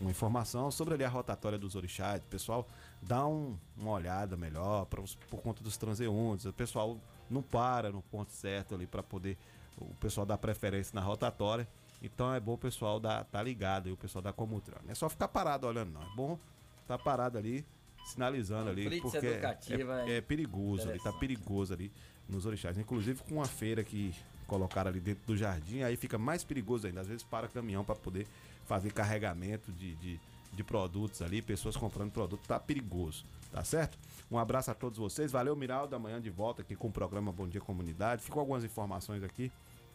uma 0.00 0.10
informação 0.10 0.70
sobre 0.70 0.94
ali 0.94 1.04
a 1.04 1.08
rotatória 1.08 1.58
dos 1.58 1.74
orixás. 1.74 2.22
Pessoal, 2.30 2.66
dá 3.02 3.26
um, 3.26 3.56
uma 3.76 3.90
olhada 3.90 4.36
melhor 4.36 4.86
pra, 4.86 5.02
por 5.28 5.40
conta 5.42 5.62
dos 5.62 5.76
transeuntes. 5.76 6.46
O 6.46 6.52
pessoal 6.52 6.98
não 7.28 7.42
para 7.42 7.90
no 7.90 8.02
ponto 8.02 8.32
certo 8.32 8.74
ali 8.74 8.86
para 8.86 9.02
poder 9.02 9.36
o 9.76 9.94
pessoal 9.94 10.26
dar 10.26 10.38
preferência 10.38 10.94
na 10.94 11.00
rotatória. 11.00 11.66
Então 12.02 12.32
é 12.32 12.40
bom 12.40 12.54
o 12.54 12.58
pessoal 12.58 12.98
dar, 12.98 13.24
tá 13.24 13.42
ligado 13.42 13.88
e 13.88 13.92
o 13.92 13.96
pessoal 13.96 14.22
da 14.22 14.32
Comutran. 14.32 14.78
Não 14.84 14.92
é 14.92 14.94
só 14.94 15.08
ficar 15.08 15.28
parado 15.28 15.66
olhando, 15.66 15.92
não. 15.92 16.02
É 16.02 16.14
bom 16.14 16.38
estar 16.82 16.98
tá 16.98 16.98
parado 16.98 17.36
ali, 17.36 17.64
sinalizando 18.04 18.70
ali, 18.70 19.00
porque 19.00 19.18
é, 19.18 19.58
é, 20.06 20.16
é, 20.16 20.20
perigoso 20.20 20.88
ali, 20.88 20.98
tá 20.98 21.12
perigoso 21.12 21.74
ali 21.74 21.92
nos 22.28 22.46
orixás. 22.46 22.78
Inclusive 22.78 23.22
com 23.22 23.34
uma 23.36 23.44
feira 23.44 23.84
que 23.84 24.14
colocaram 24.46 24.90
ali 24.90 25.00
dentro 25.00 25.24
do 25.26 25.36
jardim, 25.36 25.82
aí 25.82 25.96
fica 25.96 26.18
mais 26.18 26.42
perigoso 26.42 26.86
ainda. 26.86 27.00
Às 27.00 27.06
vezes 27.06 27.22
para 27.22 27.48
caminhão 27.48 27.84
para 27.84 27.94
poder 27.94 28.26
fazer 28.64 28.92
carregamento 28.92 29.70
de, 29.72 29.94
de, 29.96 30.20
de, 30.52 30.64
produtos 30.64 31.22
ali, 31.22 31.42
pessoas 31.42 31.76
comprando 31.76 32.10
produto, 32.10 32.40
tá 32.46 32.58
perigoso, 32.58 33.24
tá 33.52 33.62
certo? 33.64 33.98
Um 34.30 34.38
abraço 34.38 34.70
a 34.70 34.74
todos 34.74 34.98
vocês, 34.98 35.32
valeu 35.32 35.54
Miraldo, 35.56 35.94
amanhã 35.94 36.20
de 36.20 36.30
volta 36.30 36.62
aqui 36.62 36.76
com 36.76 36.88
o 36.88 36.92
programa 36.92 37.32
Bom 37.32 37.48
Dia 37.48 37.60
Comunidade. 37.60 38.22
Ficou 38.22 38.40
algumas 38.40 38.64
informações 38.64 39.22
aqui 39.22 39.50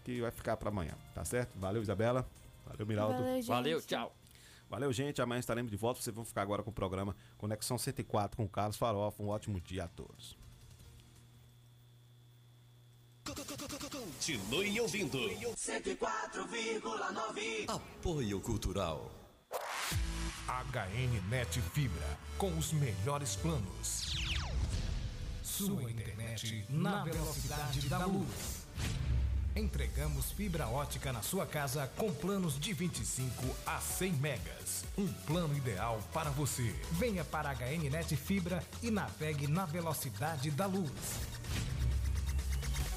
que 0.06 0.22
vai 0.22 0.32
ficar 0.32 0.56
para 0.56 0.70
amanhã, 0.70 0.94
tá 1.14 1.26
certo? 1.26 1.58
Valeu, 1.58 1.82
Isabela. 1.82 2.26
Valeu, 2.66 2.86
Miraldo. 2.86 3.18
Valeu, 3.18 3.44
Valeu, 3.44 3.82
tchau. 3.82 4.16
Valeu, 4.70 4.94
gente. 4.94 5.22
Amanhã 5.22 5.40
estaremos 5.40 5.70
de 5.72 5.78
volta. 5.78 6.02
Vocês 6.02 6.16
vão 6.16 6.24
ficar 6.24 6.44
agora 6.44 6.64
com 6.64 6.70
o 6.70 6.74
programa 6.74 7.16
Conexão 7.38 7.78
104 7.78 8.38
com 8.38 8.46
o 8.46 8.50
Carlos 8.50 8.78
Farofa. 8.78 9.22
Um 9.24 9.30
ótimo 9.30 9.60
dia 9.60 9.86
a 9.86 9.88
todos. 9.88 10.38
Continue 13.26 14.80
ouvindo. 14.80 15.18
104,9. 15.18 17.66
Apoio 17.68 18.40
Cultural. 18.42 19.10
HN 20.48 21.30
Net 21.30 21.60
Fibra. 21.62 22.20
Com 22.38 22.56
os 22.58 22.74
melhores 22.74 23.36
planos. 23.36 24.14
Sua 25.42 25.90
internet 25.90 26.66
na 26.70 27.04
velocidade 27.04 27.88
da 27.88 28.06
luz. 28.06 28.66
Entregamos 29.56 30.34
fibra 30.34 30.68
ótica 30.68 31.14
na 31.14 31.22
sua 31.22 31.46
casa 31.46 31.90
com 31.96 32.14
planos 32.14 32.60
de 32.60 32.74
25 32.74 33.32
a 33.66 33.80
100 33.80 34.12
megas. 34.16 34.84
Um 34.98 35.08
plano 35.08 35.56
ideal 35.56 36.04
para 36.12 36.30
você. 36.30 36.76
Venha 36.92 37.24
para 37.24 37.52
a 37.52 37.54
HNnet 37.54 38.18
Fibra 38.18 38.62
e 38.84 38.92
navegue 38.92 39.48
na 39.48 39.66
velocidade 39.66 40.52
da 40.52 40.66
luz. 40.66 40.92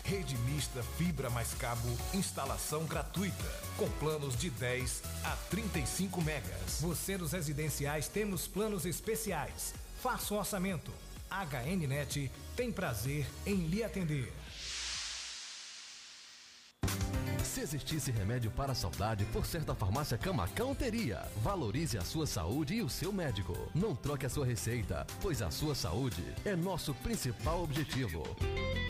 Rede 0.03 0.37
mista 0.39 0.83
fibra 0.83 1.31
mais 1.31 1.55
cabo, 1.55 1.87
instalação 2.13 2.87
gratuita, 2.87 3.45
com 3.77 3.89
planos 3.91 4.37
de 4.37 4.51
10 4.51 5.03
a 5.23 5.37
35 5.51 6.21
megas. 6.23 6.81
Você 6.81 7.17
dos 7.17 7.33
residenciais 7.33 8.09
temos 8.09 8.49
planos 8.49 8.85
especiais. 8.85 9.75
Faça 10.03 10.35
o 10.35 10.39
orçamento. 10.39 10.91
HNnet 11.31 12.33
tem 12.57 12.73
prazer 12.73 13.29
em 13.47 13.67
lhe 13.67 13.85
atender. 13.85 14.33
Se 17.49 17.63
existisse 17.63 18.11
remédio 18.11 18.51
para 18.51 18.73
a 18.73 18.75
saudade, 18.75 19.25
por 19.27 19.47
certa 19.47 19.73
farmácia 19.75 20.19
Camacão 20.19 20.75
teria. 20.75 21.23
Valorize 21.43 21.97
a 21.97 22.03
sua 22.03 22.27
saúde 22.27 22.75
e 22.75 22.83
o 22.83 22.91
seu 22.91 23.11
médico. 23.11 23.57
Não 23.75 23.97
troque 23.97 24.27
a 24.27 24.29
sua 24.29 24.45
receita, 24.45 25.07
pois 25.23 25.41
a 25.41 25.51
sua 25.51 25.75
saúde 25.75 26.23
é 26.45 26.55
nosso 26.55 26.93
principal 26.97 27.63
objetivo. 27.63 28.23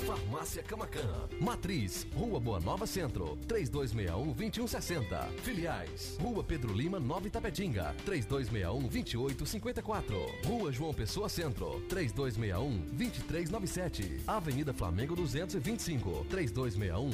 Farmácia 0.04 0.60
Camacan. 0.62 1.28
Matriz, 1.40 2.06
Rua 2.14 2.40
Boa 2.40 2.58
Nova 2.58 2.84
Centro, 2.86 3.38
3261-2160. 3.46 5.28
Filiais, 5.42 6.16
Rua 6.20 6.42
Pedro 6.42 6.74
Lima, 6.74 6.98
Nova 6.98 7.28
Itapetinga, 7.28 7.94
3261-2854. 8.04 10.46
Rua 10.46 10.72
João 10.72 10.92
Pessoa 10.92 11.28
Centro, 11.28 11.80
3261-2397. 11.88 14.22
Avenida 14.26 14.74
Flamengo 14.74 15.14
225, 15.14 16.26
3261 16.28 17.06